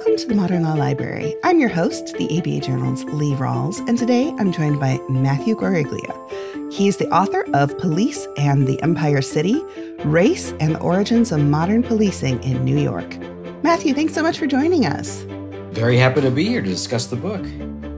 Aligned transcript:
Welcome 0.00 0.16
to 0.16 0.28
the 0.28 0.34
Modern 0.34 0.62
Law 0.62 0.72
Library. 0.72 1.36
I'm 1.44 1.60
your 1.60 1.68
host, 1.68 2.16
the 2.16 2.38
ABA 2.38 2.60
Journal's 2.60 3.04
Lee 3.04 3.34
Rawles, 3.34 3.86
and 3.86 3.98
today 3.98 4.32
I'm 4.38 4.50
joined 4.50 4.80
by 4.80 4.98
Matthew 5.10 5.54
Guariglia. 5.54 6.72
He's 6.72 6.96
the 6.96 7.06
author 7.10 7.44
of 7.52 7.76
Police 7.76 8.26
and 8.38 8.66
the 8.66 8.80
Empire 8.82 9.20
City 9.20 9.62
Race 10.06 10.54
and 10.58 10.76
the 10.76 10.80
Origins 10.80 11.32
of 11.32 11.40
Modern 11.40 11.82
Policing 11.82 12.42
in 12.42 12.64
New 12.64 12.78
York. 12.78 13.18
Matthew, 13.62 13.92
thanks 13.92 14.14
so 14.14 14.22
much 14.22 14.38
for 14.38 14.46
joining 14.46 14.86
us. 14.86 15.20
Very 15.72 15.98
happy 15.98 16.22
to 16.22 16.30
be 16.30 16.46
here 16.46 16.62
to 16.62 16.68
discuss 16.68 17.06
the 17.06 17.16
book. 17.16 17.44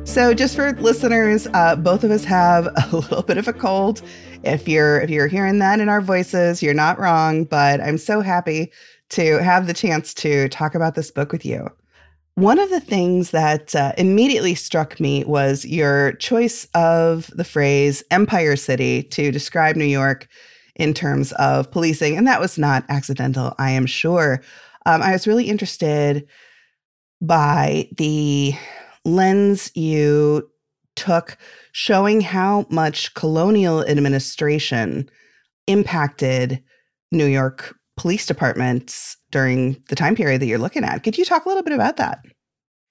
So, 0.05 0.35
just 0.35 0.57
for 0.57 0.73
listeners, 0.73 1.47
uh, 1.55 1.77
both 1.77 2.03
of 2.03 2.11
us 2.11 2.25
have 2.25 2.67
a 2.93 2.97
little 2.97 3.23
bit 3.23 3.39
of 3.39 3.47
a 3.47 3.53
cold. 3.53 4.03
If 4.43 4.67
you're 4.67 5.01
if 5.03 5.09
you're 5.09 5.29
hearing 5.29 5.61
that 5.61 5.79
in 5.79 5.89
our 5.89 6.01
voices, 6.01 6.65
you're 6.65 6.75
not 6.75 6.99
wrong. 6.99 7.45
But 7.45 7.81
I'm 7.81 7.97
so 7.97 8.23
happy 8.23 8.73
to 9.11 9.41
have 9.41 9.69
the 9.69 9.75
chance 9.75 10.13
to 10.15 10.49
talk 10.49 10.75
about 10.75 10.97
this 10.97 11.13
book 11.13 11.31
with 11.31 11.47
you. 11.47 11.69
One 12.35 12.59
of 12.59 12.71
the 12.71 12.81
things 12.81 13.31
that 13.33 13.75
uh, 13.75 13.93
immediately 13.99 14.55
struck 14.55 14.99
me 14.99 15.23
was 15.25 15.67
your 15.67 16.13
choice 16.15 16.67
of 16.75 17.27
the 17.35 17.45
phrase 17.45 18.03
Empire 18.11 18.57
City 18.57 19.03
to 19.03 19.31
describe 19.31 19.77
New 19.77 19.85
York 19.85 20.29
in 20.75 20.95
terms 20.95 21.33
of 21.33 21.71
policing. 21.71 22.17
And 22.17 22.27
that 22.27 22.41
was 22.41 22.57
not 22.57 22.85
accidental, 22.89 23.55
I 23.59 23.73
am 23.73 23.85
sure. 23.85 24.43
Um, 24.87 25.03
I 25.03 25.13
was 25.13 25.27
really 25.27 25.51
interested 25.51 26.27
by 27.21 27.89
the 27.99 28.55
lens 29.05 29.71
you 29.75 30.51
took 30.97 31.37
showing 31.73 32.23
how 32.23 32.67
much 32.71 33.13
colonial 33.13 33.85
administration 33.87 35.09
impacted 35.67 36.63
New 37.11 37.27
York 37.27 37.77
police 37.97 38.27
departments 38.27 39.19
during 39.33 39.83
the 39.89 39.97
time 39.97 40.15
period 40.15 40.41
that 40.41 40.47
you're 40.47 40.59
looking 40.59 40.85
at. 40.85 41.03
Could 41.03 41.19
you 41.19 41.25
talk 41.25 41.45
a 41.45 41.49
little 41.49 41.65
bit 41.65 41.73
about 41.73 41.97
that? 41.97 42.25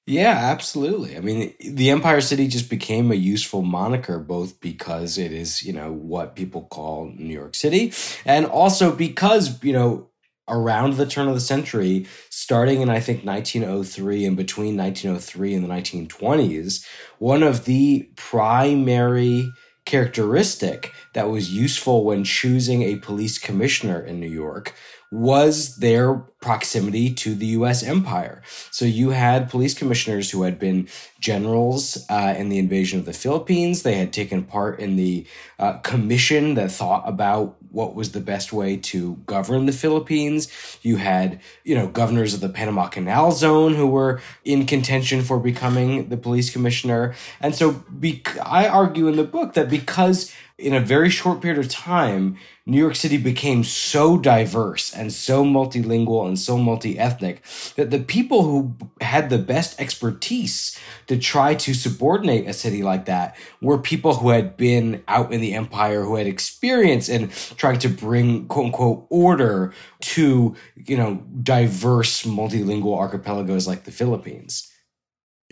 Yeah, 0.07 0.35
absolutely. 0.35 1.15
I 1.15 1.21
mean, 1.21 1.53
the 1.59 1.91
Empire 1.91 2.21
City 2.21 2.47
just 2.47 2.69
became 2.69 3.11
a 3.11 3.15
useful 3.15 3.61
moniker 3.61 4.19
both 4.19 4.59
because 4.59 5.17
it 5.17 5.31
is, 5.31 5.63
you 5.63 5.71
know, 5.71 5.93
what 5.93 6.35
people 6.35 6.63
call 6.63 7.13
New 7.15 7.33
York 7.33 7.55
City 7.55 7.93
and 8.25 8.45
also 8.47 8.93
because, 8.93 9.63
you 9.63 9.71
know, 9.71 10.09
around 10.49 10.95
the 10.95 11.05
turn 11.05 11.27
of 11.27 11.35
the 11.35 11.39
century, 11.39 12.07
starting 12.29 12.81
in 12.81 12.89
I 12.89 12.99
think 12.99 13.23
1903 13.23 14.25
and 14.25 14.35
between 14.35 14.75
1903 14.75 15.53
and 15.53 15.63
the 15.63 15.69
1920s, 15.69 16.85
one 17.19 17.43
of 17.43 17.65
the 17.65 18.09
primary 18.15 19.49
characteristic 19.85 20.93
that 21.13 21.29
was 21.29 21.53
useful 21.53 22.03
when 22.03 22.23
choosing 22.23 22.83
a 22.83 22.97
police 22.97 23.37
commissioner 23.37 24.01
in 24.01 24.19
New 24.19 24.29
York 24.29 24.75
was 25.11 25.75
their 25.75 26.13
proximity 26.39 27.13
to 27.13 27.35
the 27.35 27.47
US 27.47 27.83
empire. 27.83 28.41
So 28.71 28.85
you 28.85 29.09
had 29.09 29.49
police 29.49 29.73
commissioners 29.73 30.31
who 30.31 30.43
had 30.43 30.57
been 30.57 30.87
generals 31.19 32.03
uh, 32.09 32.33
in 32.37 32.49
the 32.49 32.57
invasion 32.57 32.97
of 32.97 33.05
the 33.05 33.13
Philippines. 33.13 33.83
They 33.83 33.95
had 33.95 34.13
taken 34.13 34.43
part 34.43 34.79
in 34.79 34.95
the 34.95 35.27
uh, 35.59 35.73
commission 35.79 36.55
that 36.55 36.71
thought 36.71 37.07
about 37.07 37.57
what 37.71 37.93
was 37.93 38.13
the 38.13 38.19
best 38.19 38.51
way 38.51 38.75
to 38.75 39.17
govern 39.25 39.65
the 39.65 39.71
Philippines. 39.71 40.47
You 40.81 40.97
had, 40.97 41.39
you 41.63 41.75
know, 41.75 41.87
governors 41.87 42.33
of 42.33 42.39
the 42.39 42.49
Panama 42.49 42.87
Canal 42.87 43.31
Zone 43.33 43.75
who 43.75 43.87
were 43.87 44.19
in 44.43 44.65
contention 44.65 45.21
for 45.21 45.39
becoming 45.39 46.09
the 46.09 46.17
police 46.17 46.49
commissioner. 46.49 47.13
And 47.39 47.53
so 47.53 47.83
be- 47.99 48.23
I 48.43 48.67
argue 48.67 49.07
in 49.07 49.15
the 49.15 49.23
book 49.23 49.53
that 49.53 49.69
because 49.69 50.33
in 50.61 50.73
a 50.73 50.79
very 50.79 51.09
short 51.09 51.41
period 51.41 51.59
of 51.59 51.69
time, 51.69 52.37
New 52.67 52.77
York 52.77 52.95
City 52.95 53.17
became 53.17 53.63
so 53.63 54.17
diverse 54.17 54.93
and 54.93 55.11
so 55.11 55.43
multilingual 55.43 56.27
and 56.27 56.37
so 56.37 56.57
multi 56.57 56.97
ethnic 56.97 57.41
that 57.75 57.89
the 57.89 57.99
people 57.99 58.43
who 58.43 58.75
had 59.01 59.29
the 59.29 59.39
best 59.39 59.79
expertise 59.81 60.79
to 61.07 61.17
try 61.17 61.55
to 61.55 61.73
subordinate 61.73 62.47
a 62.47 62.53
city 62.53 62.83
like 62.83 63.05
that 63.05 63.35
were 63.61 63.79
people 63.79 64.15
who 64.15 64.29
had 64.29 64.55
been 64.55 65.03
out 65.07 65.33
in 65.33 65.41
the 65.41 65.53
empire, 65.53 66.03
who 66.03 66.15
had 66.15 66.27
experience 66.27 67.09
in 67.09 67.29
trying 67.57 67.79
to 67.79 67.89
bring 67.89 68.47
quote 68.47 68.67
unquote 68.67 69.07
order 69.09 69.73
to, 70.01 70.55
you 70.75 70.95
know, 70.95 71.15
diverse 71.41 72.23
multilingual 72.23 72.97
archipelagos 72.97 73.67
like 73.67 73.85
the 73.85 73.91
Philippines. 73.91 74.70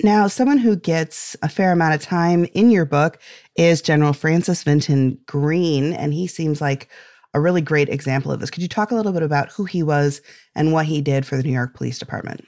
Now, 0.01 0.27
someone 0.27 0.59
who 0.59 0.77
gets 0.77 1.35
a 1.41 1.49
fair 1.49 1.73
amount 1.73 1.93
of 1.93 2.01
time 2.01 2.45
in 2.53 2.71
your 2.71 2.85
book 2.85 3.19
is 3.55 3.81
General 3.81 4.13
Francis 4.13 4.63
Vinton 4.63 5.17
Green, 5.25 5.91
and 5.91 6.13
he 6.13 6.25
seems 6.25 6.61
like 6.61 6.87
a 7.33 7.41
really 7.41 7.61
great 7.61 7.89
example 7.89 8.31
of 8.31 8.39
this. 8.39 8.49
Could 8.49 8.63
you 8.63 8.69
talk 8.69 8.91
a 8.91 8.95
little 8.95 9.11
bit 9.11 9.23
about 9.23 9.51
who 9.51 9.65
he 9.65 9.83
was 9.83 10.21
and 10.55 10.71
what 10.71 10.85
he 10.85 11.01
did 11.01 11.25
for 11.25 11.35
the 11.35 11.43
New 11.43 11.51
York 11.51 11.75
Police 11.75 11.99
Department? 11.99 12.45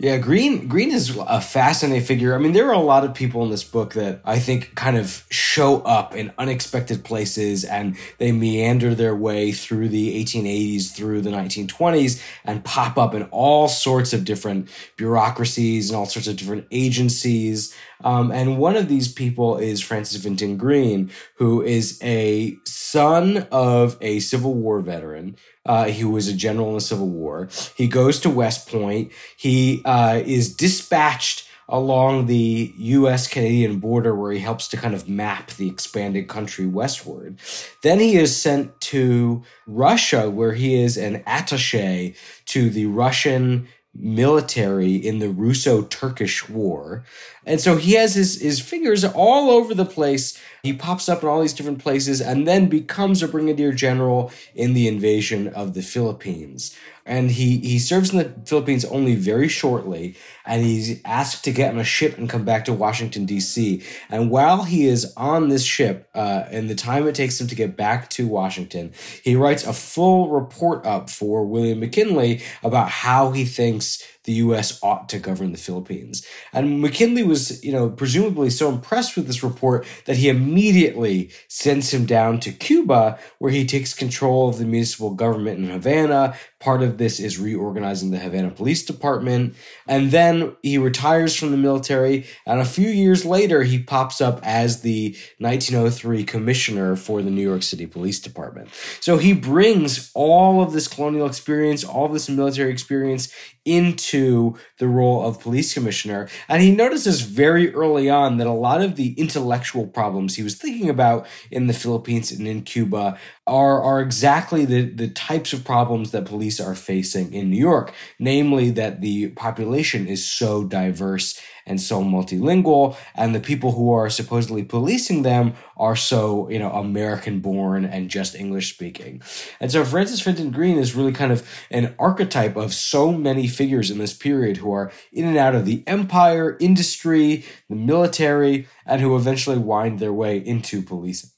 Yeah, 0.00 0.18
Green 0.18 0.66
Green 0.66 0.90
is 0.90 1.16
a 1.16 1.40
fascinating 1.40 2.04
figure. 2.04 2.34
I 2.34 2.38
mean, 2.38 2.52
there 2.52 2.66
are 2.66 2.74
a 2.74 2.78
lot 2.80 3.04
of 3.04 3.14
people 3.14 3.44
in 3.44 3.50
this 3.50 3.62
book 3.62 3.94
that 3.94 4.20
I 4.24 4.40
think 4.40 4.74
kind 4.74 4.96
of 4.96 5.24
show 5.30 5.82
up 5.82 6.16
in 6.16 6.32
unexpected 6.36 7.04
places 7.04 7.64
and 7.64 7.96
they 8.18 8.32
meander 8.32 8.92
their 8.96 9.14
way 9.14 9.52
through 9.52 9.90
the 9.90 10.20
1880s 10.20 10.90
through 10.90 11.20
the 11.20 11.30
1920s 11.30 12.20
and 12.44 12.64
pop 12.64 12.98
up 12.98 13.14
in 13.14 13.22
all 13.30 13.68
sorts 13.68 14.12
of 14.12 14.24
different 14.24 14.68
bureaucracies 14.96 15.90
and 15.90 15.96
all 15.96 16.06
sorts 16.06 16.26
of 16.26 16.36
different 16.36 16.66
agencies. 16.72 17.72
Um, 18.02 18.32
and 18.32 18.58
one 18.58 18.76
of 18.76 18.88
these 18.88 19.12
people 19.12 19.56
is 19.56 19.80
Francis 19.80 20.22
Vinton 20.22 20.56
Green, 20.56 21.10
who 21.36 21.62
is 21.62 21.98
a 22.02 22.56
son 22.64 23.46
of 23.52 23.96
a 24.00 24.20
Civil 24.20 24.54
War 24.54 24.80
veteran 24.80 25.36
uh, 25.66 25.84
he 25.84 26.04
was 26.04 26.28
a 26.28 26.34
general 26.34 26.68
in 26.68 26.74
the 26.74 26.80
Civil 26.80 27.08
War. 27.08 27.48
He 27.74 27.88
goes 27.88 28.20
to 28.20 28.30
West 28.30 28.68
Point. 28.68 29.12
He 29.36 29.82
uh, 29.84 30.22
is 30.24 30.54
dispatched 30.54 31.48
along 31.66 32.26
the 32.26 32.74
US 32.76 33.26
Canadian 33.26 33.78
border 33.78 34.14
where 34.14 34.32
he 34.32 34.38
helps 34.38 34.68
to 34.68 34.76
kind 34.76 34.94
of 34.94 35.08
map 35.08 35.50
the 35.52 35.68
expanded 35.68 36.28
country 36.28 36.66
westward. 36.66 37.38
Then 37.82 37.98
he 38.00 38.16
is 38.16 38.38
sent 38.38 38.78
to 38.82 39.42
Russia 39.66 40.28
where 40.28 40.52
he 40.52 40.74
is 40.74 40.98
an 40.98 41.22
attache 41.26 42.14
to 42.46 42.68
the 42.68 42.84
Russian 42.86 43.66
military 43.94 44.96
in 44.96 45.20
the 45.20 45.30
Russo-Turkish 45.30 46.48
War. 46.48 47.04
And 47.46 47.60
so 47.60 47.76
he 47.76 47.92
has 47.92 48.14
his, 48.14 48.40
his 48.40 48.60
fingers 48.60 49.04
all 49.04 49.50
over 49.50 49.74
the 49.74 49.84
place. 49.84 50.40
He 50.62 50.72
pops 50.72 51.08
up 51.08 51.22
in 51.22 51.28
all 51.28 51.42
these 51.42 51.52
different 51.52 51.78
places 51.78 52.20
and 52.20 52.48
then 52.48 52.68
becomes 52.68 53.22
a 53.22 53.28
brigadier 53.28 53.72
general 53.72 54.32
in 54.54 54.74
the 54.74 54.88
invasion 54.88 55.48
of 55.48 55.74
the 55.74 55.82
Philippines 55.82 56.74
and 57.06 57.30
he 57.30 57.58
he 57.58 57.78
serves 57.78 58.12
in 58.12 58.18
the 58.18 58.32
Philippines 58.46 58.84
only 58.86 59.14
very 59.14 59.48
shortly, 59.48 60.16
and 60.46 60.64
he's 60.64 61.00
asked 61.04 61.44
to 61.44 61.52
get 61.52 61.72
on 61.72 61.78
a 61.78 61.84
ship 61.84 62.16
and 62.16 62.30
come 62.30 62.44
back 62.44 62.64
to 62.64 62.72
Washington 62.72 63.26
D.C. 63.26 63.82
And 64.08 64.30
while 64.30 64.64
he 64.64 64.86
is 64.86 65.12
on 65.16 65.48
this 65.48 65.64
ship, 65.64 66.08
uh, 66.14 66.44
and 66.50 66.70
the 66.70 66.74
time 66.74 67.06
it 67.06 67.14
takes 67.14 67.40
him 67.40 67.46
to 67.48 67.54
get 67.54 67.76
back 67.76 68.08
to 68.10 68.26
Washington, 68.26 68.92
he 69.22 69.36
writes 69.36 69.64
a 69.64 69.72
full 69.72 70.30
report 70.30 70.86
up 70.86 71.10
for 71.10 71.44
William 71.44 71.80
McKinley 71.80 72.42
about 72.62 72.88
how 72.88 73.32
he 73.32 73.44
thinks 73.44 74.02
the 74.24 74.32
U.S. 74.34 74.78
ought 74.82 75.08
to 75.10 75.18
govern 75.18 75.52
the 75.52 75.58
Philippines. 75.58 76.26
And 76.52 76.80
McKinley 76.80 77.22
was, 77.22 77.62
you 77.64 77.72
know, 77.72 77.90
presumably 77.90 78.50
so 78.50 78.70
impressed 78.70 79.16
with 79.16 79.26
this 79.26 79.42
report 79.42 79.86
that 80.06 80.16
he 80.16 80.28
immediately 80.28 81.30
sends 81.48 81.92
him 81.92 82.06
down 82.06 82.40
to 82.40 82.52
Cuba, 82.52 83.18
where 83.38 83.52
he 83.52 83.66
takes 83.66 83.94
control 83.94 84.48
of 84.48 84.58
the 84.58 84.64
municipal 84.64 85.10
government 85.10 85.58
in 85.58 85.70
Havana. 85.70 86.34
Part 86.58 86.82
of 86.82 86.96
this 86.96 87.20
is 87.20 87.38
reorganizing 87.38 88.10
the 88.10 88.18
Havana 88.18 88.50
Police 88.50 88.84
Department. 88.84 89.54
And 89.86 90.10
then 90.10 90.56
he 90.62 90.78
retires 90.78 91.36
from 91.36 91.50
the 91.50 91.58
military. 91.58 92.26
And 92.46 92.60
a 92.60 92.64
few 92.64 92.88
years 92.88 93.26
later, 93.26 93.62
he 93.62 93.78
pops 93.78 94.22
up 94.22 94.40
as 94.42 94.80
the 94.80 95.14
1903 95.38 96.24
commissioner 96.24 96.96
for 96.96 97.20
the 97.20 97.30
New 97.30 97.42
York 97.42 97.62
City 97.62 97.86
Police 97.86 98.18
Department. 98.18 98.70
So 99.00 99.18
he 99.18 99.34
brings 99.34 100.10
all 100.14 100.62
of 100.62 100.72
this 100.72 100.88
colonial 100.88 101.26
experience, 101.26 101.84
all 101.84 102.06
of 102.06 102.14
this 102.14 102.30
military 102.30 102.72
experience 102.72 103.28
into 103.64 104.56
the 104.78 104.88
role 104.88 105.24
of 105.24 105.40
police 105.40 105.72
commissioner. 105.72 106.28
And 106.48 106.62
he 106.62 106.70
notices 106.70 107.22
very 107.22 107.74
early 107.74 108.10
on 108.10 108.36
that 108.38 108.46
a 108.46 108.52
lot 108.52 108.82
of 108.82 108.96
the 108.96 109.12
intellectual 109.14 109.86
problems 109.86 110.34
he 110.34 110.42
was 110.42 110.56
thinking 110.56 110.88
about 110.88 111.26
in 111.50 111.66
the 111.66 111.72
Philippines 111.72 112.30
and 112.30 112.46
in 112.46 112.62
Cuba 112.62 113.18
are, 113.46 113.82
are 113.82 114.00
exactly 114.00 114.64
the, 114.64 114.82
the 114.82 115.08
types 115.08 115.52
of 115.52 115.64
problems 115.64 116.10
that 116.10 116.26
police 116.26 116.60
are 116.60 116.74
facing 116.74 117.32
in 117.32 117.50
New 117.50 117.58
York, 117.58 117.92
namely 118.18 118.70
that 118.70 119.00
the 119.00 119.28
population 119.28 120.06
is 120.06 120.28
so 120.28 120.64
diverse 120.64 121.40
and 121.66 121.80
so 121.80 122.02
multilingual, 122.02 122.96
and 123.14 123.34
the 123.34 123.40
people 123.40 123.72
who 123.72 123.92
are 123.92 124.10
supposedly 124.10 124.62
policing 124.64 125.22
them 125.22 125.54
are 125.76 125.96
so, 125.96 126.48
you 126.48 126.58
know, 126.58 126.70
American 126.70 127.40
born 127.40 127.84
and 127.84 128.10
just 128.10 128.34
English 128.34 128.72
speaking. 128.72 129.22
And 129.60 129.72
so 129.72 129.84
Francis 129.84 130.20
Vinton 130.20 130.50
Green 130.50 130.78
is 130.78 130.94
really 130.94 131.12
kind 131.12 131.32
of 131.32 131.48
an 131.70 131.94
archetype 131.98 132.56
of 132.56 132.74
so 132.74 133.12
many 133.12 133.46
figures 133.46 133.90
in 133.90 133.98
this 133.98 134.14
period 134.14 134.58
who 134.58 134.72
are 134.72 134.92
in 135.12 135.24
and 135.24 135.36
out 135.36 135.54
of 135.54 135.64
the 135.64 135.82
empire, 135.86 136.56
industry, 136.60 137.44
the 137.68 137.76
military, 137.76 138.68
and 138.86 139.00
who 139.00 139.16
eventually 139.16 139.58
wind 139.58 139.98
their 139.98 140.12
way 140.12 140.38
into 140.38 140.82
policing. 140.82 141.30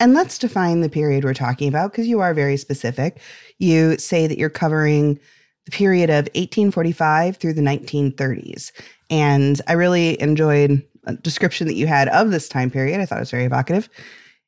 And 0.00 0.12
let's 0.12 0.38
define 0.38 0.80
the 0.80 0.88
period 0.88 1.24
we're 1.24 1.34
talking 1.34 1.68
about 1.68 1.92
because 1.92 2.08
you 2.08 2.20
are 2.20 2.34
very 2.34 2.56
specific. 2.56 3.20
You 3.58 3.96
say 3.98 4.26
that 4.26 4.38
you're 4.38 4.50
covering 4.50 5.20
the 5.64 5.70
period 5.70 6.10
of 6.10 6.26
1845 6.34 7.36
through 7.36 7.54
the 7.54 7.62
1930s. 7.62 8.70
And 9.10 9.60
I 9.66 9.72
really 9.72 10.20
enjoyed 10.20 10.82
a 11.06 11.14
description 11.14 11.66
that 11.66 11.74
you 11.74 11.86
had 11.86 12.08
of 12.08 12.30
this 12.30 12.48
time 12.48 12.70
period. 12.70 13.00
I 13.00 13.06
thought 13.06 13.18
it 13.18 13.22
was 13.22 13.30
very 13.30 13.44
evocative. 13.44 13.88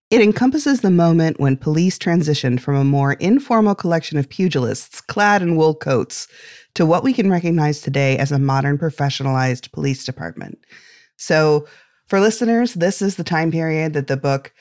It 0.08 0.20
encompasses 0.20 0.80
the 0.80 0.90
moment 0.90 1.40
when 1.40 1.56
police 1.56 1.98
transitioned 1.98 2.60
from 2.60 2.76
a 2.76 2.84
more 2.84 3.14
informal 3.14 3.74
collection 3.74 4.18
of 4.18 4.28
pugilists 4.28 5.04
clad 5.04 5.42
in 5.42 5.56
wool 5.56 5.74
coats 5.74 6.28
to 6.74 6.86
what 6.86 7.02
we 7.02 7.12
can 7.12 7.30
recognize 7.30 7.80
today 7.80 8.16
as 8.16 8.30
a 8.30 8.38
modern 8.38 8.78
professionalized 8.78 9.72
police 9.72 10.04
department. 10.04 10.58
So, 11.16 11.66
for 12.06 12.20
listeners, 12.20 12.74
this 12.74 13.02
is 13.02 13.16
the 13.16 13.24
time 13.24 13.50
period 13.50 13.94
that 13.94 14.06
the 14.06 14.16
book 14.16 14.52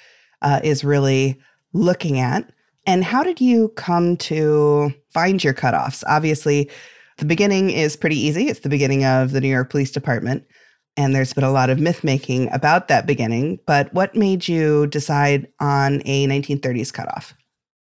uh, 0.41 0.61
is 0.63 0.83
really 0.83 1.39
looking 1.73 2.19
at. 2.19 2.51
And 2.85 3.03
how 3.03 3.23
did 3.23 3.41
you 3.41 3.69
come 3.69 4.17
to 4.17 4.93
find 5.09 5.43
your 5.43 5.53
cutoffs? 5.53 6.03
Obviously, 6.07 6.69
the 7.17 7.25
beginning 7.25 7.69
is 7.69 7.95
pretty 7.95 8.17
easy. 8.17 8.47
It's 8.47 8.59
the 8.59 8.69
beginning 8.69 9.05
of 9.05 9.31
the 9.31 9.41
New 9.41 9.49
York 9.49 9.69
Police 9.69 9.91
Department. 9.91 10.45
And 10.97 11.13
there's 11.13 11.33
been 11.33 11.43
a 11.43 11.51
lot 11.51 11.69
of 11.69 11.79
myth 11.79 12.03
making 12.03 12.51
about 12.53 12.87
that 12.87 13.05
beginning. 13.05 13.59
But 13.65 13.93
what 13.93 14.15
made 14.15 14.47
you 14.47 14.87
decide 14.87 15.47
on 15.59 16.01
a 16.05 16.27
1930s 16.27 16.93
cutoff? 16.93 17.33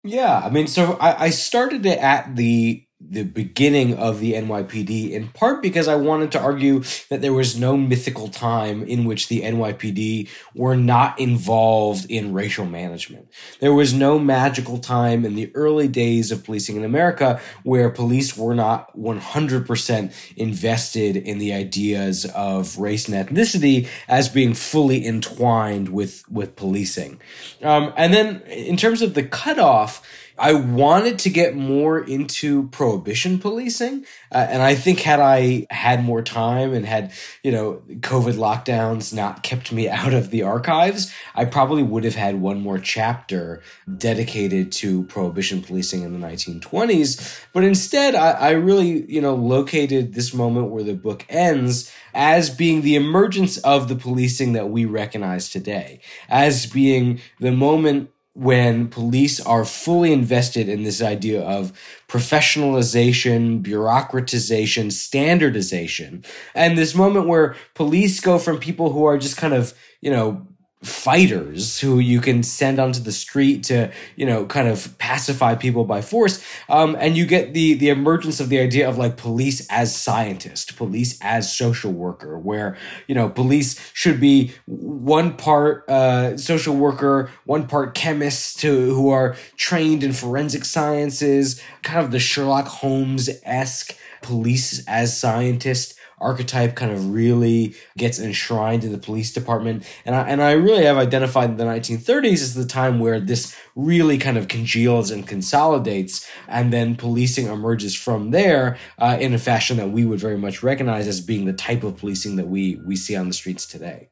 Yeah, 0.03 0.39
I 0.45 0.51
mean, 0.51 0.67
so 0.67 0.95
I, 0.95 1.25
I 1.25 1.31
started 1.31 1.87
it 1.87 1.99
at 1.99 2.37
the 2.37 2.84
the 3.11 3.23
beginning 3.23 3.95
of 3.95 4.21
the 4.21 4.33
NYPD 4.33 5.11
in 5.11 5.29
part 5.29 5.63
because 5.63 5.89
I 5.89 5.95
wanted 5.95 6.33
to 6.33 6.41
argue 6.41 6.83
that 7.11 7.21
there 7.21 7.33
was 7.33 7.59
no 7.59 7.77
mythical 7.77 8.29
time 8.29 8.83
in 8.83 9.05
which 9.05 9.29
the 9.29 9.43
NYPD 9.43 10.29
were 10.55 10.77
not 10.77 11.19
involved 11.19 12.07
in 12.11 12.33
racial 12.33 12.67
management. 12.67 13.29
There 13.61 13.75
was 13.75 13.93
no 13.93 14.19
magical 14.19 14.79
time 14.79 15.25
in 15.25 15.35
the 15.35 15.55
early 15.55 15.89
days 15.89 16.33
of 16.33 16.45
policing 16.45 16.77
in 16.77 16.85
America 16.85 17.41
where 17.63 17.91
police 17.91 18.37
were 18.37 18.55
not 18.55 18.97
100% 18.97 20.13
invested 20.37 21.17
in 21.17 21.39
the 21.39 21.53
ideas 21.53 22.25
of 22.35 22.79
race 22.79 23.09
and 23.09 23.29
ethnicity 23.29 23.89
as 24.09 24.29
being 24.29 24.55
fully 24.55 25.07
entwined 25.07 25.91
with, 25.91 26.25
with 26.31 26.57
policing. 26.57 27.21
Um, 27.63 27.93
and 27.97 28.15
then 28.15 28.43
in 28.43 28.77
terms 28.77 29.03
of 29.03 29.15
the 29.15 29.25
cutoff, 29.25 30.03
I 30.37 30.55
wanted 30.55 31.21
to 31.21 31.31
get 31.31 31.55
more 31.55 32.01
into 32.01 32.69
prohibition 32.69 33.39
policing. 33.39 34.05
Uh, 34.33 34.47
and 34.51 34.63
I 34.63 34.75
think 34.75 35.01
had 35.01 35.21
I 35.21 35.67
had 35.71 36.05
more 36.05 36.23
time 36.23 36.73
and 36.73 36.85
had, 36.85 37.13
you 37.45 37.53
know, 37.53 37.83
COVID 37.89 38.35
lockdowns 38.35 39.15
not 39.15 39.43
kept 39.43 39.71
me 39.71 39.89
out 39.95 40.13
of 40.13 40.31
the 40.31 40.43
archives, 40.43 41.13
I 41.35 41.45
probably 41.45 41.83
would 41.83 42.05
have 42.05 42.17
had 42.17 42.41
one 42.41 42.61
more 42.61 42.79
chapter 42.79 43.63
dedicated 43.97 44.73
to 44.73 45.05
prohibition 45.05 45.63
policing 45.63 46.03
in 46.03 46.19
the 46.19 46.27
1920s. 46.27 47.45
But 47.53 47.63
instead, 47.63 48.15
I, 48.15 48.31
I 48.33 48.51
really, 48.51 49.11
you 49.11 49.21
know, 49.21 49.35
located 49.35 50.15
this 50.15 50.35
moment 50.35 50.71
where 50.71 50.83
the 50.83 50.95
book 50.95 51.25
ends 51.29 51.93
as 52.13 52.51
being 52.51 52.83
the 52.83 52.97
emergence 52.97 53.59
of 53.59 53.89
the 53.89 53.97
policing 53.97 54.53
that 54.53 54.69
we 54.71 54.85
recognize 54.85 55.49
today, 55.49 56.01
as 56.29 56.67
being 56.67 57.21
the 57.41 57.53
moment 57.53 58.11
when 58.35 58.89
police 58.89 59.41
are 59.41 59.65
fully 59.65 60.13
invested 60.13 60.69
in 60.69 60.83
this 60.83 61.01
idea 61.01 61.41
of 61.43 61.73
professionalization, 62.09 63.63
bureaucratization, 63.63 64.91
standardization, 64.91 66.25
and 66.55 66.77
this 66.77 66.95
moment 66.95 67.29
where 67.29 67.55
police 67.75 68.21
go 68.21 68.39
from 68.39 68.59
people 68.59 68.91
who 68.93 69.05
are 69.05 69.17
just 69.19 69.37
kind 69.37 69.55
of, 69.55 69.73
you 70.01 70.11
know, 70.11 70.47
fighters 70.85 71.81
who 71.81 71.99
you 71.99 72.21
can 72.21 72.43
send 72.43 72.79
onto 72.79 73.01
the 73.01 73.13
street 73.13 73.63
to 73.65 73.91
you 74.17 74.27
know 74.27 74.45
kind 74.47 74.69
of 74.69 74.97
pacify 74.99 75.55
people 75.55 75.85
by 75.85 76.01
force. 76.01 76.45
Um, 76.69 76.97
and 76.99 77.17
you 77.17 77.27
get 77.27 77.55
the 77.55 77.75
the 77.75 77.89
emergence 77.89 78.41
of 78.41 78.49
the 78.49 78.59
idea 78.59 78.89
of 78.89 78.99
like 78.99 79.17
police 79.17 79.67
as 79.71 79.95
scientist 79.97 80.77
police 80.77 81.19
as 81.21 81.55
social 81.55 81.93
worker 81.93 82.39
where 82.39 82.77
you 83.07 83.15
know 83.15 83.29
police 83.29 83.81
should 83.93 84.21
be 84.21 84.53
one 84.67 85.37
part 85.37 85.89
uh, 85.89 86.37
social 86.37 86.77
worker 86.77 87.31
one 87.45 87.67
part 87.67 87.95
chemist 87.95 88.61
to, 88.61 88.95
who 88.95 89.11
are 89.11 89.37
trained 89.57 90.03
in 90.03 90.13
forensic 90.13 90.65
sciences 90.65 91.61
kind 91.83 92.05
of 92.05 92.11
the 92.11 92.19
sherlock 92.19 92.67
holmes-esque 92.67 93.97
police 94.23 94.85
as 94.87 95.19
scientist 95.19 95.95
archetype 96.25 96.75
kind 96.75 96.91
of 96.91 97.11
really 97.11 97.75
gets 97.97 98.19
enshrined 98.19 98.83
in 98.83 98.93
the 98.93 98.99
police 98.99 99.33
department. 99.33 99.85
And 100.05 100.17
I, 100.17 100.29
and 100.29 100.43
I 100.43 100.53
really 100.53 100.85
have 100.85 100.97
identified 100.97 101.57
the 101.57 101.65
1930s 101.65 102.43
as 102.43 102.55
the 102.55 102.67
time 102.67 102.99
where 102.99 103.21
this 103.21 103.55
really 103.77 104.19
kind 104.19 104.39
of 104.39 104.49
congeals 104.49 105.11
and 105.11 105.27
consolidates, 105.27 106.29
and 106.49 106.73
then 106.73 106.97
policing 106.97 107.47
emerges 107.47 107.95
from 107.95 108.31
there 108.31 108.79
uh, 108.99 109.17
in 109.21 109.35
a 109.35 109.39
fashion 109.39 109.77
that 109.77 109.91
we 109.91 110.05
would 110.05 110.21
very 110.21 110.39
much 110.39 110.63
recognize 110.63 111.07
as 111.07 111.21
being 111.21 111.45
the 111.45 111.53
type 111.53 111.85
of 111.85 111.97
policing 111.97 112.37
that 112.37 112.49
we 112.49 112.81
we 112.87 112.97
see 112.97 113.15
on 113.15 113.29
the 113.29 113.35
streets 113.35 113.67
today. 113.67 114.09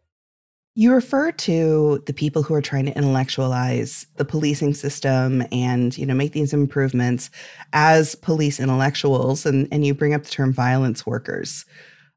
You 0.75 0.95
refer 0.95 1.33
to 1.33 2.03
the 2.07 2.15
people 2.15 2.43
who 2.43 2.55
are 2.55 2.63
trying 2.63 2.87
to 2.87 2.97
intellectualize 2.97 4.07
the 4.17 4.25
policing 4.25 4.73
system 4.73 5.45
and, 5.53 5.97
you 5.99 6.07
know, 6.07 6.15
make 6.15 6.33
these 6.33 6.55
improvements 6.55 7.29
as 7.75 8.15
police 8.15 8.59
intellectuals 8.59 9.45
and, 9.45 9.69
and 9.71 9.85
you 9.85 9.93
bring 9.93 10.15
up 10.15 10.23
the 10.23 10.31
term 10.31 10.51
violence 10.51 11.05
workers 11.05 11.67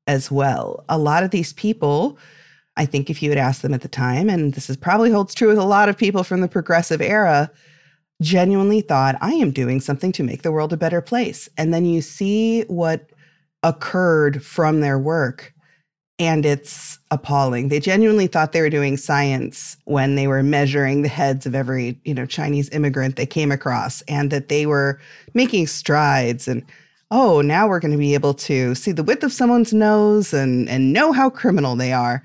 as 0.08 0.32
well. 0.32 0.84
A 0.90 0.98
lot 0.98 1.24
of 1.24 1.32
these 1.32 1.54
people, 1.54 2.18
I 2.78 2.86
think 2.86 3.10
if 3.10 3.24
you 3.24 3.30
had 3.30 3.40
asked 3.40 3.62
them 3.62 3.74
at 3.74 3.82
the 3.82 3.88
time, 3.88 4.30
and 4.30 4.54
this 4.54 4.70
is 4.70 4.78
probably 4.78 5.12
holds 5.12 5.34
true 5.34 5.48
with 5.48 5.58
a 5.58 5.64
lot 5.64 5.90
of 5.90 5.98
people 5.98 6.24
from 6.24 6.42
the 6.42 6.48
progressive 6.48 7.02
era, 7.02 7.52
genuinely 8.22 8.82
thought, 8.82 9.18
I 9.22 9.34
am 9.34 9.52
doing 9.52 9.82
something 9.82 10.12
to 10.14 10.24
make 10.24 10.42
the 10.42 10.52
world 10.52 10.74
a 10.74 10.78
better 10.78 11.02
place. 11.02 11.50
And 11.58 11.74
then 11.74 11.86
you 11.86 12.02
see 12.02 12.64
what 12.64 13.10
occurred 13.64 14.44
from 14.44 14.82
their 14.82 15.00
work 15.00 15.54
and 16.18 16.46
it's 16.46 16.98
appalling. 17.12 17.68
They 17.68 17.80
genuinely 17.80 18.28
thought 18.28 18.54
they 18.54 18.62
were 18.62 18.70
doing 18.70 18.96
science 18.96 19.76
when 19.84 20.16
they 20.16 20.28
were 20.28 20.44
measuring 20.44 21.02
the 21.02 21.10
heads 21.10 21.46
of 21.46 21.54
every, 21.54 22.00
you 22.06 22.14
know, 22.14 22.26
Chinese 22.26 22.70
immigrant 22.70 23.18
they 23.18 23.26
came 23.26 23.52
across 23.52 24.02
and 24.04 24.32
that 24.32 24.48
they 24.48 24.66
were 24.66 25.00
making 25.34 25.68
strides 25.68 26.48
and 26.48 26.64
oh, 27.12 27.42
now 27.42 27.68
we're 27.68 27.80
going 27.80 27.92
to 27.92 27.98
be 27.98 28.14
able 28.14 28.34
to 28.34 28.76
see 28.76 28.92
the 28.92 29.04
width 29.04 29.24
of 29.24 29.34
someone's 29.34 29.74
nose 29.74 30.34
and 30.34 30.68
and 30.70 30.94
know 30.94 31.12
how 31.12 31.30
criminal 31.30 31.76
they 31.76 31.94
are. 31.94 32.24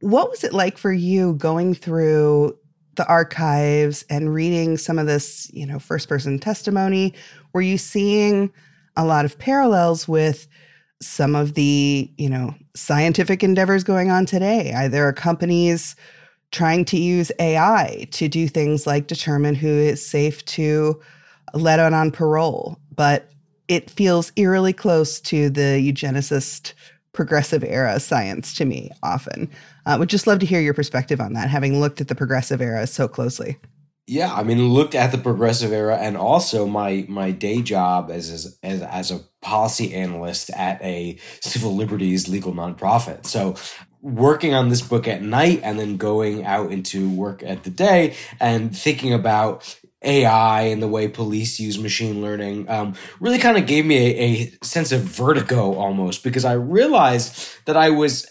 What 0.00 0.30
was 0.30 0.44
it 0.44 0.52
like 0.52 0.78
for 0.78 0.92
you 0.92 1.34
going 1.34 1.74
through 1.74 2.56
the 2.94 3.06
archives 3.06 4.04
and 4.10 4.34
reading 4.34 4.76
some 4.76 4.98
of 4.98 5.06
this, 5.06 5.50
you 5.52 5.66
know, 5.66 5.78
first 5.78 6.08
person 6.08 6.38
testimony? 6.38 7.14
Were 7.52 7.62
you 7.62 7.78
seeing 7.78 8.52
a 8.96 9.04
lot 9.04 9.24
of 9.24 9.38
parallels 9.38 10.06
with 10.06 10.46
some 11.00 11.34
of 11.34 11.54
the, 11.54 12.10
you 12.18 12.28
know, 12.28 12.54
scientific 12.74 13.42
endeavors 13.42 13.84
going 13.84 14.10
on 14.10 14.26
today? 14.26 14.88
There 14.90 15.06
are 15.08 15.12
companies 15.12 15.96
trying 16.50 16.84
to 16.84 16.98
use 16.98 17.32
AI 17.38 18.06
to 18.12 18.28
do 18.28 18.46
things 18.46 18.86
like 18.86 19.06
determine 19.06 19.54
who 19.54 19.68
is 19.68 20.04
safe 20.04 20.44
to 20.44 21.00
let 21.54 21.80
on 21.80 21.94
on 21.94 22.10
parole. 22.10 22.78
But 22.94 23.30
it 23.68 23.90
feels 23.90 24.32
eerily 24.36 24.72
close 24.72 25.20
to 25.20 25.50
the 25.50 25.80
eugenicist 25.80 26.72
progressive 27.12 27.62
era 27.62 28.00
science 28.00 28.54
to 28.54 28.64
me 28.64 28.90
often. 29.02 29.50
Uh, 29.84 29.96
would 29.98 30.08
just 30.08 30.26
love 30.26 30.38
to 30.38 30.46
hear 30.46 30.60
your 30.60 30.74
perspective 30.74 31.20
on 31.20 31.34
that, 31.34 31.50
having 31.50 31.78
looked 31.80 32.00
at 32.00 32.08
the 32.08 32.14
progressive 32.14 32.60
era 32.60 32.86
so 32.86 33.06
closely. 33.06 33.58
Yeah, 34.06 34.34
I 34.34 34.42
mean, 34.42 34.68
looked 34.68 34.94
at 34.96 35.12
the 35.12 35.18
progressive 35.18 35.72
era, 35.72 35.96
and 35.96 36.16
also 36.16 36.66
my 36.66 37.06
my 37.08 37.30
day 37.30 37.62
job 37.62 38.10
as 38.10 38.30
as 38.30 38.58
as, 38.62 38.82
as 38.82 39.10
a 39.12 39.20
policy 39.40 39.94
analyst 39.94 40.50
at 40.50 40.82
a 40.82 41.18
civil 41.40 41.76
liberties 41.76 42.28
legal 42.28 42.52
nonprofit. 42.52 43.26
So 43.26 43.54
working 44.00 44.54
on 44.54 44.68
this 44.68 44.82
book 44.82 45.06
at 45.06 45.22
night 45.22 45.60
and 45.62 45.78
then 45.78 45.96
going 45.96 46.44
out 46.44 46.72
into 46.72 47.08
work 47.10 47.42
at 47.44 47.62
the 47.62 47.70
day 47.70 48.16
and 48.40 48.76
thinking 48.76 49.12
about 49.12 49.78
AI 50.04 50.62
and 50.62 50.82
the 50.82 50.88
way 50.88 51.08
police 51.08 51.60
use 51.60 51.78
machine 51.78 52.22
learning 52.22 52.68
um, 52.68 52.94
really 53.20 53.38
kind 53.38 53.56
of 53.56 53.66
gave 53.66 53.86
me 53.86 53.96
a, 53.96 54.28
a 54.28 54.64
sense 54.64 54.92
of 54.92 55.02
vertigo 55.02 55.74
almost 55.74 56.24
because 56.24 56.44
I 56.44 56.54
realized 56.54 57.56
that 57.66 57.76
I 57.76 57.90
was 57.90 58.26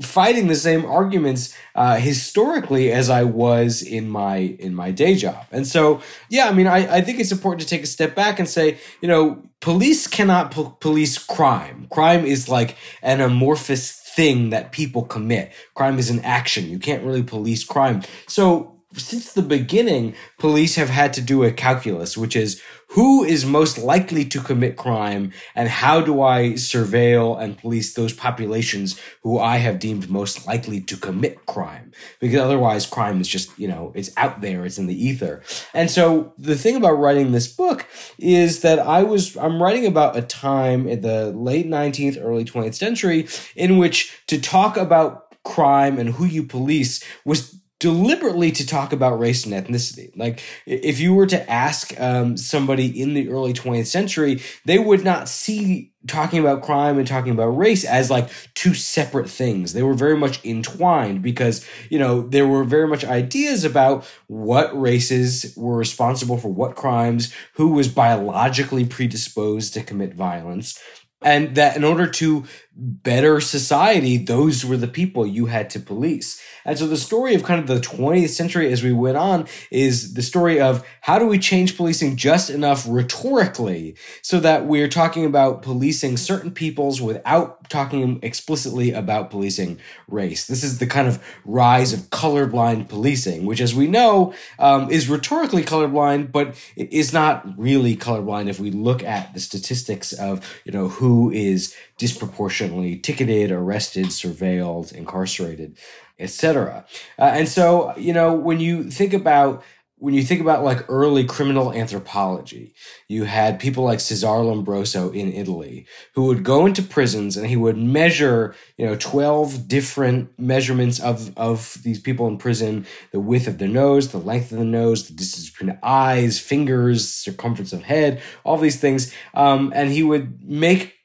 fighting 0.00 0.48
the 0.48 0.56
same 0.56 0.84
arguments 0.84 1.54
uh, 1.74 1.96
historically 1.96 2.90
as 2.90 3.08
I 3.08 3.24
was 3.24 3.82
in 3.82 4.08
my 4.08 4.36
in 4.36 4.74
my 4.74 4.90
day 4.90 5.14
job. 5.14 5.46
And 5.50 5.66
so, 5.66 6.00
yeah, 6.28 6.48
I 6.48 6.52
mean, 6.52 6.66
I, 6.66 6.96
I 6.96 7.00
think 7.02 7.20
it's 7.20 7.32
important 7.32 7.62
to 7.62 7.66
take 7.66 7.82
a 7.82 7.86
step 7.86 8.14
back 8.14 8.38
and 8.38 8.48
say, 8.48 8.78
you 9.00 9.08
know, 9.08 9.42
police 9.60 10.06
cannot 10.06 10.50
po- 10.50 10.76
police 10.80 11.18
crime. 11.18 11.86
Crime 11.90 12.24
is 12.24 12.48
like 12.48 12.76
an 13.02 13.20
amorphous 13.20 13.92
thing 13.92 14.50
that 14.50 14.72
people 14.72 15.02
commit. 15.04 15.52
Crime 15.74 15.98
is 15.98 16.10
an 16.10 16.20
action. 16.20 16.68
You 16.68 16.78
can't 16.78 17.04
really 17.04 17.22
police 17.22 17.64
crime. 17.64 18.02
So 18.26 18.81
since 18.96 19.32
the 19.32 19.42
beginning, 19.42 20.14
police 20.38 20.76
have 20.76 20.90
had 20.90 21.12
to 21.14 21.20
do 21.20 21.42
a 21.44 21.52
calculus, 21.52 22.16
which 22.16 22.36
is 22.36 22.60
who 22.88 23.24
is 23.24 23.46
most 23.46 23.78
likely 23.78 24.22
to 24.26 24.38
commit 24.38 24.76
crime 24.76 25.32
and 25.54 25.68
how 25.68 26.02
do 26.02 26.20
I 26.20 26.50
surveil 26.52 27.40
and 27.40 27.56
police 27.56 27.94
those 27.94 28.12
populations 28.12 29.00
who 29.22 29.38
I 29.38 29.56
have 29.56 29.78
deemed 29.78 30.10
most 30.10 30.46
likely 30.46 30.80
to 30.82 30.96
commit 30.98 31.46
crime? 31.46 31.92
Because 32.20 32.40
otherwise 32.40 32.84
crime 32.84 33.20
is 33.20 33.28
just, 33.28 33.58
you 33.58 33.66
know, 33.66 33.92
it's 33.94 34.10
out 34.18 34.42
there, 34.42 34.66
it's 34.66 34.76
in 34.76 34.88
the 34.88 35.04
ether. 35.06 35.42
And 35.72 35.90
so 35.90 36.34
the 36.36 36.56
thing 36.56 36.76
about 36.76 36.98
writing 36.98 37.32
this 37.32 37.48
book 37.48 37.86
is 38.18 38.60
that 38.60 38.78
I 38.78 39.02
was, 39.02 39.36
I'm 39.38 39.62
writing 39.62 39.86
about 39.86 40.16
a 40.16 40.22
time 40.22 40.86
in 40.86 41.00
the 41.00 41.32
late 41.32 41.66
19th, 41.66 42.18
early 42.20 42.44
20th 42.44 42.74
century 42.74 43.26
in 43.56 43.78
which 43.78 44.22
to 44.26 44.38
talk 44.38 44.76
about 44.76 45.34
crime 45.44 45.98
and 45.98 46.10
who 46.10 46.24
you 46.24 46.44
police 46.44 47.02
was 47.24 47.61
deliberately 47.82 48.52
to 48.52 48.64
talk 48.64 48.92
about 48.92 49.18
race 49.18 49.44
and 49.44 49.52
ethnicity. 49.52 50.16
Like, 50.16 50.40
if 50.66 51.00
you 51.00 51.14
were 51.14 51.26
to 51.26 51.50
ask 51.50 51.92
um, 52.00 52.36
somebody 52.36 52.86
in 52.86 53.14
the 53.14 53.28
early 53.28 53.52
20th 53.52 53.88
century, 53.88 54.40
they 54.64 54.78
would 54.78 55.02
not 55.02 55.28
see 55.28 55.92
talking 56.06 56.38
about 56.38 56.62
crime 56.62 56.96
and 56.96 57.08
talking 57.08 57.32
about 57.32 57.48
race 57.48 57.84
as 57.84 58.08
like 58.08 58.28
two 58.54 58.72
separate 58.72 59.28
things. 59.28 59.72
They 59.72 59.82
were 59.82 59.94
very 59.94 60.16
much 60.16 60.44
entwined 60.44 61.22
because, 61.22 61.66
you 61.90 61.98
know, 61.98 62.22
there 62.22 62.46
were 62.46 62.62
very 62.62 62.86
much 62.86 63.04
ideas 63.04 63.64
about 63.64 64.08
what 64.28 64.80
races 64.80 65.52
were 65.56 65.76
responsible 65.76 66.38
for 66.38 66.52
what 66.52 66.76
crimes, 66.76 67.34
who 67.54 67.70
was 67.70 67.88
biologically 67.88 68.84
predisposed 68.84 69.74
to 69.74 69.82
commit 69.82 70.14
violence 70.14 70.78
and 71.24 71.54
that 71.54 71.76
in 71.76 71.84
order 71.84 72.06
to 72.06 72.44
better 72.74 73.40
society, 73.40 74.16
those 74.16 74.64
were 74.64 74.76
the 74.76 74.88
people 74.88 75.26
you 75.26 75.46
had 75.46 75.68
to 75.70 75.80
police. 75.80 76.40
And 76.64 76.78
so 76.78 76.86
the 76.86 76.96
story 76.96 77.34
of 77.34 77.42
kind 77.42 77.60
of 77.60 77.66
the 77.66 77.80
20th 77.80 78.30
century 78.30 78.72
as 78.72 78.82
we 78.82 78.92
went 78.92 79.16
on 79.16 79.46
is 79.70 80.14
the 80.14 80.22
story 80.22 80.60
of 80.60 80.86
how 81.02 81.18
do 81.18 81.26
we 81.26 81.38
change 81.38 81.76
policing 81.76 82.16
just 82.16 82.48
enough 82.48 82.86
rhetorically 82.88 83.96
so 84.22 84.40
that 84.40 84.66
we're 84.66 84.88
talking 84.88 85.26
about 85.26 85.62
policing 85.62 86.16
certain 86.16 86.50
peoples 86.50 87.00
without 87.00 87.68
talking 87.68 88.20
explicitly 88.22 88.92
about 88.92 89.30
policing 89.30 89.78
race. 90.08 90.46
This 90.46 90.64
is 90.64 90.78
the 90.78 90.86
kind 90.86 91.08
of 91.08 91.22
rise 91.44 91.92
of 91.92 92.10
colorblind 92.10 92.88
policing, 92.88 93.44
which 93.44 93.60
as 93.60 93.74
we 93.74 93.86
know 93.86 94.32
um, 94.58 94.90
is 94.90 95.08
rhetorically 95.08 95.62
colorblind, 95.62 96.32
but 96.32 96.56
it 96.76 96.92
is 96.92 97.12
not 97.12 97.58
really 97.58 97.96
colorblind 97.96 98.48
if 98.48 98.60
we 98.60 98.70
look 98.70 99.02
at 99.02 99.34
the 99.34 99.40
statistics 99.40 100.12
of, 100.12 100.60
you 100.64 100.72
know, 100.72 100.88
who 100.88 101.30
is 101.30 101.74
disproportionately 102.02 102.96
ticketed, 102.96 103.52
arrested, 103.52 104.06
surveilled, 104.06 104.92
incarcerated 104.92 105.78
etc. 106.18 106.84
Uh, 107.18 107.22
and 107.34 107.48
so, 107.48 107.94
you 107.96 108.12
know, 108.12 108.32
when 108.32 108.60
you 108.60 108.90
think 108.90 109.12
about 109.12 109.62
when 109.96 110.14
you 110.14 110.24
think 110.24 110.40
about 110.40 110.64
like 110.64 110.84
early 110.88 111.22
criminal 111.22 111.72
anthropology, 111.72 112.74
you 113.06 113.22
had 113.22 113.60
people 113.60 113.84
like 113.84 114.00
Cesare 114.00 114.42
Lombroso 114.42 115.14
in 115.14 115.32
Italy 115.32 115.86
who 116.16 116.24
would 116.24 116.42
go 116.42 116.66
into 116.66 116.82
prisons 116.82 117.36
and 117.36 117.46
he 117.46 117.54
would 117.54 117.76
measure, 117.76 118.52
you 118.76 118.84
know, 118.84 118.96
12 118.96 119.68
different 119.68 120.36
measurements 120.36 120.98
of, 120.98 121.30
of 121.38 121.78
these 121.84 122.00
people 122.00 122.26
in 122.26 122.36
prison, 122.36 122.84
the 123.12 123.20
width 123.20 123.46
of 123.46 123.58
their 123.58 123.68
nose, 123.68 124.08
the 124.08 124.18
length 124.18 124.50
of 124.50 124.58
the 124.58 124.64
nose, 124.64 125.06
the 125.06 125.14
distance 125.14 125.50
between 125.50 125.78
eyes, 125.84 126.40
fingers, 126.40 127.08
circumference 127.08 127.72
of 127.72 127.84
head, 127.84 128.20
all 128.42 128.58
these 128.58 128.80
things. 128.80 129.14
Um, 129.34 129.72
and 129.72 129.92
he 129.92 130.02
would 130.02 130.42
make 130.42 130.96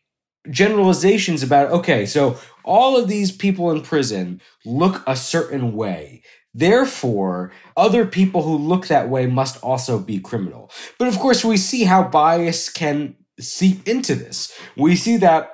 generalizations 0.50 1.44
about, 1.44 1.72
okay, 1.72 2.06
so 2.06 2.38
all 2.64 2.98
of 2.98 3.08
these 3.08 3.32
people 3.32 3.72
in 3.72 3.82
prison 3.82 4.42
look 4.66 5.04
a 5.08 5.16
certain 5.16 5.74
way. 5.74 6.22
Therefore, 6.54 7.52
other 7.76 8.06
people 8.06 8.42
who 8.42 8.58
look 8.58 8.88
that 8.88 9.10
way 9.10 9.28
must 9.28 9.64
also 9.64 10.00
be 10.00 10.20
criminal. 10.20 10.72
But 10.98 11.08
of 11.08 11.20
course, 11.20 11.46
we 11.46 11.58
see 11.58 11.84
how 11.84 12.08
bias 12.08 12.70
can 12.70 13.16
seep 13.40 13.88
into 13.88 14.16
this. 14.16 14.58
We 14.76 14.96
see 14.96 15.18
that 15.18 15.52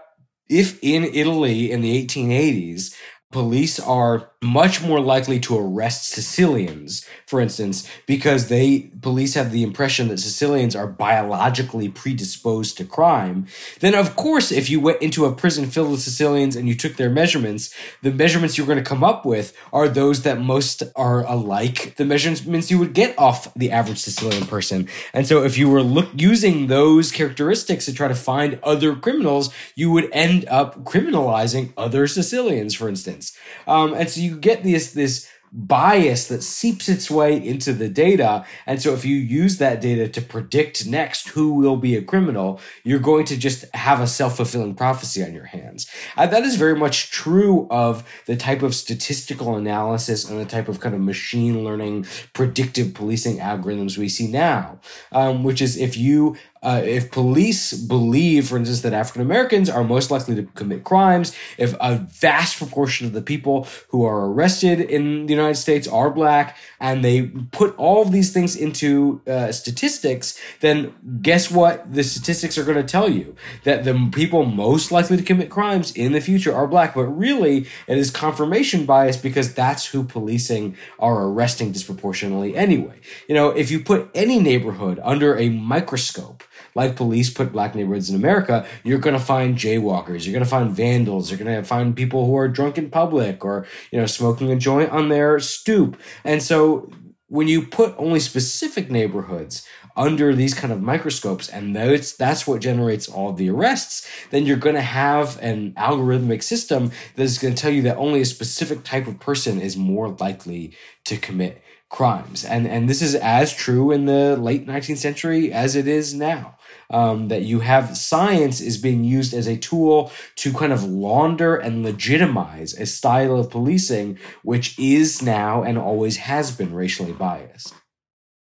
if 0.49 0.79
in 0.81 1.03
Italy 1.03 1.71
in 1.71 1.81
the 1.81 2.05
1880s, 2.05 2.95
police 3.31 3.79
are 3.79 4.31
much 4.43 4.81
more 4.81 4.99
likely 4.99 5.39
to 5.39 5.57
arrest 5.57 6.09
Sicilians, 6.09 7.07
for 7.25 7.39
instance, 7.39 7.89
because 8.05 8.47
they 8.47 8.91
police 9.01 9.33
have 9.33 9.51
the 9.51 9.63
impression 9.63 10.09
that 10.09 10.19
Sicilians 10.19 10.75
are 10.75 10.87
biologically 10.87 11.89
predisposed 11.89 12.77
to 12.77 12.85
crime, 12.85 13.47
then 13.79 13.95
of 13.95 14.15
course 14.15 14.51
if 14.51 14.69
you 14.69 14.79
went 14.79 15.01
into 15.01 15.25
a 15.25 15.33
prison 15.33 15.65
filled 15.65 15.91
with 15.91 16.01
Sicilians 16.01 16.55
and 16.55 16.67
you 16.67 16.75
took 16.75 16.97
their 16.97 17.09
measurements, 17.09 17.73
the 18.01 18.11
measurements 18.11 18.57
you're 18.57 18.67
going 18.67 18.77
to 18.77 18.83
come 18.83 19.03
up 19.03 19.25
with 19.25 19.55
are 19.71 19.87
those 19.87 20.23
that 20.23 20.39
most 20.39 20.83
are 20.95 21.25
alike 21.25 21.95
the 21.95 22.05
measurements 22.05 22.69
you 22.69 22.79
would 22.79 22.93
get 22.93 23.17
off 23.17 23.53
the 23.53 23.71
average 23.71 23.99
Sicilian 23.99 24.45
person. 24.45 24.87
And 25.13 25.27
so 25.27 25.43
if 25.43 25.57
you 25.57 25.69
were 25.69 25.81
look 25.81 26.09
using 26.15 26.67
those 26.67 27.11
characteristics 27.11 27.85
to 27.85 27.93
try 27.93 28.07
to 28.07 28.15
find 28.15 28.59
other 28.63 28.95
criminals, 28.95 29.53
you 29.75 29.91
would 29.91 30.09
end 30.11 30.45
up 30.47 30.83
criminalizing 30.83 31.73
other 31.77 32.07
Sicilians, 32.07 32.75
for 32.75 32.89
instance. 32.89 33.37
Um, 33.67 33.93
and 33.93 34.09
so 34.09 34.21
you 34.21 34.32
get 34.39 34.63
this 34.63 34.91
this 34.91 35.29
bias 35.55 36.27
that 36.29 36.41
seeps 36.41 36.89
its 36.89 37.11
way 37.11 37.37
into 37.37 37.73
the 37.73 37.87
data. 37.87 38.43
And 38.65 38.81
so 38.81 38.91
if 38.93 39.05
you 39.05 39.15
use 39.15 39.59
that 39.59 39.79
data 39.81 40.09
to 40.09 40.21
predict 40.21 40.87
next 40.87 41.29
who 41.29 41.53
will 41.53 41.77
be 41.77 41.95
a 41.95 42.01
criminal, 42.01 42.59
you're 42.83 42.97
going 42.97 43.25
to 43.25 43.37
just 43.37 43.65
have 43.75 44.01
a 44.01 44.07
self-fulfilling 44.07 44.73
prophecy 44.73 45.23
on 45.23 45.31
your 45.31 45.45
hands. 45.45 45.87
And 46.17 46.31
that 46.31 46.41
is 46.41 46.55
very 46.55 46.75
much 46.75 47.11
true 47.11 47.67
of 47.69 48.03
the 48.25 48.35
type 48.35 48.63
of 48.63 48.73
statistical 48.73 49.55
analysis 49.55 50.27
and 50.27 50.39
the 50.39 50.45
type 50.45 50.67
of 50.67 50.79
kind 50.79 50.95
of 50.95 51.01
machine 51.01 51.63
learning 51.63 52.07
predictive 52.33 52.95
policing 52.95 53.37
algorithms 53.37 53.95
we 53.95 54.09
see 54.09 54.27
now, 54.27 54.79
um, 55.11 55.43
which 55.43 55.61
is 55.61 55.77
if 55.77 55.95
you 55.95 56.35
uh, 56.63 56.81
if 56.83 57.11
police 57.11 57.73
believe, 57.73 58.47
for 58.47 58.57
instance, 58.57 58.81
that 58.81 58.93
African 58.93 59.21
Americans 59.21 59.69
are 59.69 59.83
most 59.83 60.09
likely 60.09 60.33
to 60.35 60.43
commit 60.55 60.83
crimes, 60.83 61.35
if 61.57 61.75
a 61.79 61.95
vast 61.95 62.57
proportion 62.57 63.05
of 63.05 63.13
the 63.13 63.21
people 63.21 63.67
who 63.89 64.05
are 64.05 64.31
arrested 64.31 64.79
in 64.79 65.25
the 65.25 65.33
United 65.33 65.55
States 65.55 65.87
are 65.87 66.09
black, 66.09 66.57
and 66.79 67.03
they 67.03 67.23
put 67.51 67.75
all 67.77 68.01
of 68.01 68.11
these 68.11 68.31
things 68.31 68.55
into 68.55 69.21
uh, 69.27 69.51
statistics, 69.51 70.39
then 70.61 70.93
guess 71.21 71.51
what? 71.51 71.93
The 71.93 72.03
statistics 72.03 72.57
are 72.57 72.63
going 72.63 72.77
to 72.77 72.83
tell 72.83 73.09
you 73.09 73.35
that 73.65 73.83
the 73.83 74.09
people 74.13 74.45
most 74.45 74.91
likely 74.91 75.17
to 75.17 75.23
commit 75.23 75.49
crimes 75.49 75.91
in 75.91 76.13
the 76.13 76.21
future 76.21 76.55
are 76.55 76.67
black. 76.67 76.95
But 76.95 77.05
really, 77.05 77.67
it 77.87 77.97
is 77.97 78.09
confirmation 78.09 78.85
bias 78.85 79.17
because 79.17 79.53
that's 79.53 79.87
who 79.87 80.03
policing 80.03 80.77
are 80.97 81.23
arresting 81.27 81.71
disproportionately 81.71 82.55
anyway. 82.55 83.01
You 83.27 83.35
know, 83.35 83.49
if 83.49 83.69
you 83.69 83.81
put 83.81 84.09
any 84.15 84.39
neighborhood 84.39 84.99
under 85.03 85.37
a 85.37 85.49
microscope, 85.49 86.43
like 86.75 86.95
police 86.95 87.29
put 87.29 87.51
black 87.51 87.75
neighborhoods 87.75 88.09
in 88.09 88.15
America, 88.15 88.65
you're 88.83 88.99
going 88.99 89.17
to 89.17 89.23
find 89.23 89.57
jaywalkers, 89.57 90.25
you're 90.25 90.33
going 90.33 90.43
to 90.43 90.49
find 90.49 90.71
vandals, 90.71 91.29
you're 91.29 91.39
going 91.39 91.55
to 91.55 91.63
find 91.63 91.95
people 91.95 92.25
who 92.25 92.37
are 92.37 92.47
drunk 92.47 92.77
in 92.77 92.89
public 92.89 93.43
or, 93.45 93.65
you 93.91 93.99
know, 93.99 94.05
smoking 94.05 94.51
a 94.51 94.55
joint 94.55 94.91
on 94.91 95.09
their 95.09 95.39
stoop. 95.39 95.97
And 96.23 96.41
so 96.41 96.89
when 97.33 97.47
you 97.47 97.65
put 97.65 97.95
only 97.97 98.19
specific 98.19 98.91
neighborhoods 98.91 99.67
under 99.95 100.35
these 100.35 100.53
kind 100.53 100.71
of 100.71 100.81
microscopes 100.81 101.49
and 101.49 101.75
that's 101.75 102.13
that's 102.13 102.45
what 102.45 102.61
generates 102.61 103.07
all 103.07 103.33
the 103.33 103.49
arrests 103.49 104.07
then 104.29 104.45
you're 104.45 104.55
going 104.57 104.75
to 104.75 104.81
have 104.81 105.39
an 105.41 105.71
algorithmic 105.73 106.43
system 106.43 106.91
that's 107.15 107.39
going 107.39 107.53
to 107.53 107.61
tell 107.61 107.71
you 107.71 107.81
that 107.81 107.97
only 107.97 108.21
a 108.21 108.25
specific 108.25 108.83
type 108.83 109.07
of 109.07 109.19
person 109.19 109.59
is 109.59 109.75
more 109.75 110.09
likely 110.09 110.75
to 111.05 111.17
commit 111.17 111.61
crimes 111.89 112.43
and 112.45 112.67
and 112.67 112.87
this 112.87 113.01
is 113.01 113.15
as 113.15 113.53
true 113.53 113.91
in 113.91 114.05
the 114.05 114.35
late 114.37 114.67
19th 114.67 114.97
century 114.97 115.51
as 115.51 115.75
it 115.75 115.87
is 115.87 116.13
now 116.13 116.55
um, 116.93 117.27
that 117.27 117.41
you 117.41 117.59
have 117.59 117.97
science 117.97 118.61
is 118.61 118.77
being 118.77 119.03
used 119.03 119.33
as 119.33 119.47
a 119.47 119.57
tool 119.57 120.11
to 120.35 120.53
kind 120.53 120.71
of 120.71 120.83
launder 120.83 121.55
and 121.55 121.83
legitimize 121.83 122.73
a 122.75 122.85
style 122.85 123.37
of 123.37 123.49
policing 123.49 124.17
which 124.43 124.77
is 124.79 125.21
now 125.21 125.63
and 125.63 125.77
always 125.77 126.17
has 126.17 126.55
been 126.55 126.73
racially 126.73 127.11
biased. 127.11 127.73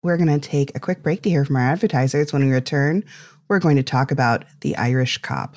We're 0.02 0.16
going 0.16 0.40
to 0.40 0.48
take 0.48 0.74
a 0.76 0.80
quick 0.80 1.02
break 1.02 1.22
to 1.22 1.30
hear 1.30 1.44
from 1.44 1.56
our 1.56 1.72
advertisers. 1.72 2.32
When 2.32 2.46
we 2.46 2.52
return, 2.52 3.04
we're 3.48 3.58
going 3.58 3.76
to 3.76 3.82
talk 3.82 4.12
about 4.12 4.44
the 4.60 4.76
Irish 4.76 5.18
cop. 5.18 5.56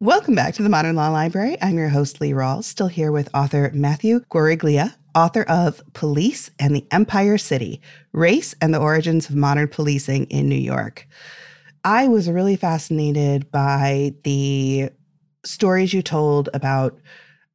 Welcome 0.00 0.34
back 0.34 0.54
to 0.54 0.62
the 0.62 0.68
Modern 0.68 0.96
Law 0.96 1.08
Library. 1.08 1.56
I'm 1.62 1.78
your 1.78 1.88
host, 1.88 2.20
Lee 2.20 2.32
Rawles, 2.32 2.64
still 2.64 2.88
here 2.88 3.12
with 3.12 3.30
author 3.32 3.70
Matthew 3.72 4.20
Guariglia, 4.30 4.94
author 5.16 5.42
of 5.44 5.82
Police 5.94 6.50
and 6.58 6.76
the 6.76 6.86
Empire 6.90 7.38
City 7.38 7.80
Race 8.12 8.54
and 8.60 8.72
the 8.72 8.78
Origins 8.78 9.28
of 9.28 9.34
Modern 9.34 9.66
Policing 9.66 10.26
in 10.26 10.48
New 10.48 10.54
York. 10.54 11.08
I 11.82 12.06
was 12.06 12.28
really 12.28 12.56
fascinated 12.56 13.50
by 13.50 14.14
the 14.22 14.90
stories 15.44 15.94
you 15.94 16.02
told 16.02 16.50
about 16.52 16.98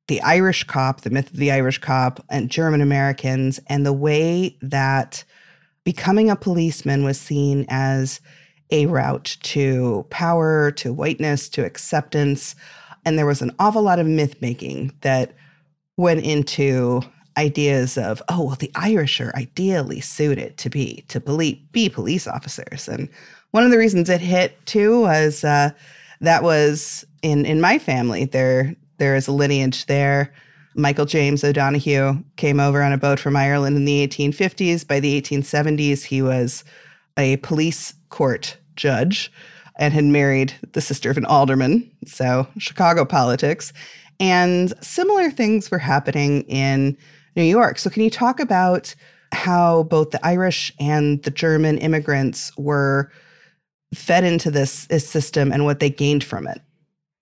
the 0.08 0.22
Irish 0.22 0.64
cop, 0.64 1.02
the 1.02 1.10
myth 1.12 1.30
of 1.30 1.38
the 1.38 1.52
Irish 1.52 1.78
cop, 1.78 2.26
and 2.30 2.50
German 2.50 2.82
Americans, 2.82 3.60
and 3.68 3.86
the 3.86 3.94
way 3.94 4.58
that 4.62 5.24
becoming 5.84 6.30
a 6.30 6.36
policeman 6.36 7.04
was 7.04 7.20
seen 7.20 7.66
as 7.70 8.22
a 8.72 8.88
route 8.88 9.38
to 9.44 10.06
power, 10.10 10.72
to 10.72 10.94
whiteness, 10.94 11.48
to 11.50 11.66
acceptance. 11.66 12.56
And 13.06 13.18
there 13.18 13.26
was 13.26 13.42
an 13.42 13.52
awful 13.60 13.84
lot 13.84 14.00
of 14.00 14.08
myth 14.08 14.42
making 14.42 14.94
that 15.02 15.34
went 15.98 16.26
into 16.26 17.02
ideas 17.38 17.98
of, 17.98 18.22
oh, 18.30 18.44
well, 18.46 18.56
the 18.56 18.72
Irish 18.76 19.22
are 19.22 19.36
ideally 19.36 20.02
suited 20.02 20.58
to 20.58 20.70
be 20.70 21.06
to 21.08 21.20
be, 21.20 21.66
be 21.72 21.90
police 21.90 22.28
officers. 22.28 22.88
And 22.88 23.10
one 23.52 23.64
of 23.64 23.72
the 23.72 23.78
reasons 23.78 24.10
it 24.10 24.22
hit 24.22 24.66
too 24.66 25.02
was 25.02 25.44
uh, 25.44 25.72
that 26.22 26.44
was 26.44 27.06
in 27.22 27.46
in 27.46 27.62
my 27.62 27.80
family. 27.80 28.26
There 28.26 28.76
there 28.98 29.16
is 29.16 29.28
a 29.28 29.32
lineage 29.32 29.86
there. 29.86 30.34
Michael 30.74 31.06
James 31.06 31.44
O'Donoghue 31.44 32.24
came 32.38 32.60
over 32.60 32.82
on 32.82 32.94
a 32.94 32.98
boat 32.98 33.20
from 33.20 33.36
Ireland 33.36 33.76
in 33.76 33.86
the 33.86 34.08
1850s. 34.08 34.88
By 34.88 35.02
the 35.02 35.22
1870s, 35.22 36.06
he 36.06 36.22
was 36.22 36.64
a 37.18 37.38
police 37.38 37.94
court 38.10 38.58
judge 38.76 39.32
and 39.78 39.94
had 39.94 40.06
married 40.06 40.54
the 40.72 40.80
sister 40.80 41.10
of 41.10 41.18
an 41.18 41.26
alderman. 41.26 41.92
So, 42.06 42.48
Chicago 42.58 43.04
politics. 43.04 43.74
And 44.20 44.74
similar 44.82 45.32
things 45.32 45.72
were 45.72 45.80
happening 45.80 46.44
in 46.44 46.98
New 47.36 47.44
York. 47.44 47.80
So, 47.80 47.90
can 47.90 48.04
you 48.04 48.10
talk 48.10 48.40
about 48.40 48.94
how 49.34 49.84
both 49.84 50.12
the 50.12 50.26
Irish 50.26 50.74
and 50.80 51.24
the 51.24 51.32
German 51.32 51.78
immigrants 51.78 52.56
were 52.58 53.12
fed 53.94 54.24
into 54.24 54.52
this, 54.52 54.86
this 54.88 55.08
system 55.08 55.52
and 55.52 55.66
what 55.66 55.80
they 55.80 55.90
gained 55.90 56.24
from 56.24 56.48
it? 56.48 56.62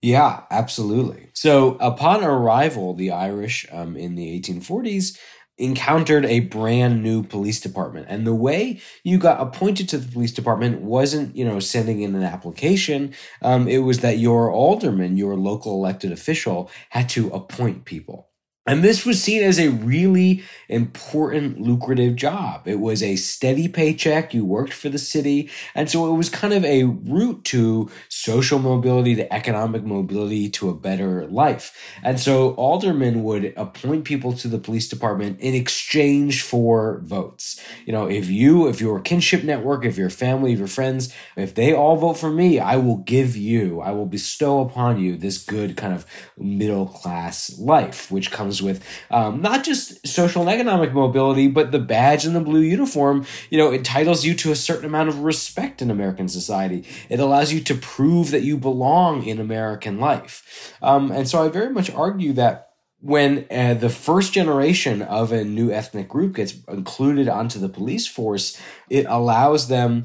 Yeah, 0.02 0.44
absolutely. 0.50 1.30
So, 1.34 1.76
upon 1.76 2.24
arrival, 2.24 2.94
the 2.94 3.12
Irish 3.12 3.66
um, 3.72 3.98
in 3.98 4.16
the 4.16 4.40
1840s 4.40 5.18
encountered 5.60 6.26
a 6.26 6.40
brand 6.40 7.04
new 7.04 7.22
police 7.22 7.60
department. 7.60 8.08
And 8.10 8.26
the 8.26 8.34
way 8.34 8.80
you 9.04 9.18
got 9.18 9.42
appointed 9.42 9.90
to 9.90 9.98
the 9.98 10.10
police 10.10 10.32
department 10.32 10.82
wasn't, 10.82 11.36
you 11.36 11.44
know, 11.44 11.60
sending 11.60 12.02
in 12.02 12.16
an 12.16 12.24
application. 12.24 13.14
Um, 13.42 13.68
it 13.68 13.80
was 13.80 14.00
that 14.00 14.20
your 14.20 14.50
alderman, 14.50 15.18
your 15.18 15.36
local 15.36 15.74
elected 15.74 16.14
official, 16.14 16.72
had 16.92 17.10
to 17.10 17.28
appoint 17.32 17.84
people. 17.84 18.29
And 18.70 18.84
this 18.84 19.04
was 19.04 19.20
seen 19.20 19.42
as 19.42 19.60
a 19.60 19.70
really 19.70 20.44
important, 20.68 21.60
lucrative 21.60 22.16
job. 22.16 22.68
It 22.68 22.80
was 22.80 23.02
a 23.02 23.16
steady 23.16 23.68
paycheck. 23.68 24.32
You 24.32 24.46
worked 24.46 24.74
for 24.74 24.90
the 24.90 25.00
city. 25.00 25.50
And 25.74 25.90
so 25.90 26.14
it 26.14 26.16
was 26.16 26.30
kind 26.30 26.54
of 26.54 26.64
a 26.64 26.84
route 26.84 27.44
to 27.46 27.90
social 28.10 28.60
mobility, 28.60 29.16
to 29.16 29.34
economic 29.34 29.84
mobility, 29.84 30.50
to 30.52 30.70
a 30.70 30.76
better 30.76 31.26
life. 31.26 31.76
And 32.04 32.20
so 32.20 32.52
aldermen 32.52 33.24
would 33.24 33.54
appoint 33.58 34.06
people 34.06 34.34
to 34.34 34.48
the 34.48 34.60
police 34.60 34.88
department 34.88 35.40
in 35.40 35.56
exchange 35.56 36.44
for 36.44 37.02
votes. 37.04 37.60
You 37.88 37.94
know, 37.94 38.08
if 38.08 38.30
you, 38.30 38.68
if 38.68 38.80
your 38.80 39.00
kinship 39.00 39.44
network, 39.44 39.84
if 39.84 39.98
your 39.98 40.12
family, 40.12 40.54
if 40.54 40.60
your 40.60 40.68
friends, 40.68 41.12
if 41.36 41.56
they 41.56 41.74
all 41.74 41.96
vote 41.96 42.20
for 42.20 42.30
me, 42.30 42.60
I 42.60 42.76
will 42.76 42.98
give 42.98 43.36
you, 43.36 43.82
I 43.82 43.94
will 43.94 44.06
bestow 44.06 44.62
upon 44.62 45.00
you 45.00 45.18
this 45.18 45.44
good 45.44 45.76
kind 45.76 45.96
of 45.96 46.06
middle 46.38 46.86
class 46.86 47.58
life, 47.58 48.12
which 48.12 48.30
comes 48.30 48.59
comes 48.60 48.62
with 48.62 48.86
um, 49.12 49.42
not 49.42 49.64
just 49.64 50.08
social 50.08 50.42
and 50.42 50.52
economic 50.52 50.94
mobility, 50.94 51.48
but 51.48 51.72
the 51.72 51.80
badge 51.80 52.26
and 52.26 52.36
the 52.36 52.40
blue 52.40 52.62
uniform, 52.62 53.26
you 53.50 53.58
know, 53.58 53.72
entitles 53.72 54.26
you 54.26 54.34
to 54.36 54.52
a 54.52 54.56
certain 54.56 54.86
amount 54.86 55.10
of 55.10 55.20
respect 55.20 55.82
in 55.82 55.92
American 55.92 56.28
society. 56.28 56.86
It 57.10 57.20
allows 57.20 57.52
you 57.54 57.62
to 57.62 57.76
prove 57.76 58.32
that 58.32 58.44
you 58.44 58.58
belong 58.58 59.24
in 59.24 59.40
American 59.40 60.00
life. 60.00 60.76
Um, 60.82 61.12
and 61.12 61.28
so 61.28 61.44
I 61.44 61.50
very 61.50 61.72
much 61.72 61.92
argue 61.92 62.34
that 62.34 62.68
when 63.02 63.46
uh, 63.50 63.76
the 63.76 63.90
first 63.90 64.34
generation 64.34 65.02
of 65.02 65.32
a 65.32 65.46
new 65.46 65.72
ethnic 65.72 66.10
group 66.10 66.36
gets 66.36 66.54
included 66.68 67.30
onto 67.30 67.58
the 67.58 67.70
police 67.70 68.08
force, 68.08 68.60
it 68.90 69.06
allows 69.08 69.70
them 69.70 70.04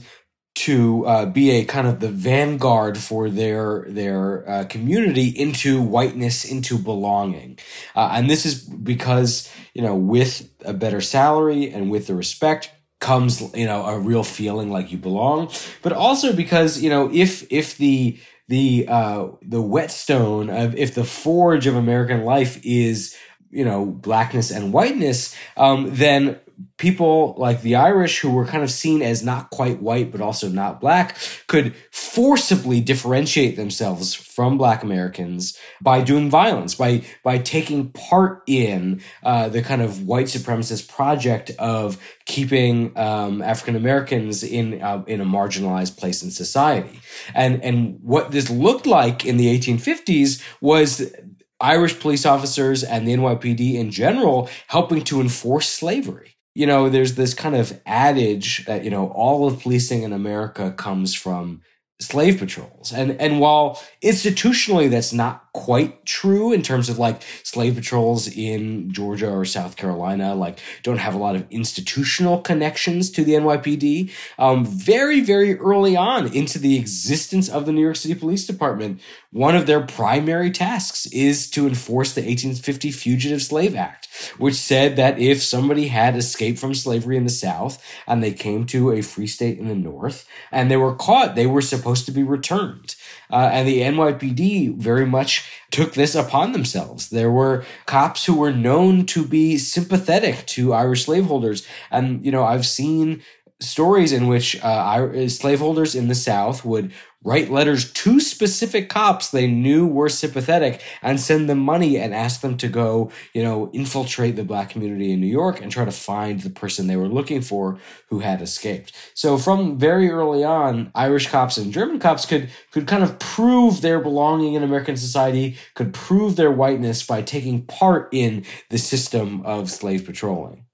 to 0.54 1.04
uh, 1.06 1.26
be 1.26 1.50
a 1.50 1.64
kind 1.64 1.87
of 1.87 2.00
the 2.00 2.08
vanguard 2.08 2.96
for 2.96 3.28
their 3.28 3.87
their 3.88 4.49
uh, 4.49 4.64
community 4.64 5.28
into 5.28 5.82
whiteness, 5.82 6.44
into 6.44 6.78
belonging, 6.78 7.58
uh, 7.96 8.11
and 8.12 8.30
this 8.30 8.46
is 8.46 8.62
because 8.62 9.50
you 9.75 9.82
know 9.82 9.94
with 9.94 10.49
a 10.64 10.73
better 10.73 11.00
salary 11.00 11.70
and 11.70 11.90
with 11.90 12.06
the 12.06 12.14
respect 12.14 12.70
comes 13.00 13.42
you 13.54 13.66
know 13.66 13.84
a 13.84 13.99
real 13.99 14.25
feeling 14.25 14.70
like 14.70 14.92
you 14.92 14.99
belong, 14.99 15.50
but 15.82 15.92
also 15.92 16.32
because 16.32 16.80
you 16.80 16.88
know 16.88 17.11
if 17.12 17.50
if 17.52 17.76
the 17.76 18.18
the 18.49 18.87
uh, 18.88 19.28
the 19.42 19.62
whetstone 19.62 20.50
of 20.50 20.76
if 20.76 20.94
the 20.94 21.04
forge 21.04 21.66
of 21.66 21.76
American 21.76 22.25
life 22.25 22.61
is 22.64 23.16
you 23.50 23.64
know 23.64 23.87
blackness 23.87 24.50
and 24.50 24.73
whiteness, 24.73 25.34
um, 25.56 25.88
then 25.94 26.38
people 26.76 27.34
like 27.38 27.62
the 27.62 27.76
Irish, 27.76 28.20
who 28.20 28.30
were 28.30 28.46
kind 28.46 28.62
of 28.62 28.70
seen 28.70 29.02
as 29.02 29.25
not 29.25 29.50
quite 29.50 29.80
white 29.80 30.11
but 30.11 30.20
also 30.20 30.49
not 30.49 30.80
black, 30.80 31.16
could 31.46 31.75
forcibly 31.90 32.80
differentiate 32.80 33.56
themselves 33.56 34.14
from 34.14 34.58
Black 34.58 34.82
Americans 34.82 35.58
by 35.81 36.00
doing 36.00 36.31
violence, 36.31 36.74
by 36.74 37.02
by 37.22 37.38
taking 37.38 37.90
part 37.90 38.42
in 38.46 39.00
uh, 39.22 39.48
the 39.48 39.62
kind 39.62 39.83
of 39.83 40.07
white 40.07 40.26
supremacist 40.26 40.88
project 40.88 41.50
of 41.59 41.98
keeping 42.26 42.96
um, 42.98 43.42
African 43.42 43.76
Americans 43.76 44.42
in 44.42 44.83
uh, 44.83 45.05
in 45.07 45.20
a 45.20 45.26
marginalized 45.26 45.96
place 45.96 46.22
in 46.22 46.31
society. 46.31 47.00
And 47.35 47.62
and 47.62 47.98
what 48.02 48.31
this 48.31 48.50
looked 48.50 48.87
like 48.87 49.24
in 49.24 49.37
the 49.37 49.46
1850s 49.59 50.42
was 50.61 51.12
Irish 51.61 51.98
police 52.00 52.26
officers 52.26 52.83
and 52.83 53.07
the 53.07 53.14
NYPD 53.14 53.74
in 53.74 53.90
general 53.90 54.48
helping 54.66 55.02
to 55.05 55.20
enforce 55.20 55.68
slavery 55.68 56.34
you 56.55 56.67
know, 56.67 56.88
there's 56.88 57.14
this 57.14 57.35
kind 57.35 57.57
of 57.57 57.81
adage 57.85 58.64
that, 58.67 58.85
you 58.85 58.90
know, 58.90 59.09
all 59.09 59.47
of 59.47 59.61
policing 59.61 60.03
in 60.03 60.12
America 60.12 60.71
comes 60.71 61.14
from 61.14 61.62
slave 62.01 62.38
patrols. 62.38 62.93
And 62.93 63.21
and 63.21 63.40
while 63.40 63.81
institutionally 64.03 64.88
that's 64.90 65.12
not 65.12 65.43
quite 65.55 66.05
true 66.05 66.53
in 66.53 66.62
terms 66.62 66.88
of 66.88 66.99
like 66.99 67.23
slave 67.45 67.77
patrols 67.77 68.27
in 68.29 68.93
Georgia 68.93 69.31
or 69.31 69.45
South 69.45 69.77
Carolina, 69.77 70.35
like 70.35 70.59
don't 70.83 70.99
have 70.99 71.14
a 71.14 71.19
lot 71.19 71.37
of 71.37 71.47
institutional 71.51 72.40
connections 72.40 73.09
to 73.09 73.25
the 73.25 73.33
NYPD. 73.35 74.11
Um, 74.37 74.67
very, 74.67 75.21
very 75.21 75.57
early 75.59 75.97
on 75.97 76.27
into 76.35 76.59
the 76.59 76.77
existence 76.77 77.49
of 77.49 77.67
the 77.67 77.73
New 77.73 77.81
York 77.81 77.97
City 77.97 78.17
Police 78.17 78.47
Department, 78.47 79.01
one 79.31 79.55
of 79.55 79.67
their 79.67 79.81
primary 79.81 80.51
tasks 80.51 81.07
is 81.07 81.49
to 81.51 81.69
enforce 81.69 82.14
the 82.14 82.21
1850 82.21 82.90
Fugitive 82.90 83.40
Slave 83.40 83.77
Act, 83.77 84.09
which 84.38 84.57
said 84.57 84.97
that 84.97 85.21
if 85.21 85.40
somebody 85.40 85.87
had 85.87 86.17
escaped 86.17 86.59
from 86.59 86.75
slavery 86.75 87.17
in 87.17 87.25
the 87.25 87.31
South 87.31 87.83
and 88.09 88.23
they 88.23 88.33
came 88.33 88.67
to 88.67 88.90
a 88.90 89.03
free 89.03 89.29
state 89.29 89.59
in 89.59 89.69
the 89.69 89.75
North 89.75 90.29
and 90.51 90.69
they 90.69 90.77
were 90.77 90.95
caught, 90.97 91.37
they 91.37 91.47
were 91.47 91.62
supposed 91.62 92.07
to 92.07 92.12
be 92.12 92.25
returned. 92.25 92.97
Uh, 93.30 93.50
and 93.52 93.66
the 93.66 93.80
NYPD 93.80 94.76
very 94.76 95.06
much 95.06 95.50
took 95.70 95.94
this 95.94 96.14
upon 96.14 96.52
themselves. 96.52 97.08
There 97.08 97.30
were 97.30 97.64
cops 97.87 98.24
who 98.24 98.37
were 98.37 98.52
known 98.52 99.06
to 99.06 99.26
be 99.26 99.58
sympathetic 99.58 100.46
to 100.46 100.72
Irish 100.72 101.04
slaveholders. 101.04 101.66
And, 101.90 102.24
you 102.24 102.30
know, 102.30 102.44
I've 102.44 102.66
seen 102.66 103.22
stories 103.60 104.12
in 104.12 104.26
which 104.26 104.62
uh, 104.62 105.28
slaveholders 105.28 105.94
in 105.94 106.08
the 106.08 106.14
South 106.14 106.64
would 106.64 106.92
write 107.24 107.50
letters 107.50 107.90
to 107.92 108.20
specific 108.20 108.88
cops 108.88 109.30
they 109.30 109.46
knew 109.46 109.87
were 109.87 110.08
sympathetic 110.08 110.82
and 111.02 111.18
send 111.18 111.48
them 111.48 111.58
money 111.58 111.98
and 111.98 112.14
ask 112.14 112.42
them 112.42 112.56
to 112.58 112.68
go, 112.68 113.10
you 113.32 113.42
know, 113.42 113.70
infiltrate 113.72 114.37
the 114.37 114.44
black 114.44 114.70
community 114.70 115.10
in 115.10 115.20
New 115.20 115.26
York 115.26 115.60
and 115.60 115.72
try 115.72 115.84
to 115.84 115.90
find 115.90 116.40
the 116.40 116.50
person 116.50 116.87
they 116.87 116.96
were 116.96 117.08
looking 117.08 117.40
for 117.40 117.78
who 118.08 118.20
had 118.20 118.42
escaped. 118.42 118.92
So 119.14 119.38
from 119.38 119.78
very 119.78 120.10
early 120.10 120.44
on, 120.44 120.92
Irish 120.94 121.28
cops 121.28 121.56
and 121.56 121.72
German 121.72 121.98
cops 121.98 122.26
could 122.26 122.50
could 122.70 122.87
kind 122.87 123.02
of 123.02 123.18
prove 123.18 123.80
their 123.80 124.00
belonging 124.00 124.54
in 124.54 124.62
American 124.62 124.96
society, 124.96 125.56
could 125.74 125.94
prove 125.94 126.37
their 126.37 126.52
whiteness 126.52 127.04
by 127.04 127.22
taking 127.22 127.64
part 127.64 128.08
in 128.12 128.44
the 128.68 128.78
system 128.78 129.40
of 129.46 129.70
slave 129.70 130.04
patrolling. 130.04 130.66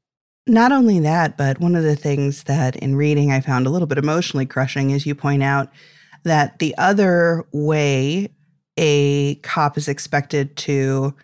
Not 0.46 0.72
only 0.72 0.98
that, 1.00 1.36
but 1.36 1.60
one 1.60 1.76
of 1.76 1.84
the 1.84 1.94
things 1.94 2.44
that 2.44 2.74
in 2.74 2.96
reading 2.96 3.30
I 3.30 3.40
found 3.40 3.66
a 3.66 3.70
little 3.70 3.86
bit 3.86 3.98
emotionally 3.98 4.46
crushing, 4.46 4.92
as 4.92 5.06
you 5.06 5.14
point 5.14 5.42
out, 5.42 5.68
that 6.24 6.58
the 6.58 6.76
other 6.78 7.44
way 7.52 8.28
a 8.76 9.36
cop 9.36 9.76
is 9.76 9.88
expected 9.88 10.56
to 10.56 11.14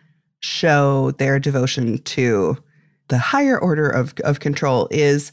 show 0.40 1.12
their 1.12 1.38
devotion 1.38 1.98
to 1.98 2.56
the 3.08 3.18
higher 3.18 3.58
order 3.58 3.88
of, 3.88 4.14
of 4.24 4.40
control 4.40 4.88
is 4.90 5.32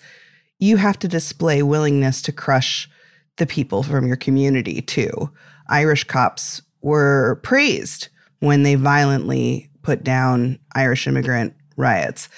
you 0.60 0.78
have 0.78 0.98
to 1.00 1.08
display 1.08 1.64
willingness 1.64 2.22
to 2.22 2.32
crush 2.32 2.90
the 3.38 3.46
people 3.46 3.84
from 3.84 4.08
your 4.08 4.16
community 4.16 4.82
too. 4.82 5.30
Irish 5.68 6.04
cops 6.04 6.62
were 6.82 7.40
praised 7.44 8.10
when 8.40 8.64
they 8.64 8.76
violently 8.76 9.70
put 9.82 10.04
down 10.04 10.60
Irish 10.76 11.08
immigrant 11.08 11.54
riots. 11.76 12.30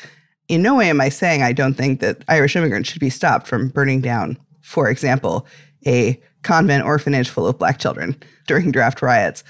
In 0.48 0.62
no 0.62 0.76
way 0.76 0.90
am 0.90 1.02
I 1.02 1.10
saying 1.10 1.42
I 1.42 1.52
don't 1.52 1.74
think 1.74 2.00
that 2.00 2.24
Irish 2.28 2.56
immigrants 2.56 2.90
should 2.90 3.00
be 3.00 3.10
stopped 3.10 3.48
from 3.48 3.70
burning 3.70 4.02
down, 4.02 4.38
for 4.62 4.90
example, 4.90 5.46
a 5.86 6.22
convent 6.46 6.86
orphanage 6.86 7.28
full 7.28 7.48
of 7.48 7.60
black 7.60 7.80
children 7.80 8.16
during 8.48 8.72
draft 8.72 9.02
riots. 9.02 9.44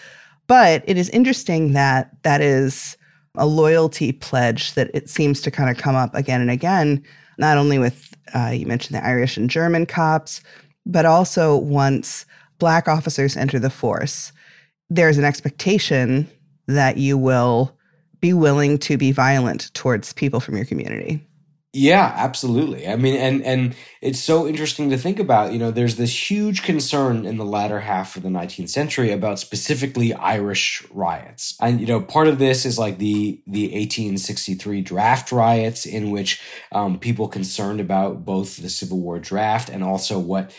But 0.47 0.83
it 0.87 0.97
is 0.97 1.09
interesting 1.09 1.73
that 1.73 2.11
that 2.23 2.41
is 2.41 2.97
a 3.35 3.45
loyalty 3.45 4.13
pledge 4.13 4.73
that 4.73 4.89
it 4.93 5.09
seems 5.09 5.41
to 5.41 5.51
kind 5.51 5.69
of 5.69 5.77
come 5.77 5.95
up 5.95 6.15
again 6.15 6.41
and 6.41 6.49
again, 6.49 7.03
not 7.37 7.57
only 7.57 7.77
with, 7.77 8.15
uh, 8.33 8.47
you 8.47 8.65
mentioned 8.65 8.97
the 8.97 9.05
Irish 9.05 9.35
and 9.35 9.49
German 9.49 9.85
cops, 9.85 10.41
but 10.85 11.05
also 11.05 11.57
once 11.57 12.25
black 12.59 12.87
officers 12.87 13.35
enter 13.35 13.59
the 13.59 13.69
force, 13.69 14.31
there's 14.89 15.17
an 15.17 15.25
expectation 15.25 16.29
that 16.67 16.97
you 16.97 17.17
will 17.17 17.75
be 18.21 18.33
willing 18.33 18.77
to 18.77 18.97
be 18.97 19.11
violent 19.11 19.73
towards 19.73 20.13
people 20.13 20.39
from 20.39 20.55
your 20.55 20.65
community. 20.65 21.27
Yeah, 21.77 22.13
absolutely. 22.15 22.87
I 22.87 22.95
mean, 22.95 23.15
and 23.15 23.41
and 23.43 23.75
it's 24.01 24.19
so 24.19 24.47
interesting 24.47 24.91
to 24.91 24.97
think 24.97 25.19
about. 25.19 25.51
You 25.51 25.59
know, 25.59 25.71
there's 25.71 25.97
this 25.97 26.31
huge 26.31 26.63
concern 26.63 27.25
in 27.25 27.35
the 27.35 27.43
latter 27.43 27.81
half 27.81 28.15
of 28.15 28.23
the 28.23 28.29
19th 28.29 28.69
century 28.69 29.11
about 29.11 29.39
specifically 29.39 30.13
Irish 30.13 30.85
riots, 30.89 31.57
and 31.59 31.81
you 31.81 31.85
know, 31.85 31.99
part 31.99 32.29
of 32.29 32.39
this 32.39 32.65
is 32.65 32.79
like 32.79 32.97
the 32.97 33.41
the 33.45 33.73
1863 33.73 34.79
draft 34.83 35.33
riots, 35.33 35.85
in 35.85 36.11
which 36.11 36.39
um, 36.71 36.97
people 36.97 37.27
concerned 37.27 37.81
about 37.81 38.23
both 38.23 38.55
the 38.55 38.69
Civil 38.69 39.01
War 39.01 39.19
draft 39.19 39.67
and 39.67 39.83
also 39.83 40.17
what 40.17 40.53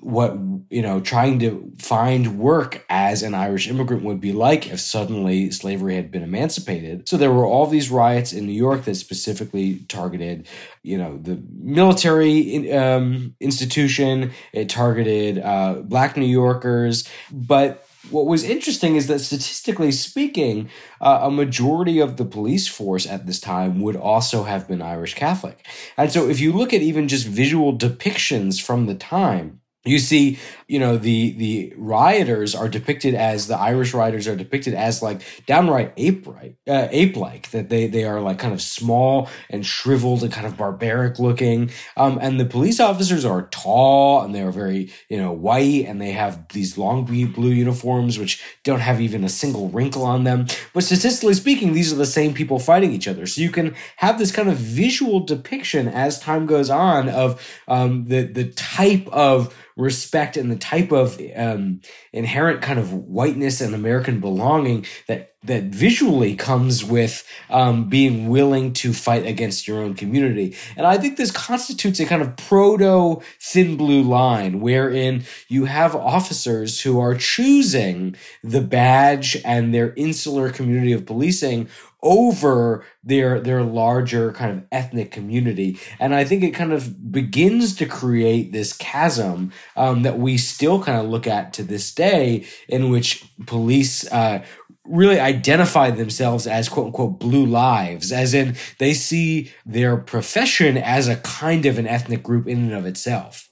what 0.00 0.36
you 0.70 0.82
know 0.82 1.00
trying 1.00 1.38
to 1.38 1.72
find 1.78 2.38
work 2.38 2.84
as 2.88 3.22
an 3.22 3.34
irish 3.34 3.68
immigrant 3.68 4.02
would 4.02 4.20
be 4.20 4.32
like 4.32 4.70
if 4.70 4.80
suddenly 4.80 5.50
slavery 5.50 5.94
had 5.94 6.10
been 6.10 6.22
emancipated. 6.22 7.08
So 7.08 7.16
there 7.16 7.32
were 7.32 7.44
all 7.44 7.66
these 7.66 7.90
riots 7.90 8.32
in 8.32 8.46
new 8.46 8.52
york 8.52 8.84
that 8.84 8.94
specifically 8.94 9.80
targeted 9.88 10.48
you 10.82 10.96
know 10.96 11.18
the 11.18 11.42
military 11.52 12.72
um, 12.72 13.34
institution. 13.40 14.32
It 14.52 14.68
targeted 14.68 15.38
uh, 15.38 15.82
black 15.84 16.16
new 16.16 16.26
yorkers. 16.26 17.08
But 17.30 17.86
what 18.08 18.26
was 18.26 18.44
interesting 18.44 18.96
is 18.96 19.08
that 19.08 19.18
statistically 19.18 19.92
speaking, 19.92 20.70
uh, 21.00 21.20
a 21.22 21.30
majority 21.30 22.00
of 22.00 22.16
the 22.16 22.24
police 22.24 22.66
force 22.66 23.06
at 23.06 23.26
this 23.26 23.38
time 23.38 23.80
would 23.82 23.96
also 23.96 24.44
have 24.44 24.66
been 24.66 24.80
Irish 24.80 25.14
Catholic. 25.14 25.66
And 25.98 26.10
so 26.10 26.28
if 26.28 26.40
you 26.40 26.52
look 26.52 26.72
at 26.72 26.80
even 26.80 27.08
just 27.08 27.26
visual 27.26 27.76
depictions 27.76 28.60
from 28.60 28.86
the 28.86 28.94
time, 28.94 29.60
you 29.84 29.98
see 29.98 30.38
you 30.70 30.78
know 30.78 30.96
the 30.96 31.32
the 31.32 31.72
rioters 31.76 32.54
are 32.54 32.68
depicted 32.68 33.14
as 33.14 33.46
the 33.46 33.56
irish 33.56 33.92
rioters 33.92 34.28
are 34.28 34.36
depicted 34.36 34.74
as 34.74 35.02
like 35.02 35.22
downright 35.46 35.92
ape 35.96 36.26
right 36.26 36.56
uh, 36.68 36.88
ape 36.90 37.16
like 37.16 37.50
that 37.50 37.68
they 37.68 37.86
they 37.86 38.04
are 38.04 38.20
like 38.20 38.38
kind 38.38 38.54
of 38.54 38.62
small 38.62 39.28
and 39.48 39.66
shriveled 39.66 40.22
and 40.22 40.32
kind 40.32 40.46
of 40.46 40.56
barbaric 40.56 41.18
looking. 41.18 41.70
Um, 41.96 42.18
and 42.20 42.38
the 42.38 42.44
police 42.44 42.80
officers 42.80 43.24
are 43.24 43.48
tall 43.50 44.22
and 44.22 44.34
they 44.34 44.42
are 44.42 44.52
very 44.52 44.92
you 45.08 45.16
know 45.16 45.32
white 45.32 45.86
and 45.86 46.00
they 46.00 46.12
have 46.12 46.48
these 46.48 46.78
long 46.78 47.04
blue 47.04 47.50
uniforms 47.50 48.18
which 48.18 48.42
don't 48.64 48.80
have 48.80 49.00
even 49.00 49.24
a 49.24 49.28
single 49.28 49.68
wrinkle 49.68 50.04
on 50.04 50.24
them. 50.24 50.46
But 50.72 50.84
statistically 50.84 51.34
speaking 51.34 51.72
these 51.72 51.92
are 51.92 51.96
the 51.96 52.06
same 52.06 52.34
people 52.34 52.58
fighting 52.58 52.92
each 52.92 53.08
other. 53.08 53.26
So 53.26 53.40
you 53.40 53.50
can 53.50 53.74
have 53.96 54.18
this 54.18 54.32
kind 54.32 54.48
of 54.48 54.56
visual 54.56 55.20
depiction 55.20 55.88
as 55.88 56.20
time 56.20 56.46
goes 56.46 56.70
on 56.70 57.08
of 57.08 57.40
um, 57.68 58.06
the 58.06 58.22
the 58.22 58.50
type 58.52 59.08
of 59.08 59.54
respect 59.76 60.36
and 60.36 60.50
the 60.50 60.56
type 60.60 60.92
of 60.92 61.20
um, 61.36 61.80
inherent 62.12 62.62
kind 62.62 62.78
of 62.78 62.92
whiteness 62.92 63.60
and 63.60 63.74
American 63.74 64.20
belonging 64.20 64.86
that 65.08 65.29
that 65.42 65.64
visually 65.64 66.34
comes 66.34 66.84
with 66.84 67.26
um, 67.48 67.88
being 67.88 68.28
willing 68.28 68.72
to 68.74 68.92
fight 68.92 69.24
against 69.24 69.66
your 69.66 69.82
own 69.82 69.94
community. 69.94 70.54
And 70.76 70.86
I 70.86 70.98
think 70.98 71.16
this 71.16 71.30
constitutes 71.30 71.98
a 71.98 72.04
kind 72.04 72.20
of 72.20 72.36
proto 72.36 73.22
thin 73.40 73.76
blue 73.76 74.02
line 74.02 74.60
wherein 74.60 75.24
you 75.48 75.64
have 75.64 75.96
officers 75.96 76.82
who 76.82 77.00
are 77.00 77.14
choosing 77.14 78.16
the 78.44 78.60
badge 78.60 79.36
and 79.44 79.74
their 79.74 79.94
insular 79.94 80.50
community 80.50 80.92
of 80.92 81.06
policing 81.06 81.68
over 82.02 82.84
their 83.04 83.40
their 83.40 83.62
larger 83.62 84.32
kind 84.32 84.58
of 84.58 84.64
ethnic 84.72 85.10
community 85.10 85.78
and 85.98 86.14
i 86.14 86.24
think 86.24 86.42
it 86.42 86.52
kind 86.52 86.72
of 86.72 87.12
begins 87.12 87.74
to 87.74 87.84
create 87.86 88.52
this 88.52 88.72
chasm 88.74 89.52
um, 89.76 90.02
that 90.02 90.18
we 90.18 90.38
still 90.38 90.82
kind 90.82 90.98
of 90.98 91.06
look 91.06 91.26
at 91.26 91.52
to 91.52 91.62
this 91.62 91.92
day 91.92 92.44
in 92.68 92.90
which 92.90 93.24
police 93.46 94.10
uh, 94.12 94.42
really 94.86 95.20
identify 95.20 95.90
themselves 95.90 96.46
as 96.46 96.68
quote 96.68 96.86
unquote 96.86 97.18
blue 97.18 97.46
lives, 97.46 98.12
as 98.12 98.34
in 98.34 98.56
they 98.78 98.94
see 98.94 99.52
their 99.66 99.96
profession 99.96 100.76
as 100.76 101.08
a 101.08 101.16
kind 101.16 101.66
of 101.66 101.78
an 101.78 101.86
ethnic 101.86 102.22
group 102.22 102.48
in 102.48 102.58
and 102.58 102.72
of 102.72 102.86
itself. 102.86 103.48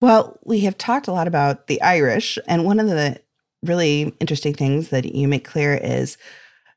Well, 0.00 0.38
we 0.44 0.60
have 0.60 0.78
talked 0.78 1.08
a 1.08 1.12
lot 1.12 1.28
about 1.28 1.66
the 1.66 1.80
Irish, 1.82 2.38
and 2.46 2.64
one 2.64 2.80
of 2.80 2.86
the 2.86 3.20
really 3.62 4.14
interesting 4.20 4.54
things 4.54 4.88
that 4.88 5.14
you 5.14 5.28
make 5.28 5.44
clear 5.44 5.74
is 5.74 6.16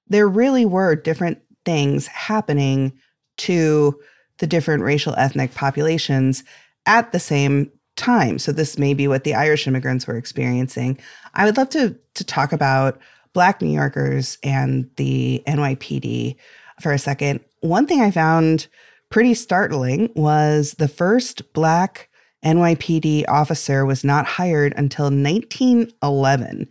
there 0.07 0.27
really 0.27 0.65
were 0.65 0.95
different 0.95 1.39
things 1.65 2.07
happening 2.07 2.91
to 3.37 3.97
the 4.39 4.47
different 4.47 4.83
racial 4.83 5.15
ethnic 5.15 5.53
populations 5.55 6.43
at 6.85 7.11
the 7.11 7.19
same 7.19 7.71
time. 7.95 8.39
So 8.39 8.51
this 8.51 8.77
may 8.77 8.93
be 8.93 9.07
what 9.07 9.23
the 9.23 9.35
Irish 9.35 9.67
immigrants 9.67 10.07
were 10.07 10.17
experiencing. 10.17 10.99
I 11.33 11.45
would 11.45 11.57
love 11.57 11.69
to 11.69 11.95
to 12.15 12.23
talk 12.23 12.51
about 12.51 12.99
Black 13.33 13.61
New 13.61 13.71
Yorkers 13.71 14.37
and 14.43 14.89
the 14.97 15.43
NYPD 15.47 16.35
for 16.81 16.91
a 16.91 16.99
second. 16.99 17.39
One 17.61 17.87
thing 17.87 18.01
I 18.01 18.11
found 18.11 18.67
pretty 19.09 19.33
startling 19.33 20.11
was 20.15 20.73
the 20.73 20.87
first 20.87 21.53
Black 21.53 22.09
NYPD 22.43 23.25
officer 23.27 23.85
was 23.85 24.03
not 24.03 24.25
hired 24.25 24.73
until 24.75 25.05
1911. 25.05 26.67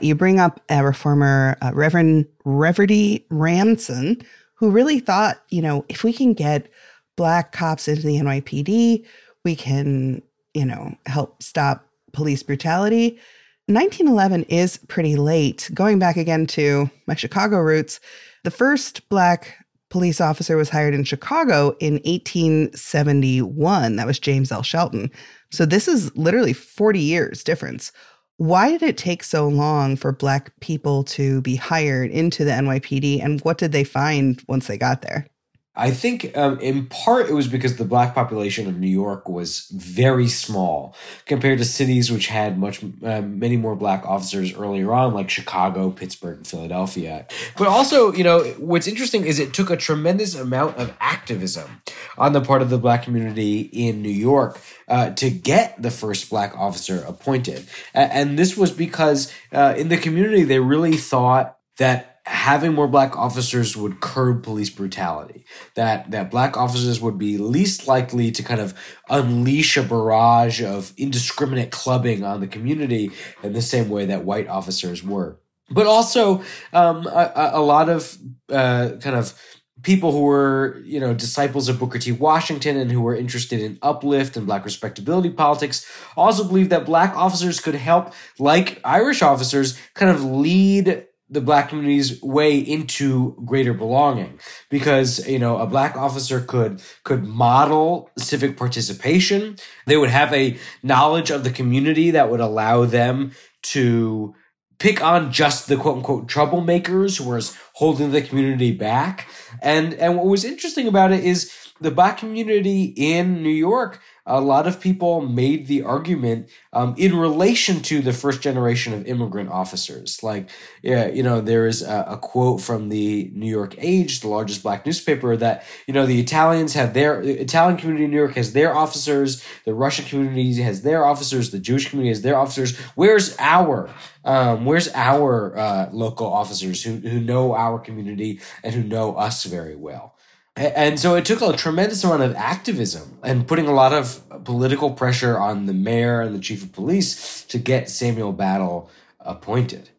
You 0.00 0.14
bring 0.14 0.40
up 0.40 0.60
a 0.68 0.84
reformer, 0.84 1.56
uh, 1.62 1.70
Reverend 1.72 2.26
Reverdy 2.44 3.24
Ransom, 3.30 4.18
who 4.54 4.70
really 4.70 5.00
thought, 5.00 5.42
you 5.50 5.62
know, 5.62 5.84
if 5.88 6.04
we 6.04 6.12
can 6.12 6.34
get 6.34 6.68
Black 7.16 7.52
cops 7.52 7.88
into 7.88 8.02
the 8.02 8.16
NYPD, 8.16 9.04
we 9.44 9.56
can, 9.56 10.20
you 10.52 10.64
know, 10.64 10.94
help 11.06 11.42
stop 11.42 11.86
police 12.12 12.42
brutality. 12.42 13.18
1911 13.66 14.42
is 14.50 14.76
pretty 14.88 15.16
late. 15.16 15.70
Going 15.72 15.98
back 15.98 16.18
again 16.18 16.46
to 16.48 16.90
my 17.06 17.14
Chicago 17.14 17.58
roots, 17.60 17.98
the 18.42 18.50
first 18.50 19.08
Black 19.08 19.56
police 19.88 20.20
officer 20.20 20.58
was 20.58 20.68
hired 20.68 20.92
in 20.92 21.04
Chicago 21.04 21.74
in 21.80 21.94
1871. 22.04 23.96
That 23.96 24.06
was 24.06 24.18
James 24.18 24.52
L. 24.52 24.62
Shelton. 24.62 25.10
So 25.50 25.64
this 25.64 25.88
is 25.88 26.14
literally 26.14 26.52
40 26.52 26.98
years 26.98 27.42
difference. 27.42 27.90
Why 28.36 28.70
did 28.70 28.82
it 28.82 28.98
take 28.98 29.24
so 29.24 29.48
long 29.48 29.96
for 29.96 30.12
Black 30.12 30.52
people 30.60 31.02
to 31.04 31.40
be 31.40 31.56
hired 31.56 32.10
into 32.10 32.44
the 32.44 32.50
NYPD? 32.50 33.24
And 33.24 33.40
what 33.42 33.56
did 33.56 33.72
they 33.72 33.84
find 33.84 34.42
once 34.46 34.66
they 34.66 34.76
got 34.76 35.00
there? 35.00 35.26
I 35.76 35.90
think 35.90 36.36
um, 36.36 36.60
in 36.60 36.86
part 36.86 37.28
it 37.28 37.32
was 37.32 37.48
because 37.48 37.76
the 37.76 37.84
black 37.84 38.14
population 38.14 38.68
of 38.68 38.78
New 38.78 38.88
York 38.88 39.28
was 39.28 39.66
very 39.70 40.28
small 40.28 40.94
compared 41.26 41.58
to 41.58 41.64
cities 41.64 42.12
which 42.12 42.28
had 42.28 42.58
much 42.58 42.82
uh, 43.02 43.22
many 43.22 43.56
more 43.56 43.74
black 43.74 44.06
officers 44.06 44.54
earlier 44.54 44.92
on, 44.92 45.14
like 45.14 45.28
Chicago, 45.30 45.90
Pittsburgh, 45.90 46.36
and 46.36 46.46
Philadelphia. 46.46 47.26
But 47.56 47.66
also, 47.66 48.12
you 48.12 48.22
know, 48.22 48.44
what's 48.58 48.86
interesting 48.86 49.24
is 49.24 49.40
it 49.40 49.52
took 49.52 49.68
a 49.68 49.76
tremendous 49.76 50.36
amount 50.36 50.76
of 50.76 50.94
activism 51.00 51.82
on 52.16 52.32
the 52.32 52.40
part 52.40 52.62
of 52.62 52.70
the 52.70 52.78
black 52.78 53.02
community 53.02 53.62
in 53.62 54.00
New 54.00 54.08
York 54.08 54.60
uh, 54.86 55.10
to 55.10 55.28
get 55.28 55.80
the 55.82 55.90
first 55.90 56.30
black 56.30 56.56
officer 56.56 57.04
appointed, 57.06 57.66
and 57.92 58.38
this 58.38 58.56
was 58.56 58.70
because 58.70 59.32
uh, 59.52 59.74
in 59.76 59.88
the 59.88 59.96
community 59.96 60.44
they 60.44 60.60
really 60.60 60.96
thought 60.96 61.58
that 61.78 62.13
having 62.26 62.72
more 62.72 62.88
black 62.88 63.16
officers 63.16 63.76
would 63.76 64.00
curb 64.00 64.42
police 64.42 64.70
brutality. 64.70 65.44
That 65.74 66.10
that 66.10 66.30
black 66.30 66.56
officers 66.56 67.00
would 67.00 67.18
be 67.18 67.38
least 67.38 67.86
likely 67.86 68.30
to 68.32 68.42
kind 68.42 68.60
of 68.60 68.74
unleash 69.08 69.76
a 69.76 69.82
barrage 69.82 70.62
of 70.62 70.92
indiscriminate 70.96 71.70
clubbing 71.70 72.24
on 72.24 72.40
the 72.40 72.46
community 72.46 73.10
in 73.42 73.52
the 73.52 73.62
same 73.62 73.88
way 73.88 74.06
that 74.06 74.24
white 74.24 74.48
officers 74.48 75.02
were. 75.02 75.38
But 75.70 75.86
also 75.86 76.42
um, 76.72 77.06
a, 77.06 77.52
a, 77.54 77.62
lot 77.62 77.88
of 77.88 78.18
uh, 78.50 78.90
kind 79.00 79.16
of 79.16 79.38
people 79.82 80.12
who 80.12 80.22
were 80.22 80.80
you 80.84 81.00
know 81.00 81.12
disciples 81.14 81.68
of 81.68 81.78
booker 81.78 81.98
t. 81.98 82.12
Washington 82.12 82.76
and 82.76 82.90
who 82.90 83.00
were 83.00 83.14
interested 83.14 83.60
in 83.60 83.78
uplift 83.82 84.36
and 84.36 84.46
black 84.46 84.64
respectability 84.64 85.30
politics 85.30 85.86
also 86.16 86.44
believed 86.44 86.70
that 86.70 86.86
black 86.86 87.14
officers 87.16 87.60
could 87.60 87.74
help 87.74 88.12
like 88.38 88.80
irish 88.84 89.22
officers 89.22 89.78
kind 89.94 90.10
of 90.10 90.24
lead 90.24 91.06
the 91.28 91.40
black 91.40 91.70
community's 91.70 92.22
way 92.22 92.58
into 92.58 93.34
greater 93.44 93.72
belonging. 93.72 94.38
Because 94.70 95.26
you 95.26 95.38
know 95.38 95.58
a 95.58 95.66
black 95.66 95.96
officer 95.96 96.40
could 96.40 96.82
could 97.02 97.24
model 97.24 98.10
civic 98.18 98.56
participation. 98.56 99.56
They 99.86 99.96
would 99.96 100.10
have 100.10 100.32
a 100.32 100.58
knowledge 100.82 101.30
of 101.30 101.44
the 101.44 101.50
community 101.50 102.10
that 102.12 102.30
would 102.30 102.40
allow 102.40 102.84
them 102.84 103.32
to 103.62 104.34
pick 104.78 105.02
on 105.02 105.32
just 105.32 105.68
the 105.68 105.76
quote 105.76 105.98
unquote 105.98 106.26
troublemakers 106.28 107.18
who 107.18 107.30
was 107.30 107.56
holding 107.74 108.12
the 108.12 108.22
community 108.22 108.72
back. 108.72 109.28
And 109.62 109.94
and 109.94 110.16
what 110.16 110.26
was 110.26 110.44
interesting 110.44 110.86
about 110.86 111.12
it 111.12 111.24
is 111.24 111.52
the 111.80 111.90
black 111.90 112.18
community 112.18 112.94
in 112.96 113.42
New 113.42 113.48
York 113.50 114.00
a 114.26 114.40
lot 114.40 114.66
of 114.66 114.80
people 114.80 115.20
made 115.20 115.66
the 115.66 115.82
argument 115.82 116.48
um, 116.72 116.94
in 116.96 117.14
relation 117.14 117.82
to 117.82 118.00
the 118.00 118.12
first 118.12 118.40
generation 118.40 118.94
of 118.94 119.06
immigrant 119.06 119.50
officers. 119.50 120.22
Like, 120.22 120.48
yeah, 120.82 121.08
you 121.08 121.22
know, 121.22 121.42
there 121.42 121.66
is 121.66 121.82
a, 121.82 122.04
a, 122.08 122.16
quote 122.16 122.62
from 122.62 122.88
the 122.88 123.30
New 123.34 123.50
York 123.50 123.74
Age, 123.76 124.20
the 124.20 124.28
largest 124.28 124.62
black 124.62 124.86
newspaper, 124.86 125.36
that 125.36 125.64
you 125.86 125.92
know 125.92 126.06
the 126.06 126.20
Italians 126.20 126.72
have 126.72 126.94
their 126.94 127.22
the 127.22 127.38
Italian 127.38 127.76
community 127.76 128.04
in 128.06 128.10
New 128.10 128.16
York 128.16 128.34
has 128.34 128.54
their 128.54 128.74
officers, 128.74 129.44
the 129.66 129.74
Russian 129.74 130.06
community 130.06 130.54
has 130.62 130.82
their 130.82 131.04
officers, 131.04 131.50
the 131.50 131.58
Jewish 131.58 131.90
community 131.90 132.10
has 132.10 132.22
their 132.22 132.38
officers. 132.38 132.78
Where's 132.94 133.36
our 133.38 133.90
um, 134.24 134.64
where's 134.64 134.88
our 134.94 135.56
uh, 135.56 135.90
local 135.92 136.26
officers 136.26 136.82
who 136.82 136.96
who 136.96 137.20
know 137.20 137.54
our 137.54 137.78
community 137.78 138.40
and 138.62 138.74
who 138.74 138.82
know 138.82 139.16
us 139.16 139.44
very 139.44 139.76
well? 139.76 140.13
And 140.56 141.00
so 141.00 141.16
it 141.16 141.24
took 141.24 141.42
a 141.42 141.56
tremendous 141.56 142.04
amount 142.04 142.22
of 142.22 142.36
activism 142.36 143.18
and 143.24 143.48
putting 143.48 143.66
a 143.66 143.72
lot 143.72 143.92
of 143.92 144.22
political 144.44 144.92
pressure 144.92 145.36
on 145.36 145.66
the 145.66 145.72
mayor 145.72 146.20
and 146.20 146.32
the 146.32 146.38
chief 146.38 146.62
of 146.62 146.72
police 146.72 147.42
to 147.46 147.58
get 147.58 147.90
Samuel 147.90 148.32
Battle 148.32 148.88
appointed. 149.18 149.90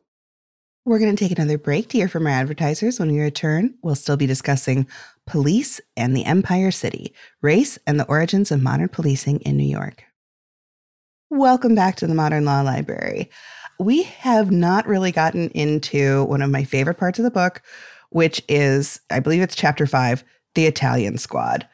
We're 0.86 1.00
going 1.00 1.14
to 1.14 1.22
take 1.22 1.38
another 1.38 1.58
break 1.58 1.90
to 1.90 1.98
hear 1.98 2.08
from 2.08 2.26
our 2.26 2.32
advertisers. 2.32 3.00
When 3.00 3.12
we 3.12 3.20
return, 3.20 3.74
we'll 3.82 3.96
still 3.96 4.16
be 4.16 4.28
discussing 4.28 4.88
police 5.26 5.82
and 5.98 6.16
the 6.16 6.24
Empire 6.24 6.72
City, 6.72 7.14
race 7.42 7.78
and 7.86 8.00
the 8.00 8.06
origins 8.06 8.52
of 8.52 8.62
modern 8.62 8.88
policing 8.88 9.42
in 9.42 9.58
New 9.58 9.64
York. 9.64 10.06
Welcome 11.30 11.76
back 11.76 11.98
to 11.98 12.08
the 12.08 12.16
Modern 12.16 12.46
Law 12.46 12.62
Library. 12.62 13.30
We 13.78 14.04
have 14.04 14.52
not 14.52 14.88
really 14.88 15.12
gotten 15.12 15.50
into 15.50 16.24
one 16.26 16.42
of 16.42 16.52
my 16.52 16.64
favorite 16.64 17.00
parts 17.00 17.20
of 17.20 17.24
the 17.24 17.32
book, 17.32 17.62
which 18.12 18.42
is, 18.48 19.02
I 19.10 19.20
believe 19.20 19.42
it's 19.42 19.56
chapter 19.56 19.86
five 19.86 20.24
the 20.56 20.66
Italian 20.66 21.18
squad. 21.18 21.68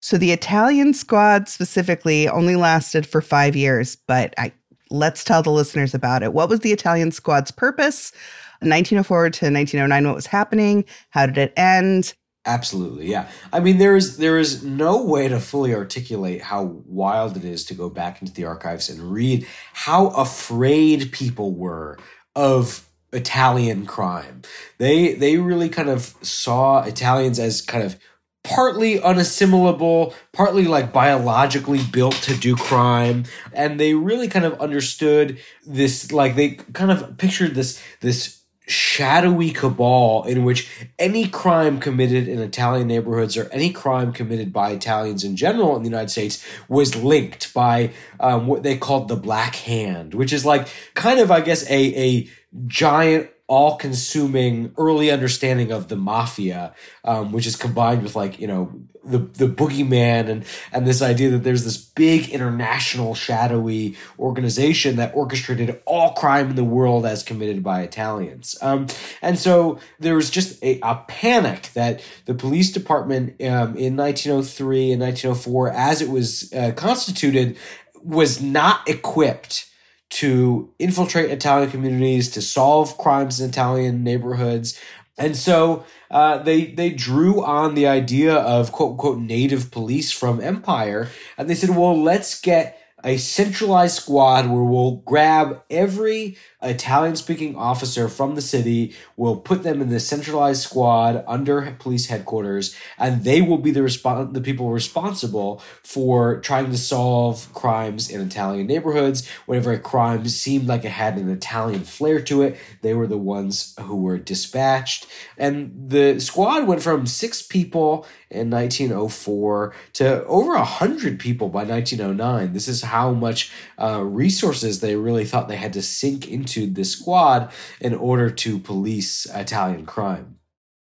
So 0.00 0.18
the 0.18 0.32
Italian 0.32 0.92
squad 0.92 1.48
specifically 1.48 2.28
only 2.28 2.56
lasted 2.56 3.06
for 3.06 3.22
five 3.22 3.56
years, 3.56 3.96
but 4.06 4.34
I 4.36 4.52
let's 4.90 5.24
tell 5.24 5.42
the 5.42 5.50
listeners 5.50 5.94
about 5.94 6.22
it. 6.22 6.32
What 6.32 6.48
was 6.48 6.60
the 6.60 6.72
Italian 6.72 7.10
squad's 7.10 7.50
purpose? 7.50 8.12
1904 8.60 9.30
to 9.30 9.50
1909, 9.50 10.06
what 10.06 10.14
was 10.14 10.26
happening? 10.26 10.84
How 11.10 11.26
did 11.26 11.38
it 11.38 11.52
end? 11.56 12.14
Absolutely, 12.46 13.10
yeah. 13.10 13.28
I 13.52 13.60
mean, 13.60 13.78
there 13.78 13.96
is 13.96 14.18
there 14.18 14.38
is 14.38 14.62
no 14.62 15.02
way 15.02 15.28
to 15.28 15.40
fully 15.40 15.74
articulate 15.74 16.42
how 16.42 16.82
wild 16.84 17.38
it 17.38 17.44
is 17.44 17.64
to 17.66 17.74
go 17.74 17.88
back 17.88 18.20
into 18.20 18.34
the 18.34 18.44
archives 18.44 18.90
and 18.90 19.10
read 19.10 19.46
how 19.72 20.08
afraid 20.08 21.10
people 21.12 21.54
were 21.54 21.98
of 22.36 22.86
Italian 23.14 23.86
crime. 23.86 24.42
They 24.76 25.14
they 25.14 25.38
really 25.38 25.70
kind 25.70 25.88
of 25.88 26.14
saw 26.20 26.82
Italians 26.82 27.38
as 27.38 27.62
kind 27.62 27.82
of 27.82 27.98
partly 28.44 29.00
unassimilable, 29.00 30.14
partly 30.32 30.66
like 30.66 30.92
biologically 30.92 31.82
built 31.82 32.14
to 32.14 32.36
do 32.36 32.54
crime. 32.54 33.24
And 33.52 33.80
they 33.80 33.94
really 33.94 34.28
kind 34.28 34.44
of 34.44 34.60
understood 34.60 35.38
this, 35.66 36.12
like 36.12 36.36
they 36.36 36.50
kind 36.72 36.92
of 36.92 37.16
pictured 37.16 37.54
this, 37.54 37.82
this 38.00 38.42
shadowy 38.66 39.50
cabal 39.50 40.24
in 40.24 40.44
which 40.44 40.70
any 40.98 41.28
crime 41.28 41.78
committed 41.78 42.26
in 42.28 42.38
Italian 42.38 42.88
neighborhoods 42.88 43.36
or 43.36 43.48
any 43.50 43.70
crime 43.70 44.12
committed 44.12 44.52
by 44.52 44.70
Italians 44.70 45.22
in 45.22 45.36
general 45.36 45.76
in 45.76 45.82
the 45.82 45.88
United 45.88 46.10
States 46.10 46.46
was 46.68 46.96
linked 46.96 47.52
by 47.52 47.92
um, 48.20 48.46
what 48.46 48.62
they 48.62 48.76
called 48.76 49.08
the 49.08 49.16
Black 49.16 49.56
Hand, 49.56 50.14
which 50.14 50.32
is 50.32 50.46
like 50.46 50.68
kind 50.94 51.20
of, 51.20 51.30
I 51.30 51.40
guess, 51.40 51.68
a, 51.70 51.74
a 51.74 52.28
giant 52.66 53.30
all 53.46 53.76
consuming 53.76 54.72
early 54.78 55.10
understanding 55.10 55.70
of 55.70 55.88
the 55.88 55.96
mafia, 55.96 56.74
um, 57.04 57.30
which 57.30 57.46
is 57.46 57.56
combined 57.56 58.02
with 58.02 58.16
like, 58.16 58.40
you 58.40 58.46
know, 58.46 58.72
the, 59.04 59.18
the 59.18 59.46
boogeyman 59.46 60.30
and, 60.30 60.44
and 60.72 60.86
this 60.86 61.02
idea 61.02 61.30
that 61.30 61.44
there's 61.44 61.64
this 61.64 61.76
big 61.76 62.30
international 62.30 63.14
shadowy 63.14 63.96
organization 64.18 64.96
that 64.96 65.14
orchestrated 65.14 65.82
all 65.84 66.12
crime 66.14 66.50
in 66.50 66.56
the 66.56 66.64
world 66.64 67.04
as 67.04 67.22
committed 67.22 67.62
by 67.62 67.82
Italians. 67.82 68.56
Um, 68.62 68.86
and 69.20 69.38
so 69.38 69.78
there 70.00 70.14
was 70.14 70.30
just 70.30 70.62
a, 70.64 70.80
a 70.82 71.04
panic 71.06 71.68
that 71.74 72.02
the 72.24 72.34
police 72.34 72.72
department 72.72 73.40
um, 73.42 73.76
in 73.76 73.94
1903 73.94 74.92
and 74.92 75.02
1904, 75.02 75.70
as 75.70 76.00
it 76.00 76.08
was 76.08 76.50
uh, 76.54 76.72
constituted, 76.74 77.58
was 78.02 78.40
not 78.40 78.88
equipped 78.88 79.66
to 80.14 80.72
infiltrate 80.78 81.30
Italian 81.30 81.70
communities, 81.70 82.30
to 82.30 82.42
solve 82.42 82.96
crimes 82.98 83.40
in 83.40 83.50
Italian 83.50 84.04
neighborhoods. 84.04 84.78
And 85.16 85.36
so 85.36 85.84
uh, 86.10 86.38
they 86.38 86.66
they 86.66 86.90
drew 86.90 87.42
on 87.44 87.74
the 87.74 87.86
idea 87.86 88.34
of 88.34 88.72
quote 88.72 88.92
unquote 88.92 89.18
native 89.18 89.70
police 89.70 90.10
from 90.10 90.40
Empire, 90.40 91.08
and 91.38 91.48
they 91.48 91.54
said, 91.54 91.70
well, 91.70 92.00
let's 92.00 92.40
get 92.40 92.80
a 93.04 93.16
centralized 93.18 93.96
squad 93.96 94.48
where 94.48 94.62
we'll 94.64 95.02
grab 95.04 95.62
every 95.68 96.36
Italian 96.64 97.16
speaking 97.16 97.56
officer 97.56 98.08
from 98.08 98.34
the 98.34 98.40
city, 98.40 98.94
we'll 99.16 99.36
put 99.36 99.62
them 99.62 99.80
in 99.80 99.90
the 99.90 100.00
centralized 100.00 100.62
squad 100.62 101.24
under 101.26 101.76
police 101.78 102.06
headquarters, 102.06 102.74
and 102.98 103.24
they 103.24 103.40
will 103.42 103.58
be 103.58 103.70
the 103.70 103.84
the 104.32 104.40
people 104.40 104.70
responsible 104.70 105.62
for 105.82 106.40
trying 106.40 106.70
to 106.70 106.78
solve 106.78 107.52
crimes 107.52 108.10
in 108.10 108.20
Italian 108.20 108.66
neighborhoods. 108.66 109.28
Whenever 109.46 109.72
a 109.72 109.78
crime 109.78 110.26
seemed 110.28 110.66
like 110.66 110.84
it 110.84 110.90
had 110.90 111.16
an 111.18 111.30
Italian 111.30 111.84
flair 111.84 112.20
to 112.22 112.42
it, 112.42 112.58
they 112.82 112.94
were 112.94 113.06
the 113.06 113.18
ones 113.18 113.74
who 113.80 113.96
were 113.96 114.18
dispatched. 114.18 115.06
And 115.36 115.72
the 115.90 116.18
squad 116.20 116.66
went 116.66 116.82
from 116.82 117.06
six 117.06 117.42
people 117.42 118.06
in 118.30 118.50
1904 118.50 119.74
to 119.94 120.24
over 120.24 120.54
100 120.54 121.18
people 121.18 121.48
by 121.48 121.64
1909. 121.64 122.52
This 122.52 122.68
is 122.68 122.82
how 122.82 123.12
much 123.12 123.52
uh, 123.80 124.02
resources 124.02 124.80
they 124.80 124.96
really 124.96 125.24
thought 125.24 125.48
they 125.48 125.56
had 125.56 125.72
to 125.74 125.82
sink 125.82 126.28
into 126.28 126.53
the 126.60 126.84
squad 126.84 127.52
in 127.80 127.94
order 127.94 128.30
to 128.30 128.58
police 128.58 129.26
Italian 129.26 129.86
crime. 129.86 130.38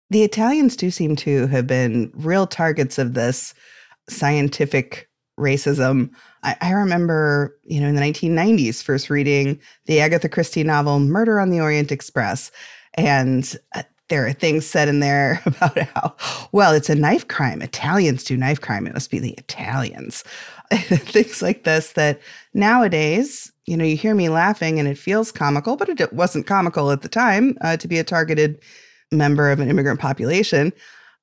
The 0.10 0.24
Italians 0.24 0.76
do 0.76 0.89
seem 0.89 1.15
to 1.17 1.48
have 1.48 1.67
been 1.67 2.12
real 2.15 2.48
targets 2.48 2.98
of 2.98 3.13
this 3.13 3.54
scientific 4.10 5.10
racism. 5.38 6.12
I, 6.43 6.56
I, 6.62 6.72
remember, 6.72 7.58
you 7.63 7.82
know, 7.82 7.88
in 7.88 7.96
the 7.96 8.02
1990s, 8.02 8.82
first 8.82 9.10
reading 9.10 9.60
the 9.86 10.00
Agatha 10.00 10.30
Christie 10.30 10.63
novel 10.63 11.00
Murder 11.00 11.39
on 11.39 11.50
the 11.50 11.60
Orient 11.60 11.91
Express. 11.91 12.52
And 12.93 13.56
uh, 13.76 13.84
there 14.10 14.26
are 14.26 14.34
things 14.34 14.65
said 14.65 14.88
in 14.88 15.00
there 15.00 15.41
about 15.46 15.78
how, 15.78 16.15
well, 16.52 16.74
it's 16.74 16.89
a 16.89 16.96
knife 16.96 17.28
crime. 17.28 17.62
Italians 17.62 18.24
do 18.24 18.38
knife 18.38 18.62
crime. 18.62 18.88
It 18.88 18.93
must 18.93 19.12
be 19.12 19.20
the 19.20 19.34
Italians. 19.34 20.24
things 20.72 21.41
like 21.41 21.63
this 21.63 21.93
that 21.93 22.20
nowadays, 22.54 23.52
you 23.67 23.75
know, 23.75 23.84
you 23.84 23.97
hear 23.97 24.15
me 24.15 24.30
laughing 24.30 24.80
and 24.80 24.88
it 24.88 24.97
feels 24.97 25.32
comical, 25.32 25.75
but 25.75 25.89
it 25.89 26.13
wasn't 26.13 26.47
comical 26.47 26.89
at 26.89 27.01
the 27.01 27.10
time 27.10 27.58
uh, 27.62 27.77
to 27.77 27.88
be 27.88 27.99
a 27.99 28.03
targeted 28.03 28.60
member 29.12 29.51
of 29.51 29.60
an 29.60 29.69
immigrant 29.69 29.99
population. 29.99 30.71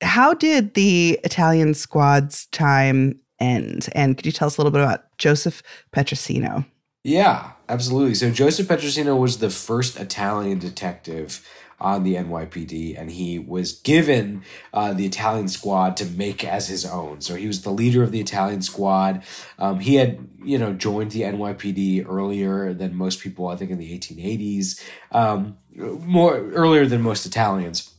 How 0.02 0.34
did 0.34 0.74
the 0.74 1.18
Italian 1.24 1.74
squad's 1.74 2.46
time 2.48 3.18
end? 3.40 3.88
And 3.94 4.16
could 4.16 4.26
you 4.26 4.32
tell 4.32 4.46
us 4.46 4.58
a 4.58 4.60
little 4.60 4.70
bit 4.70 4.82
about 4.82 5.04
Joseph 5.18 5.62
Petrosino? 5.94 6.66
Yeah, 7.02 7.52
absolutely. 7.68 8.14
So 8.14 8.30
Joseph 8.30 8.66
Petrosino 8.66 9.18
was 9.18 9.38
the 9.38 9.50
first 9.50 9.98
Italian 9.98 10.58
detective 10.58 11.46
on 11.80 12.02
the 12.02 12.14
NYPD, 12.14 12.98
and 12.98 13.10
he 13.10 13.38
was 13.38 13.72
given 13.72 14.42
uh, 14.72 14.92
the 14.92 15.06
Italian 15.06 15.48
squad 15.48 15.96
to 15.98 16.04
make 16.06 16.44
as 16.44 16.68
his 16.68 16.84
own. 16.84 17.20
So 17.20 17.34
he 17.34 17.46
was 17.46 17.62
the 17.62 17.70
leader 17.70 18.02
of 18.02 18.12
the 18.12 18.20
Italian 18.20 18.62
squad. 18.62 19.22
Um, 19.58 19.80
he 19.80 19.96
had, 19.96 20.26
you 20.42 20.58
know, 20.58 20.72
joined 20.72 21.10
the 21.10 21.22
NYPD 21.22 22.06
earlier 22.08 22.72
than 22.72 22.94
most 22.94 23.20
people, 23.20 23.48
I 23.48 23.56
think, 23.56 23.70
in 23.70 23.78
the 23.78 23.98
1880s, 23.98 24.82
um, 25.12 25.58
more 25.74 26.36
earlier 26.36 26.86
than 26.86 27.02
most 27.02 27.26
Italians. 27.26 27.90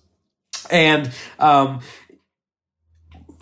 And 0.72 1.12
um, 1.40 1.82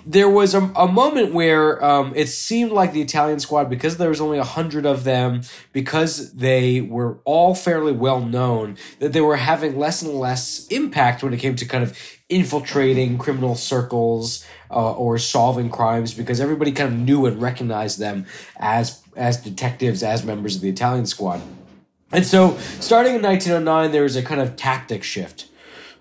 there 0.06 0.30
was 0.30 0.54
a, 0.54 0.62
a 0.76 0.88
moment 0.88 1.34
where 1.34 1.84
um, 1.84 2.14
it 2.16 2.28
seemed 2.28 2.72
like 2.72 2.94
the 2.94 3.02
Italian 3.02 3.40
squad, 3.40 3.70
because 3.70 3.98
there 3.98 4.10
was 4.10 4.22
only 4.22 4.38
a 4.38 4.44
hundred 4.44 4.86
of 4.86 5.04
them, 5.04 5.42
because 5.72 6.34
they 6.34 6.82
were 6.82 7.20
all 7.26 7.56
fairly 7.56 7.92
well 7.92 8.20
known, 8.20 8.78
that 9.00 9.14
they 9.14 9.22
were 9.22 9.38
having 9.38 9.78
less 9.78 10.02
and 10.02 10.14
less 10.14 10.68
impact 10.68 11.24
when 11.24 11.34
it 11.34 11.38
came 11.38 11.56
to 11.56 11.66
kind 11.66 11.84
of 11.84 11.98
infiltrating 12.30 13.18
criminal 13.18 13.56
circles 13.56 14.46
uh, 14.72 14.94
or 14.94 15.18
solving 15.18 15.70
crimes, 15.70 16.14
because 16.14 16.42
everybody 16.42 16.72
kind 16.72 16.94
of 16.94 17.00
knew 17.00 17.26
and 17.26 17.42
recognized 17.42 18.00
them 18.00 18.26
as 18.58 19.02
as 19.16 19.38
detectives, 19.38 20.02
as 20.02 20.26
members 20.26 20.56
of 20.56 20.62
the 20.62 20.70
Italian 20.70 21.06
squad. 21.06 21.40
And 22.12 22.26
so, 22.26 22.58
starting 22.80 23.16
in 23.16 23.22
1909, 23.22 23.92
there 23.92 24.04
was 24.04 24.16
a 24.16 24.24
kind 24.24 24.42
of 24.42 24.56
tactic 24.56 25.04
shift 25.04 25.48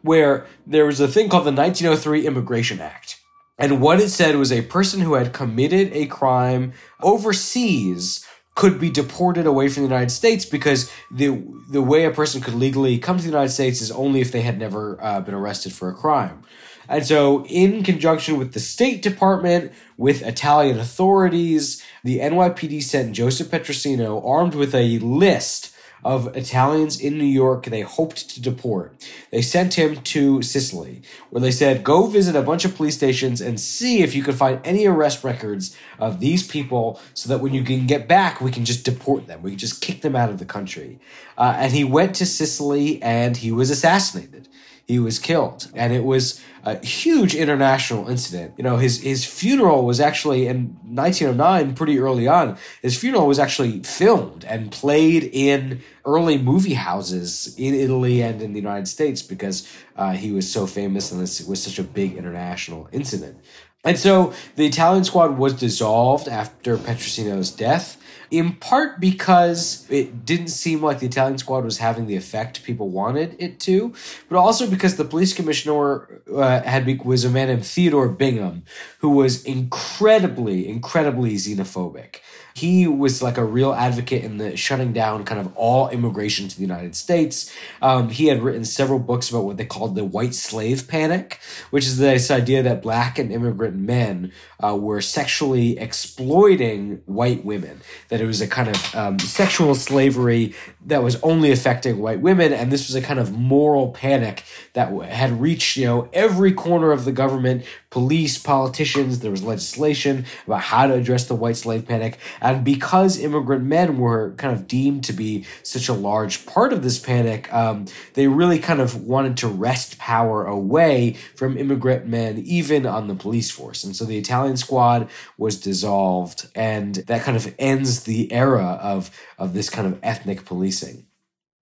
where 0.01 0.47
there 0.67 0.87
was 0.87 0.99
a 0.99 1.07
thing 1.07 1.29
called 1.29 1.45
the 1.45 1.53
1903 1.53 2.27
Immigration 2.27 2.81
Act 2.81 3.22
and 3.63 3.81
what 3.81 4.01
it 4.01 4.09
said 4.09 4.35
was 4.35 4.51
a 4.51 4.63
person 4.63 5.01
who 5.01 5.15
had 5.15 5.33
committed 5.33 5.93
a 5.93 6.07
crime 6.07 6.73
overseas 7.01 8.27
could 8.57 8.81
be 8.81 8.91
deported 8.91 9.47
away 9.47 9.69
from 9.69 9.85
the 9.85 9.89
United 9.89 10.11
States 10.11 10.45
because 10.45 10.91
the 11.13 11.43
the 11.71 11.81
way 11.81 12.05
a 12.05 12.11
person 12.11 12.41
could 12.41 12.55
legally 12.55 12.99
come 12.99 13.19
to 13.19 13.23
the 13.23 13.31
United 13.31 13.51
States 13.51 13.81
is 13.81 13.93
only 13.93 14.21
if 14.21 14.33
they 14.33 14.43
had 14.43 14.59
never 14.59 14.99
uh, 15.01 15.21
been 15.21 15.33
arrested 15.33 15.73
for 15.73 15.89
a 15.89 15.95
crime. 15.95 16.43
And 16.89 17.07
so, 17.07 17.47
in 17.47 17.85
conjunction 17.85 18.37
with 18.37 18.53
the 18.53 18.61
State 18.61 19.01
Department, 19.01 19.73
with 19.97 20.23
Italian 20.23 20.81
authorities, 20.81 21.83
the 22.03 22.19
NYPD 22.19 22.83
sent 22.83 23.15
Joseph 23.15 23.49
Petrosino 23.49 24.21
armed 24.29 24.57
with 24.57 24.75
a 24.75 24.99
list 24.99 25.72
of 26.05 26.37
Italians 26.37 27.01
in 27.01 27.19
New 27.19 27.25
York 27.25 27.65
they 27.67 27.83
hoped 27.83 28.29
to 28.31 28.41
deport. 28.41 29.09
They 29.31 29.43
sent 29.43 29.75
him 29.75 29.97
to 29.97 30.43
Sicily, 30.43 31.03
where 31.31 31.41
they 31.41 31.51
said, 31.51 31.85
Go 31.85 32.07
visit 32.07 32.37
a 32.37 32.43
bunch 32.43 32.65
of 32.65 32.75
police 32.75 32.97
stations 32.97 33.41
and 33.41 33.59
see 33.59 34.03
if 34.03 34.15
you 34.15 34.23
can 34.23 34.35
find 34.35 34.61
any 34.65 34.87
arrest 34.87 35.25
records 35.25 35.77
of 35.99 36.21
these 36.21 36.47
people 36.47 37.01
so 37.15 37.29
that 37.29 37.41
when 37.41 37.55
you 37.55 37.63
can 37.63 37.87
get 37.87 38.09
back, 38.09 38.41
we 38.41 38.51
can 38.51 38.65
just 38.65 38.85
deport 38.85 39.27
them. 39.27 39.43
We 39.43 39.51
can 39.51 39.59
just 39.59 39.81
kick 39.81 40.03
them 40.03 40.17
out 40.17 40.31
of 40.31 40.39
the 40.39 40.45
country. 40.45 40.99
Uh, 41.39 41.55
and 41.57 41.73
he 41.73 41.85
went 41.85 42.15
to 42.17 42.27
Sicily 42.27 43.03
and 43.03 43.37
he 43.37 43.53
was 43.53 43.71
assassinated 43.71 44.49
he 44.87 44.99
was 44.99 45.19
killed. 45.19 45.71
And 45.75 45.93
it 45.93 46.05
was 46.05 46.41
a 46.65 46.85
huge 46.85 47.35
international 47.35 48.09
incident. 48.09 48.55
You 48.57 48.65
know, 48.65 48.77
his, 48.77 49.01
his 49.01 49.25
funeral 49.25 49.85
was 49.85 50.01
actually 50.01 50.47
in 50.47 50.77
1909, 50.85 51.75
pretty 51.75 51.99
early 51.99 52.29
on, 52.29 52.57
his 52.83 52.99
funeral 52.99 53.27
was 53.27 53.39
actually 53.39 53.83
filmed 53.83 54.45
and 54.45 54.71
played 54.71 55.25
in 55.33 55.83
early 56.05 56.39
movie 56.39 56.75
houses 56.75 57.55
in 57.59 57.75
Italy 57.75 58.21
and 58.21 58.43
in 58.43 58.53
the 58.53 58.61
United 58.61 58.87
States 58.87 59.23
because 59.23 59.69
uh, 59.97 60.13
he 60.13 60.33
was 60.33 60.51
so 60.51 60.67
famous 60.67 61.11
and 61.13 61.21
this 61.21 61.45
was 61.47 61.63
such 61.63 61.79
a 61.79 61.85
big 61.85 62.17
international 62.17 62.89
incident. 62.93 63.39
And 63.85 63.99
so 63.99 64.33
the 64.55 64.67
Italian 64.67 65.05
squad 65.05 65.39
was 65.39 65.55
dissolved 65.55 66.29
after 66.29 66.77
Petrosino's 66.77 67.51
death 67.51 68.02
in 68.33 68.55
part 68.55 68.99
because 68.99 69.87
it 69.91 70.25
didn't 70.25 70.49
seem 70.49 70.83
like 70.83 71.01
the 71.01 71.07
Italian 71.07 71.37
squad 71.37 71.65
was 71.65 71.77
having 71.77 72.07
the 72.07 72.17
effect 72.17 72.65
people 72.65 72.89
wanted 72.89 73.37
it 73.39 73.61
to, 73.61 73.93
but 74.31 74.39
also 74.39 74.67
because 74.67 74.97
the 74.97 75.05
police 75.05 75.35
commissioner 75.35 76.23
uh, 76.35 76.63
had 76.63 77.05
was 77.05 77.27
a 77.27 77.31
man 77.31 77.49
named 77.49 77.67
Theodore 77.67 78.09
Bingham, 78.09 78.65
who 79.01 79.11
was 79.11 79.45
incredibly, 79.45 80.67
incredibly 80.67 81.35
xenophobic 81.35 82.21
he 82.55 82.87
was 82.87 83.23
like 83.23 83.39
a 83.39 83.45
real 83.45 83.73
advocate 83.73 84.25
in 84.25 84.39
the 84.39 84.57
shutting 84.57 84.93
down 84.93 85.25
kind 85.25 85.41
of 85.41 85.55
all 85.57 85.89
immigration 85.89 86.49
to 86.49 86.57
the 86.57 86.63
United 86.63 86.95
States. 86.95 87.53
Um, 87.81 88.09
he 88.09 88.27
had 88.27 88.43
written 88.43 88.65
several 88.65 88.99
books 88.99 89.31
about 89.31 89.45
what 89.45 89.57
they 89.57 89.65
called 89.65 89.95
the 89.95 90.05
white 90.05 90.35
slave 90.35 90.89
panic, 90.89 91.41
which 91.71 91.85
is 91.87 91.99
this 91.99 92.31
idea 92.31 92.63
that 92.63 92.83
black 92.83 93.19
and 93.19 93.33
immigrant 93.33 93.77
men 93.77 94.33
uh, 94.63 94.77
were 94.77 95.01
sexually 95.01 95.79
exploiting 95.79 97.03
white 97.07 97.45
women, 97.45 97.81
that 98.09 98.21
it 98.21 98.27
was 98.27 98.41
a 98.41 98.47
kind 98.47 98.69
of 98.69 98.95
um, 98.95 99.19
sexual 99.19 99.75
slavery 99.75 100.55
that 100.87 101.03
was 101.03 101.21
only 101.23 101.51
affecting 101.51 101.99
white 101.99 102.21
women, 102.21 102.53
and 102.53 102.71
this 102.71 102.89
was 102.89 102.95
a 102.95 103.03
kind 103.03 103.19
of 103.19 103.33
moral 103.33 103.91
panic 103.91 104.45
that 104.75 104.91
had 105.05 105.41
reached 105.41 105.77
you 105.77 105.87
know 105.87 106.09
every 106.13 106.53
corner 106.53 106.93
of 106.93 107.05
the 107.05 107.13
government, 107.13 107.65
police, 107.91 108.39
politicians. 108.39 109.21
There 109.21 109.31
was 109.31 109.43
legislation 109.43 110.25
about 110.47 110.61
how 110.63 110.87
to 110.87 110.95
address 110.95 111.27
the 111.27 111.35
white 111.35 111.57
slave 111.57 111.87
panic, 111.87 112.19
and 112.43 112.65
because 112.65 113.19
immigrant 113.19 113.65
men 113.65 113.99
were 113.99 114.35
kind 114.35 114.53
of 114.53 114.67
deemed 114.67 115.05
to 115.05 115.13
be 115.13 115.47
such 115.63 115.89
a 115.89 115.95
large 115.95 116.45
part 116.45 116.73
of 116.73 116.83
this 116.83 116.99
panic, 116.99 117.53
um, 117.55 117.87
they 118.15 118.27
really 118.27 118.59
kind 118.59 118.81
of 118.81 119.05
wanted 119.07 119.37
to 119.39 119.49
wrest 119.49 119.99
power 119.99 120.45
away 120.45 121.13
from 121.37 121.57
immigrant 121.57 122.07
men, 122.07 122.39
even 122.39 122.85
on 122.85 123.07
the 123.07 123.15
police 123.15 123.51
force. 123.51 123.85
And 123.85 123.95
so 123.95 124.05
the 124.05 124.19
Italian 124.19 124.57
squad 124.57 125.09
was 125.39 125.59
dissolved, 125.59 126.49
and 126.55 126.97
that 126.97 127.23
kind 127.23 127.37
of 127.37 127.55
ends 127.59 128.03
the 128.03 128.31
era 128.33 128.79
of 128.83 129.11
of 129.39 129.55
this 129.55 129.71
kind 129.71 129.87
of 129.87 129.99
ethnic 130.03 130.45
policing. 130.45 131.07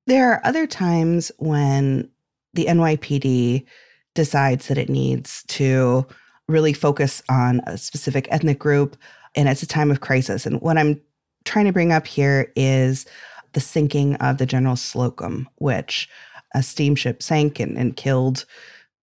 There 0.06 0.32
are 0.32 0.40
other 0.44 0.66
times 0.66 1.30
when 1.38 2.08
the 2.54 2.66
NYPD 2.66 3.66
decides 4.14 4.68
that 4.68 4.78
it 4.78 4.88
needs 4.88 5.44
to 5.48 6.06
really 6.48 6.72
focus 6.72 7.22
on 7.28 7.60
a 7.66 7.78
specific 7.78 8.26
ethnic 8.30 8.58
group 8.58 8.96
and 9.34 9.48
it's 9.48 9.62
a 9.62 9.66
time 9.66 9.90
of 9.90 10.00
crisis. 10.00 10.46
And 10.46 10.60
what 10.60 10.78
I'm 10.78 11.00
trying 11.44 11.66
to 11.66 11.72
bring 11.72 11.92
up 11.92 12.06
here 12.06 12.52
is 12.56 13.06
the 13.52 13.60
sinking 13.60 14.16
of 14.16 14.38
the 14.38 14.46
General 14.46 14.76
Slocum, 14.76 15.48
which 15.56 16.08
a 16.54 16.62
steamship 16.62 17.22
sank 17.22 17.60
and, 17.60 17.76
and 17.76 17.96
killed 17.96 18.44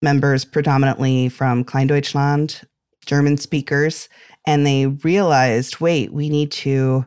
members 0.03 0.45
predominantly 0.45 1.29
from 1.29 1.65
Kleindeutschland, 1.65 2.65
German 3.07 3.37
speakers. 3.37 4.09
And 4.47 4.67
they 4.67 4.87
realized 4.87 5.81
wait, 5.81 6.13
we 6.13 6.29
need 6.29 6.53
to 6.53 7.07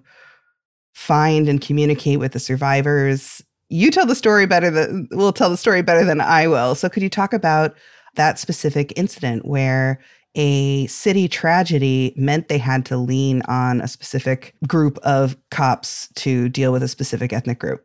find 0.93 1.47
and 1.47 1.61
communicate 1.61 2.19
with 2.19 2.31
the 2.31 2.39
survivors. 2.39 3.43
You 3.69 3.91
tell 3.91 4.05
the 4.05 4.15
story 4.15 4.47
better 4.47 4.71
than 4.71 5.07
we'll 5.11 5.33
tell 5.33 5.49
the 5.49 5.57
story 5.57 5.81
better 5.81 6.03
than 6.03 6.21
I 6.21 6.47
will. 6.47 6.73
So 6.73 6.89
could 6.89 7.03
you 7.03 7.09
talk 7.09 7.33
about 7.33 7.75
that 8.15 8.39
specific 8.39 8.93
incident 8.95 9.45
where 9.45 9.99
a 10.37 10.87
city 10.87 11.27
tragedy 11.27 12.13
meant 12.15 12.47
they 12.47 12.57
had 12.59 12.85
to 12.85 12.95
lean 12.97 13.41
on 13.43 13.81
a 13.81 13.87
specific 13.87 14.55
group 14.67 14.97
of 14.99 15.35
cops 15.51 16.07
to 16.15 16.47
deal 16.47 16.71
with 16.71 16.83
a 16.83 16.87
specific 16.87 17.33
ethnic 17.33 17.59
group. 17.59 17.83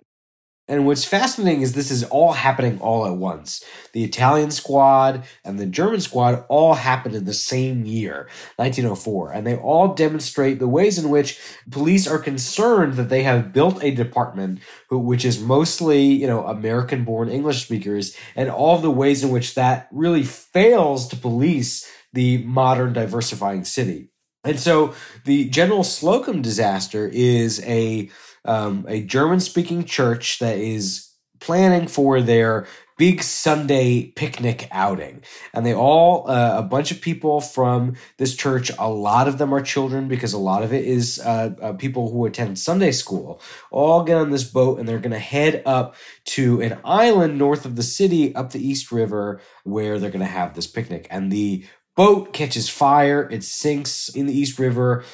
And 0.69 0.87
what's 0.87 1.05
fascinating 1.05 1.62
is 1.62 1.75
this 1.75 1.91
is 1.91 2.05
all 2.05 2.33
happening 2.33 2.81
all 2.81 3.05
at 3.05 3.17
once. 3.17 3.65
The 3.95 4.05
Italian 4.05 4.53
squad 4.53 5.25
and 5.45 5.59
the 5.59 5.67
German 5.67 6.01
squad 6.01 6.45
all 6.49 6.75
happened 6.75 7.17
in 7.17 7.25
the 7.25 7.35
same 7.35 7.85
year, 7.85 8.29
1904, 8.57 9.33
and 9.33 9.47
they 9.47 9.57
all 9.57 9.93
demonstrate 9.93 10.61
the 10.61 10.69
ways 10.69 10.99
in 10.99 11.11
which 11.11 11.41
police 11.71 12.07
are 12.07 12.19
concerned 12.19 12.95
that 12.95 13.09
they 13.09 13.25
have 13.25 13.53
built 13.53 13.83
a 13.83 13.91
department 13.91 14.61
who, 14.88 14.99
which 14.99 15.25
is 15.25 15.41
mostly, 15.41 16.05
you 16.05 16.29
know, 16.29 16.47
American-born 16.47 17.29
English 17.29 17.65
speakers, 17.65 18.17
and 18.37 18.49
all 18.49 18.79
the 18.79 18.91
ways 18.91 19.25
in 19.25 19.31
which 19.31 19.57
that 19.57 19.88
really 19.91 20.23
fails 20.23 21.09
to 21.09 21.17
police 21.17 21.91
the 22.12 22.38
modern 22.44 22.92
diversifying 22.92 23.64
city. 23.64 24.09
And 24.44 24.59
so 24.59 24.94
the 25.25 25.48
General 25.48 25.85
Slocum 25.85 26.42
disaster 26.42 27.09
is 27.12 27.62
a 27.64 28.11
um, 28.44 28.85
a 28.88 29.03
German 29.03 29.38
speaking 29.38 29.85
church 29.85 30.40
that 30.40 30.59
is 30.59 31.12
planning 31.38 31.87
for 31.87 32.20
their 32.20 32.66
big 32.98 33.22
Sunday 33.22 34.12
picnic 34.14 34.68
outing. 34.70 35.22
And 35.53 35.66
they 35.66 35.75
all, 35.75 36.31
uh, 36.31 36.59
a 36.59 36.62
bunch 36.62 36.92
of 36.92 37.01
people 37.01 37.40
from 37.40 37.96
this 38.18 38.37
church, 38.37 38.70
a 38.79 38.88
lot 38.88 39.27
of 39.27 39.38
them 39.38 39.53
are 39.53 39.61
children 39.61 40.07
because 40.07 40.33
a 40.33 40.38
lot 40.38 40.62
of 40.62 40.72
it 40.72 40.85
is 40.85 41.18
uh, 41.18 41.51
uh, 41.61 41.72
people 41.72 42.12
who 42.12 42.27
attend 42.27 42.59
Sunday 42.59 42.92
school, 42.92 43.40
all 43.72 44.05
get 44.05 44.18
on 44.18 44.31
this 44.31 44.44
boat 44.44 44.79
and 44.79 44.88
they're 44.88 45.01
going 45.01 45.11
to 45.11 45.18
head 45.18 45.62
up 45.66 45.96
to 46.27 46.61
an 46.61 46.79
island 46.85 47.38
north 47.38 47.64
of 47.64 47.75
the 47.75 47.83
city 47.83 48.35
up 48.37 48.53
the 48.53 48.64
East 48.64 48.92
River 48.92 49.40
where 49.64 49.98
they're 49.98 50.11
going 50.11 50.20
to 50.20 50.27
have 50.27 50.55
this 50.55 50.68
picnic. 50.68 51.09
And 51.11 51.33
the 51.33 51.64
boat 51.96 52.33
catches 52.33 52.68
fire. 52.68 53.28
It 53.31 53.44
sinks 53.44 54.09
in 54.09 54.26
the 54.26 54.37
East 54.37 54.59
River 54.59 55.05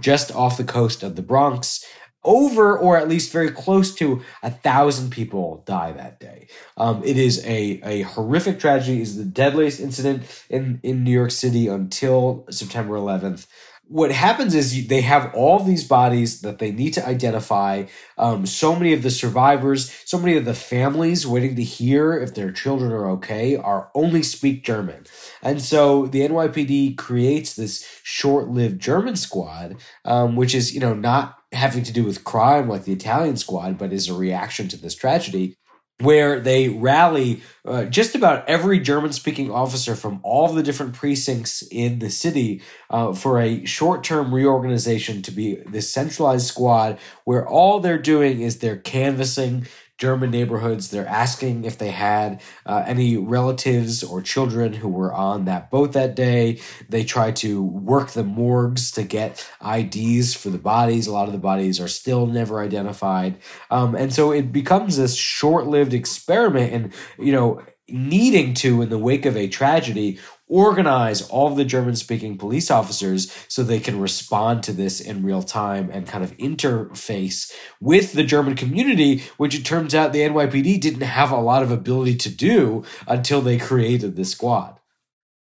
just 0.00 0.34
off 0.34 0.56
the 0.56 0.64
coast 0.64 1.02
of 1.02 1.16
the 1.16 1.22
Bronx. 1.22 1.84
Over 2.24 2.76
or 2.76 2.96
at 2.96 3.08
least 3.08 3.30
very 3.30 3.52
close 3.52 3.94
to 3.96 4.20
a 4.42 4.50
thousand 4.50 5.10
people 5.10 5.62
die 5.64 5.92
that 5.92 6.18
day. 6.18 6.48
Um, 6.76 7.04
it 7.04 7.16
is 7.16 7.44
a, 7.46 7.80
a 7.84 8.02
horrific 8.02 8.58
tragedy. 8.58 8.98
It 8.98 9.02
is 9.02 9.16
the 9.16 9.24
deadliest 9.24 9.78
incident 9.78 10.24
in, 10.50 10.80
in 10.82 11.04
New 11.04 11.12
York 11.12 11.30
City 11.30 11.68
until 11.68 12.44
September 12.50 12.94
11th 12.94 13.46
what 13.88 14.10
happens 14.10 14.54
is 14.54 14.88
they 14.88 15.02
have 15.02 15.32
all 15.34 15.60
these 15.60 15.86
bodies 15.86 16.40
that 16.40 16.58
they 16.58 16.72
need 16.72 16.92
to 16.94 17.06
identify. 17.06 17.84
Um, 18.18 18.44
so 18.44 18.74
many 18.74 18.92
of 18.92 19.02
the 19.02 19.10
survivors, 19.10 19.92
so 20.04 20.18
many 20.18 20.36
of 20.36 20.44
the 20.44 20.54
families 20.54 21.26
waiting 21.26 21.54
to 21.56 21.62
hear 21.62 22.14
if 22.14 22.34
their 22.34 22.50
children 22.50 22.90
are 22.90 23.08
okay 23.10 23.56
are 23.56 23.90
only 23.94 24.22
speak 24.22 24.64
German. 24.64 25.04
And 25.40 25.62
so 25.62 26.06
the 26.06 26.22
NYPD 26.22 26.96
creates 26.96 27.54
this 27.54 27.86
short 28.02 28.48
lived 28.48 28.80
German 28.80 29.14
squad, 29.14 29.76
um, 30.04 30.34
which 30.34 30.54
is, 30.54 30.74
you 30.74 30.80
know, 30.80 30.94
not 30.94 31.38
having 31.52 31.84
to 31.84 31.92
do 31.92 32.04
with 32.04 32.24
crime 32.24 32.68
like 32.68 32.84
the 32.84 32.92
Italian 32.92 33.36
squad, 33.36 33.78
but 33.78 33.92
is 33.92 34.08
a 34.08 34.14
reaction 34.14 34.66
to 34.68 34.76
this 34.76 34.96
tragedy 34.96 35.56
where 36.00 36.38
they 36.40 36.68
rally 36.68 37.42
uh, 37.64 37.84
just 37.84 38.14
about 38.14 38.46
every 38.48 38.78
German 38.78 39.12
speaking 39.12 39.50
officer 39.50 39.94
from 39.94 40.20
all 40.22 40.52
the 40.52 40.62
different 40.62 40.94
precincts 40.94 41.62
in 41.70 42.00
the 42.00 42.10
city 42.10 42.60
uh, 42.90 43.14
for 43.14 43.40
a 43.40 43.64
short 43.64 44.04
term 44.04 44.34
reorganization 44.34 45.22
to 45.22 45.30
be 45.30 45.54
this 45.66 45.90
centralized 45.90 46.46
squad 46.46 46.98
where 47.24 47.48
all 47.48 47.80
they're 47.80 47.98
doing 47.98 48.42
is 48.42 48.58
they're 48.58 48.76
canvassing 48.76 49.66
German 49.98 50.30
neighborhoods. 50.30 50.90
They're 50.90 51.06
asking 51.06 51.64
if 51.64 51.78
they 51.78 51.90
had 51.90 52.42
uh, 52.66 52.84
any 52.86 53.16
relatives 53.16 54.04
or 54.04 54.20
children 54.20 54.74
who 54.74 54.88
were 54.88 55.12
on 55.12 55.46
that 55.46 55.70
boat 55.70 55.92
that 55.92 56.14
day. 56.14 56.60
They 56.88 57.04
try 57.04 57.32
to 57.32 57.62
work 57.62 58.10
the 58.10 58.24
morgues 58.24 58.90
to 58.92 59.02
get 59.02 59.48
IDs 59.66 60.34
for 60.34 60.50
the 60.50 60.58
bodies. 60.58 61.06
A 61.06 61.12
lot 61.12 61.28
of 61.28 61.32
the 61.32 61.38
bodies 61.38 61.80
are 61.80 61.88
still 61.88 62.26
never 62.26 62.60
identified. 62.60 63.38
Um, 63.70 63.94
and 63.94 64.12
so 64.12 64.32
it 64.32 64.52
becomes 64.52 64.96
this 64.96 65.16
short 65.16 65.66
lived 65.66 65.94
experiment 65.94 66.72
and, 66.72 66.92
you 67.18 67.32
know, 67.32 67.62
needing 67.88 68.54
to, 68.54 68.82
in 68.82 68.88
the 68.88 68.98
wake 68.98 69.26
of 69.26 69.36
a 69.36 69.48
tragedy, 69.48 70.18
organize 70.48 71.22
all 71.28 71.50
the 71.50 71.64
German 71.64 71.96
speaking 71.96 72.38
police 72.38 72.70
officers 72.70 73.32
so 73.48 73.62
they 73.62 73.80
can 73.80 74.00
respond 74.00 74.62
to 74.62 74.72
this 74.72 75.00
in 75.00 75.24
real 75.24 75.42
time 75.42 75.90
and 75.92 76.06
kind 76.06 76.22
of 76.22 76.36
interface 76.36 77.52
with 77.80 78.12
the 78.12 78.24
German 78.24 78.54
community, 78.54 79.24
which 79.36 79.54
it 79.54 79.64
turns 79.64 79.94
out 79.94 80.12
the 80.12 80.20
NYPD 80.20 80.80
didn't 80.80 81.02
have 81.02 81.30
a 81.30 81.40
lot 81.40 81.62
of 81.62 81.70
ability 81.70 82.16
to 82.16 82.28
do 82.28 82.84
until 83.08 83.40
they 83.40 83.58
created 83.58 84.16
this 84.16 84.30
squad. 84.30 84.78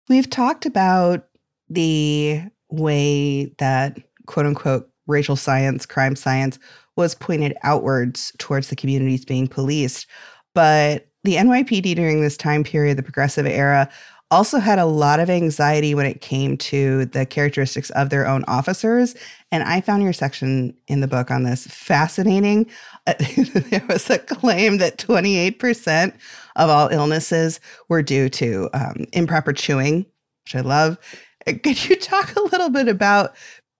We've 0.08 0.28
talked 0.28 0.66
about 0.66 1.26
the 1.68 2.42
way 2.70 3.46
that 3.58 3.98
quote 4.26 4.46
unquote 4.46 4.90
racial 5.06 5.36
science, 5.36 5.86
crime 5.86 6.16
science 6.16 6.58
was 6.96 7.14
pointed 7.14 7.56
outwards 7.62 8.32
towards 8.38 8.68
the 8.68 8.76
communities 8.76 9.24
being 9.24 9.48
policed. 9.48 10.06
But 10.54 11.08
the 11.24 11.34
NYPD 11.34 11.96
during 11.96 12.20
this 12.20 12.36
time 12.36 12.62
period, 12.62 12.96
the 12.96 13.02
progressive 13.02 13.46
era, 13.46 13.88
also 14.30 14.58
had 14.58 14.78
a 14.78 14.86
lot 14.86 15.20
of 15.20 15.30
anxiety 15.30 15.94
when 15.94 16.06
it 16.06 16.20
came 16.20 16.56
to 16.56 17.04
the 17.06 17.24
characteristics 17.26 17.90
of 17.90 18.10
their 18.10 18.26
own 18.26 18.44
officers. 18.48 19.14
And 19.52 19.62
I 19.62 19.80
found 19.80 20.02
your 20.02 20.12
section 20.12 20.74
in 20.88 21.00
the 21.00 21.06
book 21.06 21.30
on 21.30 21.44
this 21.44 21.66
fascinating. 21.66 22.66
There 23.06 23.84
was 23.88 24.08
a 24.08 24.18
claim 24.18 24.78
that 24.78 24.98
28% 24.98 26.14
of 26.56 26.70
all 26.70 26.88
illnesses 26.88 27.60
were 27.88 28.02
due 28.02 28.28
to 28.30 28.70
um, 28.72 29.04
improper 29.12 29.52
chewing, 29.52 30.06
which 30.44 30.54
I 30.54 30.60
love. 30.60 30.98
Uh, 31.46 31.52
could 31.62 31.88
you 31.88 31.96
talk 32.00 32.34
a 32.34 32.42
little 32.42 32.70
bit 32.70 32.88
about 32.88 33.34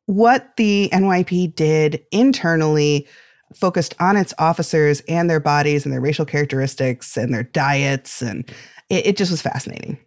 what 0.07 0.57
the 0.57 0.91
NYPD 0.93 1.55
did 1.55 2.05
internally? 2.13 3.09
Focused 3.55 3.95
on 4.01 4.17
its 4.17 4.35
officers 4.39 5.01
and 5.09 5.31
their 5.31 5.41
bodies 5.41 5.85
and 5.85 5.93
their 5.93 6.01
racial 6.01 6.25
characteristics 6.25 7.17
and 7.17 7.33
their 7.33 7.45
diets. 7.45 8.21
And 8.23 8.49
it, 8.91 9.07
it 9.07 9.17
just 9.17 9.31
was 9.31 9.43
fascinating. 9.43 9.99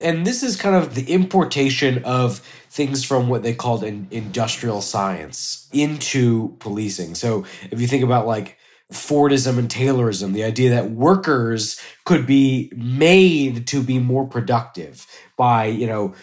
And 0.00 0.26
this 0.26 0.42
is 0.42 0.56
kind 0.56 0.76
of 0.76 0.94
the 0.94 1.10
importation 1.10 2.04
of 2.04 2.38
things 2.68 3.02
from 3.02 3.28
what 3.28 3.42
they 3.42 3.54
called 3.54 3.82
an 3.82 4.08
industrial 4.10 4.82
science 4.82 5.68
into 5.72 6.54
policing. 6.58 7.14
So 7.14 7.46
if 7.70 7.80
you 7.80 7.86
think 7.86 8.04
about 8.04 8.26
like 8.26 8.58
Fordism 8.92 9.58
and 9.58 9.68
Taylorism, 9.68 10.32
the 10.32 10.44
idea 10.44 10.70
that 10.70 10.92
workers 10.92 11.80
could 12.04 12.24
be 12.24 12.72
made 12.76 13.66
to 13.66 13.82
be 13.82 13.98
more 13.98 14.26
productive 14.26 15.06
by, 15.36 15.64
you 15.64 15.88
know, 15.88 16.14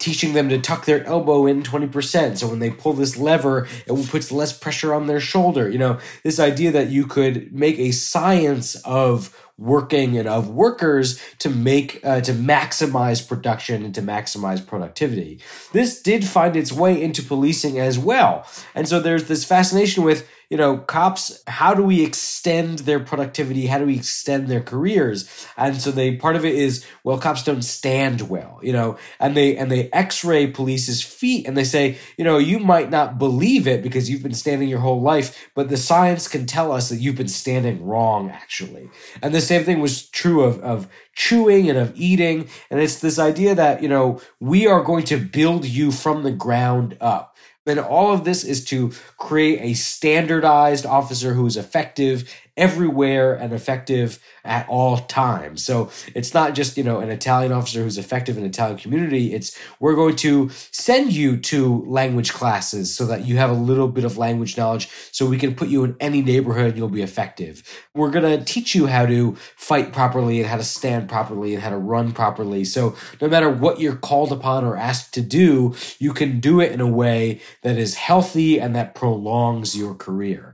teaching 0.00 0.32
them 0.32 0.48
to 0.48 0.58
tuck 0.58 0.86
their 0.86 1.04
elbow 1.04 1.46
in 1.46 1.62
20%. 1.62 2.36
So 2.36 2.48
when 2.48 2.58
they 2.58 2.70
pull 2.70 2.94
this 2.94 3.16
lever, 3.16 3.68
it 3.86 4.08
puts 4.08 4.32
less 4.32 4.56
pressure 4.56 4.92
on 4.92 5.06
their 5.06 5.20
shoulder. 5.20 5.68
You 5.68 5.78
know, 5.78 6.00
this 6.24 6.40
idea 6.40 6.72
that 6.72 6.88
you 6.88 7.06
could 7.06 7.52
make 7.54 7.78
a 7.78 7.92
science 7.92 8.74
of 8.84 9.34
working 9.56 10.18
and 10.18 10.28
of 10.28 10.48
workers 10.48 11.22
to 11.38 11.48
make 11.48 12.00
uh, 12.04 12.20
to 12.20 12.32
maximize 12.32 13.26
production 13.26 13.84
and 13.84 13.94
to 13.94 14.02
maximize 14.02 14.66
productivity. 14.66 15.40
This 15.72 16.02
did 16.02 16.24
find 16.24 16.56
its 16.56 16.72
way 16.72 17.00
into 17.00 17.22
policing 17.22 17.78
as 17.78 17.96
well. 17.96 18.46
And 18.74 18.88
so 18.88 18.98
there's 18.98 19.28
this 19.28 19.44
fascination 19.44 20.02
with 20.02 20.28
you 20.50 20.56
know, 20.56 20.78
cops, 20.78 21.42
how 21.46 21.74
do 21.74 21.82
we 21.82 22.04
extend 22.04 22.80
their 22.80 23.00
productivity? 23.00 23.66
How 23.66 23.78
do 23.78 23.86
we 23.86 23.96
extend 23.96 24.48
their 24.48 24.60
careers? 24.60 25.28
And 25.56 25.80
so 25.80 25.90
they 25.90 26.16
part 26.16 26.36
of 26.36 26.44
it 26.44 26.54
is, 26.54 26.84
well, 27.02 27.18
cops 27.18 27.42
don't 27.42 27.62
stand 27.62 28.28
well, 28.28 28.60
you 28.62 28.72
know, 28.72 28.98
and 29.18 29.36
they 29.36 29.56
and 29.56 29.70
they 29.70 29.90
x-ray 29.92 30.48
police's 30.48 31.02
feet 31.02 31.46
and 31.46 31.56
they 31.56 31.64
say, 31.64 31.98
you 32.16 32.24
know, 32.24 32.38
you 32.38 32.58
might 32.58 32.90
not 32.90 33.18
believe 33.18 33.66
it 33.66 33.82
because 33.82 34.08
you've 34.08 34.22
been 34.22 34.34
standing 34.34 34.68
your 34.68 34.80
whole 34.80 35.00
life, 35.00 35.50
but 35.54 35.68
the 35.68 35.76
science 35.76 36.28
can 36.28 36.46
tell 36.46 36.72
us 36.72 36.88
that 36.88 36.96
you've 36.96 37.16
been 37.16 37.28
standing 37.28 37.84
wrong, 37.84 38.30
actually. 38.30 38.90
And 39.22 39.34
the 39.34 39.40
same 39.40 39.64
thing 39.64 39.80
was 39.80 40.08
true 40.08 40.42
of, 40.42 40.60
of 40.60 40.88
chewing 41.14 41.68
and 41.68 41.78
of 41.78 41.92
eating. 41.94 42.48
And 42.70 42.80
it's 42.80 43.00
this 43.00 43.18
idea 43.18 43.54
that, 43.54 43.82
you 43.82 43.88
know, 43.88 44.20
we 44.40 44.66
are 44.66 44.82
going 44.82 45.04
to 45.04 45.16
build 45.16 45.64
you 45.64 45.92
from 45.92 46.22
the 46.22 46.32
ground 46.32 46.96
up. 47.00 47.33
And 47.66 47.78
all 47.80 48.12
of 48.12 48.24
this 48.24 48.44
is 48.44 48.64
to 48.66 48.92
create 49.16 49.60
a 49.60 49.74
standardized 49.74 50.84
officer 50.84 51.32
who 51.34 51.46
is 51.46 51.56
effective 51.56 52.32
everywhere 52.56 53.34
and 53.34 53.52
effective 53.52 54.18
at 54.44 54.68
all 54.68 54.98
times. 54.98 55.64
So 55.64 55.90
it's 56.14 56.34
not 56.34 56.54
just, 56.54 56.76
you 56.76 56.84
know, 56.84 57.00
an 57.00 57.10
Italian 57.10 57.52
officer 57.52 57.82
who's 57.82 57.98
effective 57.98 58.36
in 58.38 58.44
Italian 58.44 58.78
community. 58.78 59.32
It's 59.32 59.58
we're 59.80 59.94
going 59.96 60.16
to 60.16 60.50
send 60.70 61.12
you 61.12 61.36
to 61.38 61.84
language 61.86 62.32
classes 62.32 62.94
so 62.94 63.06
that 63.06 63.24
you 63.24 63.38
have 63.38 63.50
a 63.50 63.54
little 63.54 63.88
bit 63.88 64.04
of 64.04 64.18
language 64.18 64.56
knowledge 64.56 64.88
so 65.10 65.26
we 65.26 65.38
can 65.38 65.54
put 65.54 65.68
you 65.68 65.82
in 65.84 65.96
any 65.98 66.22
neighborhood 66.22 66.66
and 66.70 66.76
you'll 66.76 66.88
be 66.88 67.02
effective. 67.02 67.62
We're 67.94 68.10
going 68.10 68.38
to 68.38 68.44
teach 68.44 68.74
you 68.74 68.86
how 68.86 69.06
to 69.06 69.34
fight 69.56 69.92
properly 69.92 70.40
and 70.40 70.48
how 70.48 70.56
to 70.56 70.64
stand 70.64 71.08
properly 71.08 71.54
and 71.54 71.62
how 71.62 71.70
to 71.70 71.78
run 71.78 72.12
properly. 72.12 72.64
So 72.64 72.94
no 73.20 73.28
matter 73.28 73.50
what 73.50 73.80
you're 73.80 73.96
called 73.96 74.30
upon 74.30 74.64
or 74.64 74.76
asked 74.76 75.14
to 75.14 75.22
do, 75.22 75.74
you 75.98 76.12
can 76.12 76.38
do 76.38 76.60
it 76.60 76.70
in 76.70 76.80
a 76.80 76.86
way 76.86 77.40
that 77.62 77.78
is 77.78 77.94
healthy 77.96 78.60
and 78.60 78.76
that 78.76 78.94
prolongs 78.94 79.76
your 79.76 79.94
career. 79.94 80.53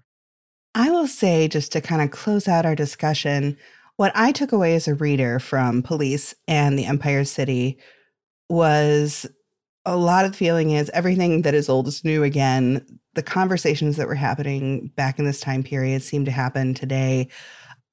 I 0.75 0.91
will 0.91 1.09
say, 1.09 1.49
just 1.49 1.73
to 1.73 1.81
kind 1.81 2.01
of 2.01 2.11
close 2.11 2.47
out 2.47 2.67
our 2.67 2.77
discussion, 2.77 3.57
what 3.97 4.13
I 4.15 4.33
took 4.33 4.53
away 4.53 4.75
as 4.75 4.89
a 4.89 4.95
reader 4.95 5.39
from 5.39 5.83
Police 5.83 6.35
and 6.47 6.79
the 6.79 6.87
Empire 6.87 7.25
City 7.25 7.79
was 8.49 9.27
a 9.85 9.97
lot 9.97 10.25
of 10.25 10.33
the 10.33 10.37
feeling 10.37 10.71
is 10.71 10.91
everything 10.91 11.43
that 11.43 11.55
is 11.55 11.69
old 11.69 11.89
is 11.89 12.05
new 12.05 12.23
again. 12.23 12.85
The 13.15 13.23
conversations 13.23 13.97
that 13.97 14.07
were 14.07 14.15
happening 14.15 14.93
back 14.97 15.19
in 15.19 15.25
this 15.25 15.41
time 15.41 15.63
period 15.63 16.03
seem 16.03 16.25
to 16.25 16.31
happen 16.31 16.75
today. 16.75 17.29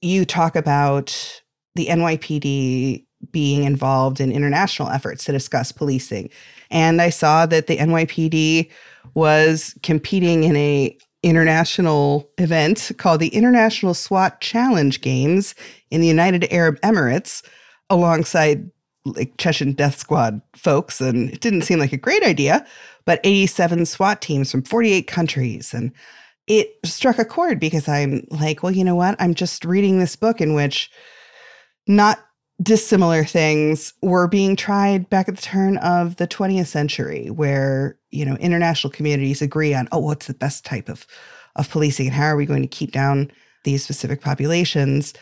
You 0.02 0.26
talk 0.26 0.56
about 0.56 1.42
the 1.76 1.88
NYPD 1.88 3.06
being 3.32 3.64
involved 3.64 4.20
in 4.20 4.32
international 4.32 4.90
efforts 4.90 5.24
to 5.26 5.32
discuss 5.32 5.72
policing. 5.72 6.30
And 6.70 7.02
I 7.02 7.10
saw 7.10 7.46
that 7.48 7.68
the 7.68 7.78
NYPD 7.78 8.70
was 9.14 9.76
competing 9.82 10.44
in 10.44 10.56
a 10.56 10.98
international 11.30 12.30
event 12.38 12.92
called 12.98 13.20
the 13.20 13.30
International 13.30 13.94
SWAT 13.94 14.42
Challenge 14.42 15.02
Games 15.02 15.56
in 15.90 16.02
the 16.02 16.08
United 16.08 16.52
Arab 16.52 16.80
Emirates 16.82 17.44
alongside 17.90 18.70
like 19.06 19.38
Chechen 19.38 19.74
Death 19.74 19.98
Squad 19.98 20.42
folks. 20.56 21.00
And 21.00 21.32
it 21.32 21.42
didn't 21.42 21.62
seem 21.64 21.80
like 21.80 21.94
a 21.94 21.98
great 21.98 22.24
idea, 22.24 22.66
but 23.06 23.22
87 23.24 23.86
SWAT 23.86 24.22
teams 24.22 24.52
from 24.52 24.64
48 24.64 25.08
countries. 25.08 25.74
And 25.74 25.92
it 26.48 26.78
struck 26.84 27.20
a 27.20 27.26
chord 27.26 27.60
because 27.60 27.88
I'm 27.88 28.26
like, 28.30 28.64
well, 28.64 28.72
you 28.72 28.84
know 28.84 28.96
what? 28.96 29.16
I'm 29.20 29.34
just 29.34 29.66
reading 29.66 30.00
this 30.00 30.16
book 30.16 30.42
in 30.42 30.54
which 30.54 30.90
not 31.88 32.20
dissimilar 32.62 33.24
things 33.24 33.94
were 34.02 34.28
being 34.28 34.56
tried 34.56 35.10
back 35.10 35.30
at 35.30 35.36
the 35.36 35.42
turn 35.42 35.78
of 35.78 36.16
the 36.16 36.28
20th 36.28 36.68
century 36.68 37.30
where 37.30 37.98
you 38.10 38.26
know 38.26 38.36
international 38.38 38.92
communities 38.92 39.44
agree 39.44 39.76
on 39.76 39.88
oh 39.92 40.00
what's 40.00 40.26
the 40.26 40.34
best 40.34 40.66
type 40.66 40.90
of 40.90 41.06
of 41.58 41.70
policing 41.70 42.08
and 42.08 42.16
how 42.16 42.26
are 42.26 42.36
we 42.36 42.46
going 42.46 42.62
to 42.62 42.68
keep 42.68 42.92
down 42.92 43.32
these 43.64 43.84
specific 43.84 44.22
populations? 44.22 45.14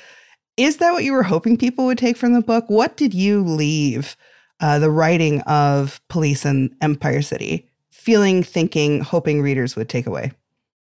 Is 0.57 0.77
that 0.77 0.91
what 0.91 1.03
you 1.03 1.13
were 1.13 1.23
hoping 1.23 1.57
people 1.57 1.86
would 1.86 1.97
take 1.97 2.17
from 2.17 2.33
the 2.33 2.41
book? 2.41 2.65
What 2.67 2.95
did 2.95 3.13
you 3.13 3.43
leave 3.43 4.15
uh, 4.59 4.79
the 4.79 4.91
writing 4.91 5.41
of 5.41 5.99
police 6.09 6.45
and 6.45 6.73
empire 6.81 7.21
city 7.21 7.67
feeling 7.91 8.43
thinking 8.43 9.01
hoping 9.01 9.41
readers 9.41 9.75
would 9.75 9.89
take 9.89 10.05
away 10.05 10.31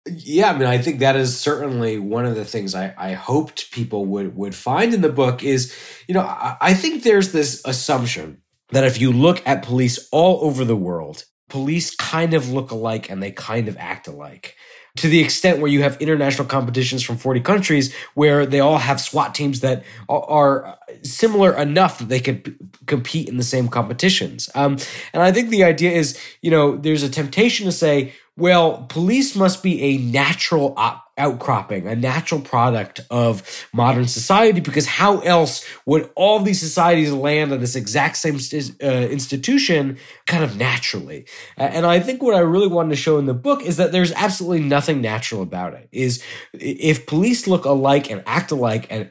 yeah, 0.07 0.51
I 0.51 0.57
mean, 0.57 0.67
I 0.67 0.77
think 0.77 0.99
that 0.99 1.15
is 1.15 1.39
certainly 1.39 1.97
one 1.97 2.25
of 2.25 2.35
the 2.35 2.45
things 2.45 2.75
I, 2.75 2.93
I 2.97 3.13
hoped 3.13 3.71
people 3.71 4.05
would 4.05 4.35
would 4.35 4.53
find 4.53 4.93
in 4.93 5.01
the 5.01 5.09
book 5.09 5.43
is, 5.43 5.75
you 6.07 6.13
know, 6.13 6.21
I, 6.21 6.57
I 6.61 6.73
think 6.73 7.03
there's 7.03 7.31
this 7.31 7.61
assumption 7.65 8.41
that 8.69 8.83
if 8.83 9.01
you 9.01 9.11
look 9.11 9.41
at 9.47 9.63
police 9.63 10.07
all 10.11 10.43
over 10.45 10.63
the 10.63 10.75
world, 10.75 11.25
police 11.49 11.95
kind 11.95 12.33
of 12.33 12.49
look 12.51 12.71
alike 12.71 13.09
and 13.09 13.21
they 13.21 13.31
kind 13.31 13.67
of 13.67 13.77
act 13.77 14.07
alike 14.07 14.55
to 14.97 15.09
the 15.09 15.19
extent 15.19 15.59
where 15.59 15.69
you 15.69 15.81
have 15.81 16.01
international 16.01 16.47
competitions 16.47 17.03
from 17.03 17.17
40 17.17 17.41
countries 17.41 17.93
where 18.13 18.45
they 18.45 18.59
all 18.59 18.77
have 18.77 19.01
SWAT 19.01 19.35
teams 19.35 19.59
that 19.59 19.83
are 20.07 20.77
similar 21.03 21.53
enough 21.57 21.99
that 21.99 22.07
they 22.07 22.19
could 22.19 22.57
compete 22.85 23.27
in 23.27 23.37
the 23.37 23.43
same 23.43 23.67
competitions. 23.67 24.49
Um, 24.55 24.77
and 25.13 25.21
I 25.21 25.31
think 25.31 25.49
the 25.49 25.63
idea 25.63 25.91
is, 25.91 26.17
you 26.41 26.49
know, 26.49 26.77
there's 26.77 27.03
a 27.03 27.09
temptation 27.09 27.65
to 27.65 27.71
say, 27.71 28.13
well, 28.37 28.85
police 28.89 29.35
must 29.35 29.63
be 29.63 29.81
a 29.81 29.97
natural 29.97 30.73
op- 30.75 31.05
outcropping, 31.17 31.87
a 31.87 31.95
natural 31.95 32.41
product 32.41 32.99
of 33.09 33.65
modern 33.73 34.05
society, 34.07 34.59
because 34.59 34.85
how 34.85 35.19
else 35.19 35.65
would 35.85 36.09
all 36.15 36.39
these 36.39 36.59
societies 36.59 37.13
land 37.13 37.53
on 37.53 37.61
this 37.61 37.77
exact 37.77 38.17
same 38.17 38.37
st- 38.37 38.75
uh, 38.83 38.87
institution 38.87 39.97
kind 40.25 40.43
of 40.43 40.57
naturally? 40.57 41.25
and 41.55 41.85
I 41.85 42.01
think 42.01 42.21
what 42.21 42.35
I 42.35 42.39
really 42.39 42.67
wanted 42.67 42.89
to 42.89 42.95
show 42.97 43.17
in 43.17 43.25
the 43.25 43.33
book 43.33 43.61
is 43.63 43.77
that 43.77 43.93
there's 43.93 44.11
absolutely 44.11 44.67
nothing 44.67 44.99
natural 45.01 45.41
about 45.41 45.73
it. 45.73 45.87
Is 45.93 46.21
if 46.51 47.05
police 47.05 47.47
look 47.47 47.63
alike 47.63 48.11
and 48.11 48.21
act 48.25 48.51
alike 48.51 48.87
and 48.89 49.09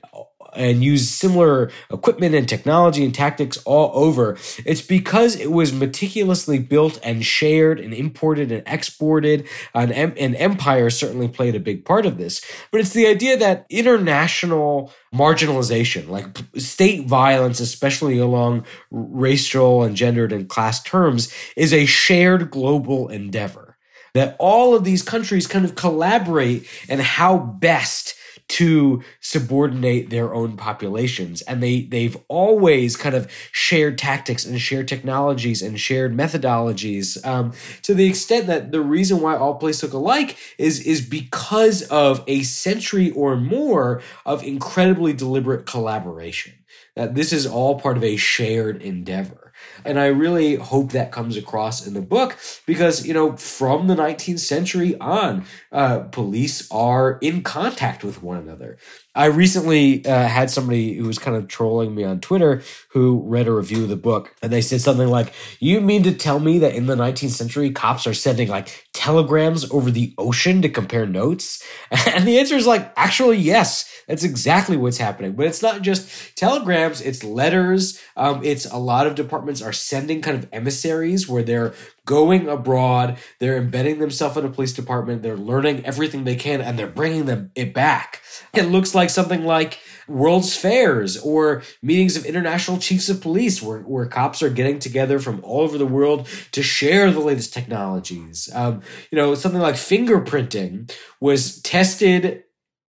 and 0.56 0.82
use 0.82 1.08
similar 1.08 1.70
equipment 1.90 2.34
and 2.34 2.48
technology 2.48 3.04
and 3.04 3.14
tactics 3.14 3.58
all 3.64 3.90
over. 3.94 4.36
It's 4.64 4.82
because 4.82 5.36
it 5.36 5.52
was 5.52 5.72
meticulously 5.72 6.58
built 6.58 6.98
and 7.02 7.24
shared 7.24 7.80
and 7.80 7.92
imported 7.94 8.50
and 8.52 8.62
exported. 8.66 9.46
And, 9.74 9.92
and 9.92 10.36
empire 10.36 10.90
certainly 10.90 11.28
played 11.28 11.54
a 11.54 11.60
big 11.60 11.84
part 11.84 12.06
of 12.06 12.18
this. 12.18 12.40
But 12.70 12.80
it's 12.80 12.92
the 12.92 13.06
idea 13.06 13.36
that 13.36 13.66
international 13.70 14.92
marginalization, 15.14 16.08
like 16.08 16.26
state 16.60 17.06
violence, 17.06 17.60
especially 17.60 18.18
along 18.18 18.64
racial 18.90 19.82
and 19.82 19.96
gendered 19.96 20.32
and 20.32 20.48
class 20.48 20.82
terms, 20.82 21.32
is 21.56 21.72
a 21.72 21.86
shared 21.86 22.50
global 22.50 23.08
endeavor. 23.08 23.76
That 24.14 24.36
all 24.38 24.76
of 24.76 24.84
these 24.84 25.02
countries 25.02 25.46
kind 25.46 25.64
of 25.64 25.74
collaborate 25.74 26.68
and 26.88 27.00
how 27.00 27.38
best 27.38 28.14
to 28.46 29.02
subordinate 29.20 30.10
their 30.10 30.34
own 30.34 30.56
populations. 30.56 31.42
And 31.42 31.62
they, 31.62 31.82
they've 31.82 32.16
always 32.28 32.96
kind 32.96 33.14
of 33.14 33.30
shared 33.52 33.98
tactics 33.98 34.44
and 34.44 34.60
shared 34.60 34.88
technologies 34.88 35.62
and 35.62 35.80
shared 35.80 36.16
methodologies 36.16 37.24
um, 37.26 37.52
to 37.82 37.94
the 37.94 38.06
extent 38.06 38.46
that 38.46 38.70
the 38.70 38.80
reason 38.80 39.20
why 39.20 39.36
all 39.36 39.54
places 39.54 39.84
look 39.84 39.92
alike 39.92 40.36
is, 40.58 40.80
is 40.86 41.00
because 41.00 41.82
of 41.88 42.22
a 42.26 42.42
century 42.42 43.10
or 43.12 43.36
more 43.36 44.02
of 44.26 44.42
incredibly 44.42 45.12
deliberate 45.12 45.66
collaboration. 45.66 46.54
That 46.96 47.14
this 47.14 47.32
is 47.32 47.46
all 47.46 47.80
part 47.80 47.96
of 47.96 48.04
a 48.04 48.16
shared 48.16 48.80
endeavor. 48.80 49.43
And 49.84 49.98
I 49.98 50.06
really 50.06 50.56
hope 50.56 50.92
that 50.92 51.12
comes 51.12 51.36
across 51.36 51.86
in 51.86 51.94
the 51.94 52.02
book 52.02 52.36
because, 52.66 53.06
you 53.06 53.14
know, 53.14 53.36
from 53.36 53.86
the 53.86 53.94
19th 53.94 54.40
century 54.40 54.98
on, 54.98 55.44
uh, 55.72 56.00
police 56.00 56.70
are 56.70 57.18
in 57.20 57.42
contact 57.42 58.04
with 58.04 58.22
one 58.22 58.38
another. 58.38 58.78
I 59.16 59.26
recently 59.26 60.04
uh, 60.04 60.26
had 60.26 60.50
somebody 60.50 60.94
who 60.94 61.06
was 61.06 61.18
kind 61.18 61.36
of 61.36 61.46
trolling 61.46 61.94
me 61.94 62.02
on 62.02 62.20
Twitter 62.20 62.62
who 62.88 63.22
read 63.24 63.46
a 63.46 63.52
review 63.52 63.84
of 63.84 63.88
the 63.88 63.96
book 63.96 64.34
and 64.42 64.52
they 64.52 64.60
said 64.60 64.80
something 64.80 65.08
like, 65.08 65.32
You 65.60 65.80
mean 65.80 66.02
to 66.02 66.12
tell 66.12 66.40
me 66.40 66.58
that 66.58 66.74
in 66.74 66.86
the 66.86 66.96
19th 66.96 67.30
century, 67.30 67.70
cops 67.70 68.06
are 68.06 68.14
sending 68.14 68.48
like 68.48 68.88
telegrams 68.92 69.70
over 69.70 69.90
the 69.90 70.14
ocean 70.18 70.62
to 70.62 70.68
compare 70.68 71.06
notes? 71.06 71.62
And 72.14 72.26
the 72.26 72.38
answer 72.38 72.56
is 72.56 72.66
like, 72.66 72.92
Actually, 72.96 73.38
yes, 73.38 73.88
that's 74.08 74.24
exactly 74.24 74.76
what's 74.76 74.98
happening. 74.98 75.32
But 75.32 75.46
it's 75.46 75.62
not 75.62 75.82
just 75.82 76.36
telegrams, 76.36 77.00
it's 77.00 77.22
letters. 77.22 78.00
Um, 78.16 78.42
it's 78.44 78.66
a 78.66 78.78
lot 78.78 79.06
of 79.06 79.14
departments 79.14 79.62
are 79.62 79.72
sending 79.72 80.22
kind 80.22 80.36
of 80.36 80.48
emissaries 80.52 81.28
where 81.28 81.42
they're 81.42 81.74
going 82.06 82.48
abroad, 82.48 83.18
they're 83.38 83.56
embedding 83.56 83.98
themselves 83.98 84.36
in 84.36 84.44
a 84.44 84.50
police 84.50 84.72
department, 84.72 85.22
they're 85.22 85.36
learning 85.36 85.84
everything 85.84 86.24
they 86.24 86.36
can, 86.36 86.60
and 86.60 86.78
they're 86.78 86.86
bringing 86.86 87.26
them 87.26 87.50
it 87.54 87.72
back. 87.72 88.20
It 88.52 88.64
looks 88.64 88.94
like 88.94 89.10
something 89.10 89.44
like 89.44 89.78
World's 90.06 90.56
Fairs 90.56 91.18
or 91.18 91.62
meetings 91.82 92.16
of 92.16 92.26
international 92.26 92.78
chiefs 92.78 93.08
of 93.08 93.20
police 93.20 93.62
where, 93.62 93.80
where 93.80 94.06
cops 94.06 94.42
are 94.42 94.50
getting 94.50 94.78
together 94.78 95.18
from 95.18 95.40
all 95.42 95.62
over 95.62 95.78
the 95.78 95.86
world 95.86 96.28
to 96.52 96.62
share 96.62 97.10
the 97.10 97.20
latest 97.20 97.54
technologies. 97.54 98.50
Um, 98.54 98.82
you 99.10 99.16
know, 99.16 99.34
something 99.34 99.60
like 99.60 99.76
fingerprinting 99.76 100.92
was 101.20 101.60
tested 101.62 102.44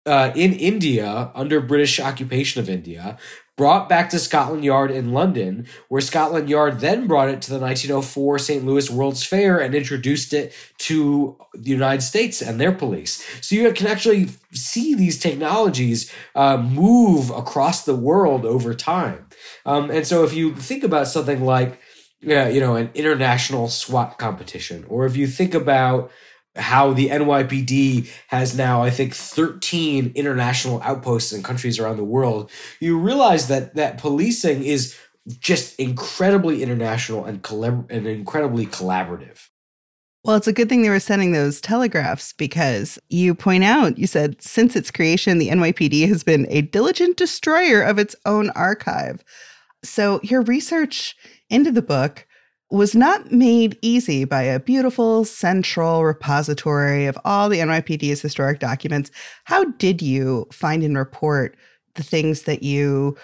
uh, 0.07 0.33
in 0.35 0.53
India 0.53 1.31
under 1.35 1.61
British 1.61 1.99
occupation 1.99 2.61
of 2.61 2.71
India 2.71 3.19
brought 3.57 3.89
back 3.89 4.11
to 4.11 4.19
Scotland 4.19 4.65
Yard 4.65 4.91
in 4.91 5.13
London, 5.13 5.67
where 5.89 6.01
Scotland 6.01 6.49
Yard 6.49 6.81
then 6.81 7.07
brought 7.07 7.31
it 7.31 7.41
to 7.43 7.51
the 7.51 7.59
1904 7.59 8.39
St. 8.39 8.65
Louis 8.65 8.91
World's 8.91 9.25
Fair 9.25 9.59
and 9.59 9.75
introduced 9.75 10.35
it 10.35 10.53
to 10.79 11.39
the 11.55 11.71
United 11.71 12.03
States 12.03 12.43
and 12.43 12.61
their 12.61 12.73
police. 12.73 13.25
So 13.41 13.55
you 13.55 13.73
can 13.73 13.87
actually 13.87 14.29
see 14.53 14.95
these 14.95 15.19
technologies 15.19 16.13
uh, 16.35 16.59
move 16.59 17.31
across 17.31 17.85
the 17.85 17.97
world 17.97 18.45
over 18.45 18.75
time. 18.75 19.27
Um, 19.65 19.91
and 19.91 20.07
so 20.07 20.25
if 20.25 20.35
you 20.35 20.55
think 20.55 20.85
about 20.85 21.09
something 21.09 21.43
like, 21.45 21.81
yeah, 22.21 22.49
you 22.49 22.61
know, 22.61 22.77
an 22.77 22.91
international 22.95 23.69
SWAT 23.69 24.19
competition, 24.19 24.85
or 24.89 25.07
if 25.07 25.17
you 25.17 25.27
think 25.27 25.55
about 25.55 26.11
how 26.57 26.93
the 26.93 27.09
NYPD 27.09 28.11
has 28.29 28.57
now, 28.57 28.83
I 28.83 28.91
think, 28.91 29.15
13 29.15 30.13
international 30.15 30.81
outposts 30.83 31.33
in 31.33 31.43
countries 31.43 31.79
around 31.79 31.97
the 31.97 32.05
world, 32.05 32.51
you 32.81 32.99
realize 32.99 33.49
that 33.49 33.75
that 33.75 33.99
policing 33.99 34.65
is 34.65 34.97
just 35.41 35.79
incredibly 35.79 36.63
international 36.63 37.25
and, 37.25 37.43
collab- 37.43 37.91
and 37.91 38.07
incredibly 38.07 38.67
collaborative. 38.67 39.49
Well, 40.25 40.37
it's 40.37 40.49
a 40.49 40.53
good 40.53 40.69
thing 40.69 40.83
they 40.83 40.91
were 40.91 40.99
sending 40.99 41.31
those 41.31 41.61
telegraphs 41.61 42.33
because 42.33 42.99
you 43.09 43.33
point 43.33 43.63
out, 43.63 43.97
you 43.97 44.09
said, 44.09 44.43
since 44.43 44.75
its 44.75 44.91
creation, 44.91 45.39
the 45.39 45.51
NYPD 45.51 46.09
has 46.09 46.25
been 46.25 46.47
a 46.51 46.63
diligent 46.63 47.17
destroyer 47.17 47.81
of 47.81 47.99
its 47.99 48.17
own 48.25 48.51
archive. 48.51 49.23
So 49.85 50.19
your 50.25 50.43
research 50.43 51.17
into 51.49 51.71
the 51.71 51.83
book 51.83 52.26
was 52.71 52.95
not 52.95 53.31
made 53.31 53.79
easy 53.81 54.25
by 54.25 54.43
a 54.43 54.59
beautiful 54.59 55.25
central 55.25 56.05
repository 56.05 57.07
of 57.07 57.17
all 57.25 57.49
the 57.49 57.59
NYPD's 57.59 58.21
historic 58.21 58.59
documents. 58.59 59.11
How 59.45 59.65
did 59.65 60.03
you 60.03 60.47
find 60.51 60.83
and 60.83 60.97
report 60.97 61.57
the 61.95 62.03
things 62.03 62.43
that 62.43 62.63
you 62.63 63.17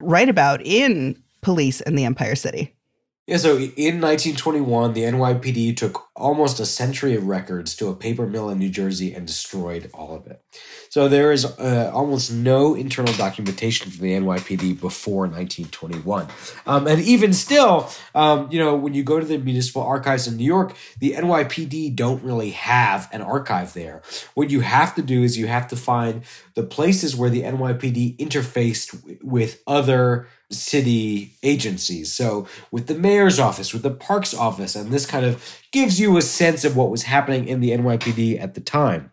write 0.00 0.28
about 0.28 0.62
in 0.64 1.22
Police 1.42 1.80
and 1.82 1.98
the 1.98 2.04
Empire 2.04 2.34
City? 2.34 2.74
Yeah, 3.26 3.36
so 3.36 3.58
in 3.58 4.00
1921, 4.00 4.94
the 4.94 5.02
NYPD 5.02 5.76
took 5.76 6.06
almost 6.16 6.60
a 6.60 6.64
century 6.64 7.14
of 7.14 7.26
records 7.26 7.76
to 7.76 7.88
a 7.88 7.94
paper 7.94 8.26
mill 8.26 8.48
in 8.48 8.58
New 8.58 8.70
Jersey 8.70 9.12
and 9.12 9.26
destroyed 9.26 9.90
all 9.92 10.16
of 10.16 10.26
it. 10.26 10.42
So 10.90 11.08
there 11.08 11.32
is 11.32 11.44
uh, 11.44 11.90
almost 11.94 12.32
no 12.32 12.74
internal 12.74 13.12
documentation 13.14 13.90
from 13.90 14.02
the 14.02 14.12
NYPD 14.12 14.80
before 14.80 15.26
1921. 15.26 16.26
Um, 16.66 16.86
and 16.86 17.00
even 17.00 17.32
still, 17.32 17.90
um, 18.14 18.48
you 18.50 18.58
know, 18.58 18.74
when 18.74 18.94
you 18.94 19.02
go 19.02 19.20
to 19.20 19.26
the 19.26 19.38
municipal 19.38 19.82
archives 19.82 20.26
in 20.26 20.36
New 20.36 20.44
York, 20.44 20.74
the 21.00 21.12
NYPD 21.12 21.94
don't 21.94 22.22
really 22.22 22.50
have 22.50 23.08
an 23.12 23.22
archive 23.22 23.74
there. 23.74 24.02
What 24.34 24.50
you 24.50 24.60
have 24.60 24.94
to 24.94 25.02
do 25.02 25.22
is 25.22 25.36
you 25.36 25.46
have 25.46 25.68
to 25.68 25.76
find 25.76 26.22
the 26.54 26.62
places 26.62 27.14
where 27.14 27.30
the 27.30 27.42
NYPD 27.42 28.16
interfaced 28.16 29.22
with 29.22 29.62
other 29.66 30.26
city 30.50 31.36
agencies. 31.42 32.12
So, 32.12 32.46
with 32.70 32.86
the 32.86 32.94
mayor's 32.94 33.38
office, 33.38 33.72
with 33.72 33.82
the 33.82 33.90
parks 33.90 34.34
office, 34.34 34.74
and 34.74 34.90
this 34.90 35.06
kind 35.06 35.26
of 35.26 35.60
gives 35.72 36.00
you 36.00 36.16
a 36.16 36.22
sense 36.22 36.64
of 36.64 36.76
what 36.76 36.90
was 36.90 37.02
happening 37.02 37.46
in 37.46 37.60
the 37.60 37.70
NYPD 37.70 38.40
at 38.40 38.54
the 38.54 38.60
time. 38.60 39.12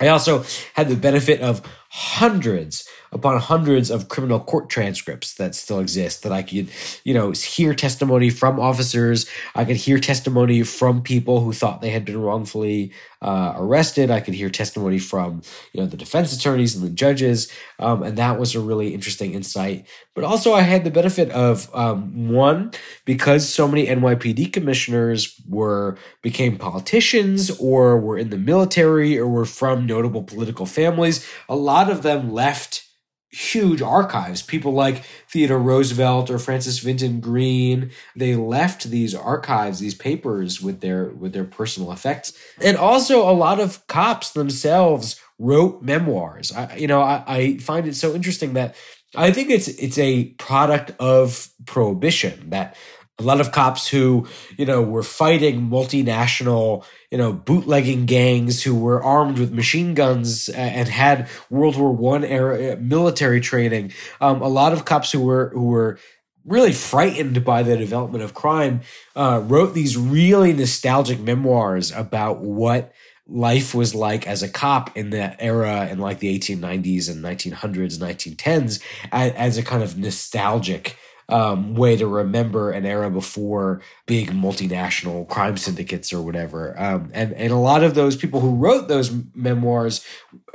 I 0.00 0.08
also 0.08 0.44
had 0.74 0.88
the 0.88 0.96
benefit 0.96 1.40
of 1.40 1.62
hundreds 1.88 2.86
upon 3.12 3.38
hundreds 3.40 3.90
of 3.90 4.08
criminal 4.08 4.40
court 4.40 4.68
transcripts 4.68 5.34
that 5.34 5.54
still 5.54 5.78
exist 5.80 6.22
that 6.22 6.32
I 6.32 6.42
could, 6.42 6.68
you 7.04 7.14
know, 7.14 7.30
hear 7.30 7.74
testimony 7.74 8.28
from 8.28 8.60
officers. 8.60 9.26
I 9.54 9.64
could 9.64 9.76
hear 9.76 9.98
testimony 9.98 10.62
from 10.62 11.02
people 11.02 11.40
who 11.40 11.52
thought 11.52 11.80
they 11.80 11.90
had 11.90 12.04
been 12.04 12.20
wrongfully 12.20 12.92
uh, 13.22 13.54
arrested. 13.56 14.10
I 14.10 14.20
could 14.20 14.34
hear 14.34 14.50
testimony 14.50 14.98
from, 14.98 15.40
you 15.72 15.80
know, 15.80 15.86
the 15.86 15.96
defense 15.96 16.36
attorneys 16.36 16.74
and 16.74 16.84
the 16.84 16.90
judges. 16.90 17.50
Um, 17.78 18.02
and 18.02 18.18
that 18.18 18.38
was 18.38 18.54
a 18.54 18.60
really 18.60 18.92
interesting 18.92 19.32
insight. 19.32 19.86
But 20.14 20.24
also 20.24 20.52
I 20.52 20.62
had 20.62 20.84
the 20.84 20.90
benefit 20.90 21.30
of, 21.30 21.74
um, 21.74 22.28
one, 22.28 22.72
because 23.04 23.48
so 23.48 23.66
many 23.66 23.86
NYPD 23.86 24.52
commissioners 24.52 25.40
were, 25.48 25.96
became 26.22 26.58
politicians 26.58 27.50
or 27.58 27.98
were 27.98 28.18
in 28.18 28.30
the 28.30 28.38
military 28.38 29.18
or 29.18 29.26
were 29.26 29.46
from 29.46 29.85
notable 29.86 30.22
political 30.22 30.66
families, 30.66 31.26
a 31.48 31.56
lot 31.56 31.90
of 31.90 32.02
them 32.02 32.32
left 32.32 32.86
huge 33.30 33.82
archives. 33.82 34.40
People 34.42 34.72
like 34.72 35.04
Theodore 35.28 35.58
Roosevelt 35.58 36.30
or 36.30 36.38
Francis 36.38 36.78
Vinton 36.78 37.20
Green, 37.20 37.90
they 38.14 38.34
left 38.34 38.84
these 38.84 39.14
archives, 39.14 39.78
these 39.78 39.94
papers 39.94 40.60
with 40.60 40.80
their 40.80 41.08
with 41.10 41.32
their 41.32 41.44
personal 41.44 41.92
effects. 41.92 42.32
And 42.62 42.76
also 42.76 43.28
a 43.28 43.32
lot 43.32 43.60
of 43.60 43.86
cops 43.88 44.30
themselves 44.30 45.20
wrote 45.38 45.82
memoirs. 45.82 46.50
I, 46.52 46.76
you 46.76 46.86
know, 46.86 47.02
I, 47.02 47.24
I 47.26 47.56
find 47.58 47.86
it 47.86 47.94
so 47.94 48.14
interesting 48.14 48.54
that 48.54 48.74
I 49.14 49.30
think 49.30 49.50
it's 49.50 49.68
it's 49.68 49.98
a 49.98 50.24
product 50.38 50.92
of 50.98 51.48
prohibition 51.66 52.50
that 52.50 52.76
a 53.18 53.22
lot 53.22 53.40
of 53.40 53.50
cops 53.52 53.88
who 53.88 54.26
you 54.56 54.66
know 54.66 54.82
were 54.82 55.02
fighting 55.02 55.68
multinational 55.68 56.84
you 57.10 57.18
know 57.18 57.32
bootlegging 57.32 58.06
gangs 58.06 58.62
who 58.62 58.74
were 58.74 59.02
armed 59.02 59.38
with 59.38 59.52
machine 59.52 59.94
guns 59.94 60.48
and 60.50 60.88
had 60.88 61.28
world 61.50 61.76
war 61.76 61.92
one 61.92 62.24
era 62.24 62.72
uh, 62.72 62.76
military 62.76 63.40
training. 63.40 63.92
Um, 64.20 64.42
a 64.42 64.48
lot 64.48 64.72
of 64.72 64.84
cops 64.84 65.12
who 65.12 65.20
were 65.20 65.50
who 65.54 65.64
were 65.64 65.98
really 66.44 66.72
frightened 66.72 67.44
by 67.44 67.62
the 67.62 67.76
development 67.76 68.22
of 68.22 68.34
crime 68.34 68.80
uh, 69.16 69.42
wrote 69.44 69.74
these 69.74 69.96
really 69.96 70.52
nostalgic 70.52 71.18
memoirs 71.18 71.90
about 71.90 72.38
what 72.38 72.92
life 73.26 73.74
was 73.74 73.94
like 73.94 74.26
as 74.28 74.42
a 74.42 74.48
cop 74.48 74.96
in 74.96 75.10
that 75.10 75.36
era 75.40 75.88
in 75.88 75.98
like 75.98 76.20
the 76.20 76.38
1890s 76.38 77.10
and 77.10 77.24
1900s 77.24 77.98
1910s 77.98 78.80
as, 79.10 79.32
as 79.32 79.58
a 79.58 79.64
kind 79.64 79.82
of 79.82 79.98
nostalgic 79.98 80.96
um, 81.28 81.74
way 81.74 81.96
to 81.96 82.06
remember 82.06 82.70
an 82.70 82.86
era 82.86 83.10
before 83.10 83.80
big 84.06 84.30
multinational 84.30 85.28
crime 85.28 85.56
syndicates 85.56 86.12
or 86.12 86.22
whatever. 86.22 86.78
Um, 86.78 87.10
and 87.12 87.32
and 87.32 87.52
a 87.52 87.56
lot 87.56 87.82
of 87.82 87.94
those 87.94 88.16
people 88.16 88.40
who 88.40 88.54
wrote 88.54 88.88
those 88.88 89.10
memoirs 89.34 90.04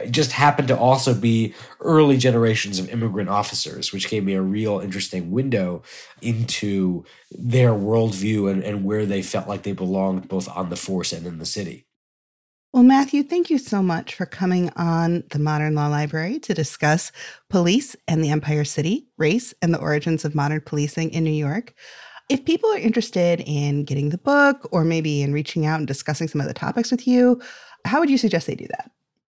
just 0.10 0.32
happened 0.32 0.70
to 0.70 0.78
also 0.78 1.14
be 1.14 1.54
early 1.82 2.18
generations 2.18 2.80
of 2.80 2.90
immigrant 2.90 3.30
officers, 3.30 3.92
which 3.92 4.10
gave 4.10 4.24
me 4.24 4.34
a 4.34 4.42
real 4.42 4.80
interesting 4.80 5.32
window 5.32 5.84
into 6.22 7.04
their 7.32 7.72
worldview 7.72 8.50
and, 8.50 8.64
and 8.64 8.86
where 8.86 9.06
they 9.06 9.22
felt 9.22 9.48
like 9.48 9.64
they 9.64 9.74
belonged 9.74 10.28
both 10.28 10.48
on 10.50 10.70
the 10.70 10.76
force 10.76 11.12
and 11.12 11.26
in 11.26 11.40
the 11.40 11.46
city. 11.46 11.86
Well, 12.74 12.84
Matthew, 12.84 13.24
thank 13.24 13.50
you 13.50 13.58
so 13.58 13.84
much 13.84 14.16
for 14.16 14.26
coming 14.26 14.72
on 14.78 15.26
the 15.32 15.40
Modern 15.40 15.76
Law 15.76 15.88
Library 15.88 16.40
to 16.40 16.54
discuss 16.54 17.12
police 17.50 17.98
and 18.08 18.24
the 18.24 18.30
Empire 18.30 18.64
City, 18.64 19.10
race, 19.18 19.54
and 19.62 19.74
the 19.74 19.80
origins 19.80 20.24
of 20.24 20.36
modern 20.36 20.62
policing 20.62 21.10
in 21.12 21.26
New 21.26 21.32
York. 21.32 21.74
If 22.30 22.46
people 22.46 22.70
are 22.70 22.78
interested 22.78 23.42
in 23.46 23.84
getting 23.84 24.10
the 24.10 24.18
book 24.18 24.70
or 24.72 24.86
maybe 24.86 25.22
in 25.22 25.34
reaching 25.34 25.66
out 25.66 25.80
and 25.80 25.88
discussing 25.88 26.30
some 26.30 26.40
of 26.40 26.48
the 26.48 26.54
topics 26.54 26.92
with 26.92 27.06
you, 27.06 27.42
how 27.84 28.00
would 28.00 28.10
you 28.10 28.18
suggest 28.18 28.48
they 28.48 28.56
do 28.56 28.68
that? 28.70 28.90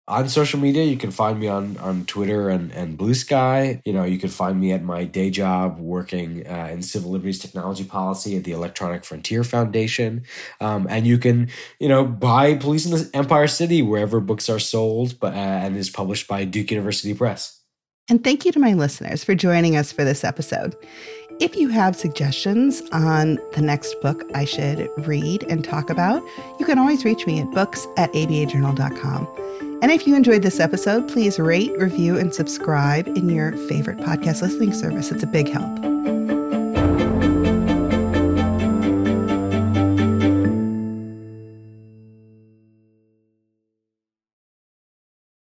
On 0.09 0.29
social 0.29 0.59
media, 0.59 0.83
you 0.83 0.97
can 0.97 1.13
find 1.13 1.39
me 1.39 1.47
on 1.47 1.77
on 1.77 2.05
Twitter 2.07 2.49
and 2.49 2.73
and 2.73 2.99
Bluesky. 2.99 3.81
You 3.85 3.93
know, 3.93 4.03
you 4.03 4.19
can 4.19 4.31
find 4.31 4.61
me 4.61 4.73
at 4.73 4.83
my 4.83 5.05
day 5.05 5.31
job 5.31 5.79
working 5.79 6.45
uh, 6.45 6.69
in 6.73 6.83
civil 6.83 7.13
liberties 7.13 7.39
technology 7.39 7.85
policy 7.85 8.37
at 8.37 8.43
the 8.43 8.51
Electronic 8.51 9.05
Frontier 9.05 9.45
Foundation. 9.45 10.25
Um, 10.61 10.89
and 10.91 11.07
you 11.07 11.19
can, 11.19 11.51
you 11.79 11.89
know, 11.89 12.05
buy 12.05 12.57
Police 12.57 12.85
in 12.85 12.91
the 12.91 13.09
Empire 13.15 13.47
City 13.47 13.81
wherever 13.81 14.19
books 14.19 14.51
are 14.51 14.59
sold, 14.59 15.21
but 15.21 15.35
uh, 15.35 15.37
and 15.37 15.77
is 15.77 15.89
published 15.89 16.27
by 16.27 16.45
Duke 16.45 16.73
University 16.73 17.15
Press. 17.15 17.61
And 18.09 18.25
thank 18.25 18.45
you 18.45 18.51
to 18.53 18.59
my 18.59 18.75
listeners 18.75 19.23
for 19.23 19.37
joining 19.37 19.77
us 19.77 19.93
for 19.93 20.03
this 20.05 20.25
episode. 20.25 20.75
If 21.39 21.57
you 21.57 21.69
have 21.69 21.95
suggestions 21.95 22.83
on 22.93 23.39
the 23.53 23.63
next 23.63 24.01
book 24.01 24.25
I 24.35 24.45
should 24.45 24.91
read 25.07 25.45
and 25.49 25.65
talk 25.65 25.91
about, 25.91 26.23
you 26.59 26.67
can 26.67 26.79
always 26.79 27.05
reach 27.05 27.25
me 27.25 27.41
at 27.41 27.51
books 27.53 27.87
at 27.97 28.13
abajournal.com. 28.13 29.72
And 29.83 29.91
if 29.91 30.07
you 30.07 30.15
enjoyed 30.15 30.43
this 30.43 30.61
episode, 30.61 31.09
please 31.09 31.41
rate, 31.41 31.77
review, 31.77 32.17
and 32.17 32.33
subscribe 32.33 33.09
in 33.09 33.29
your 33.29 33.51
favorite 33.67 33.99
podcast 33.99 34.41
listening 34.41 34.73
service. 34.73 35.11
It's 35.11 35.25
a 35.25 35.27
big 35.27 35.49
help. 35.49 35.77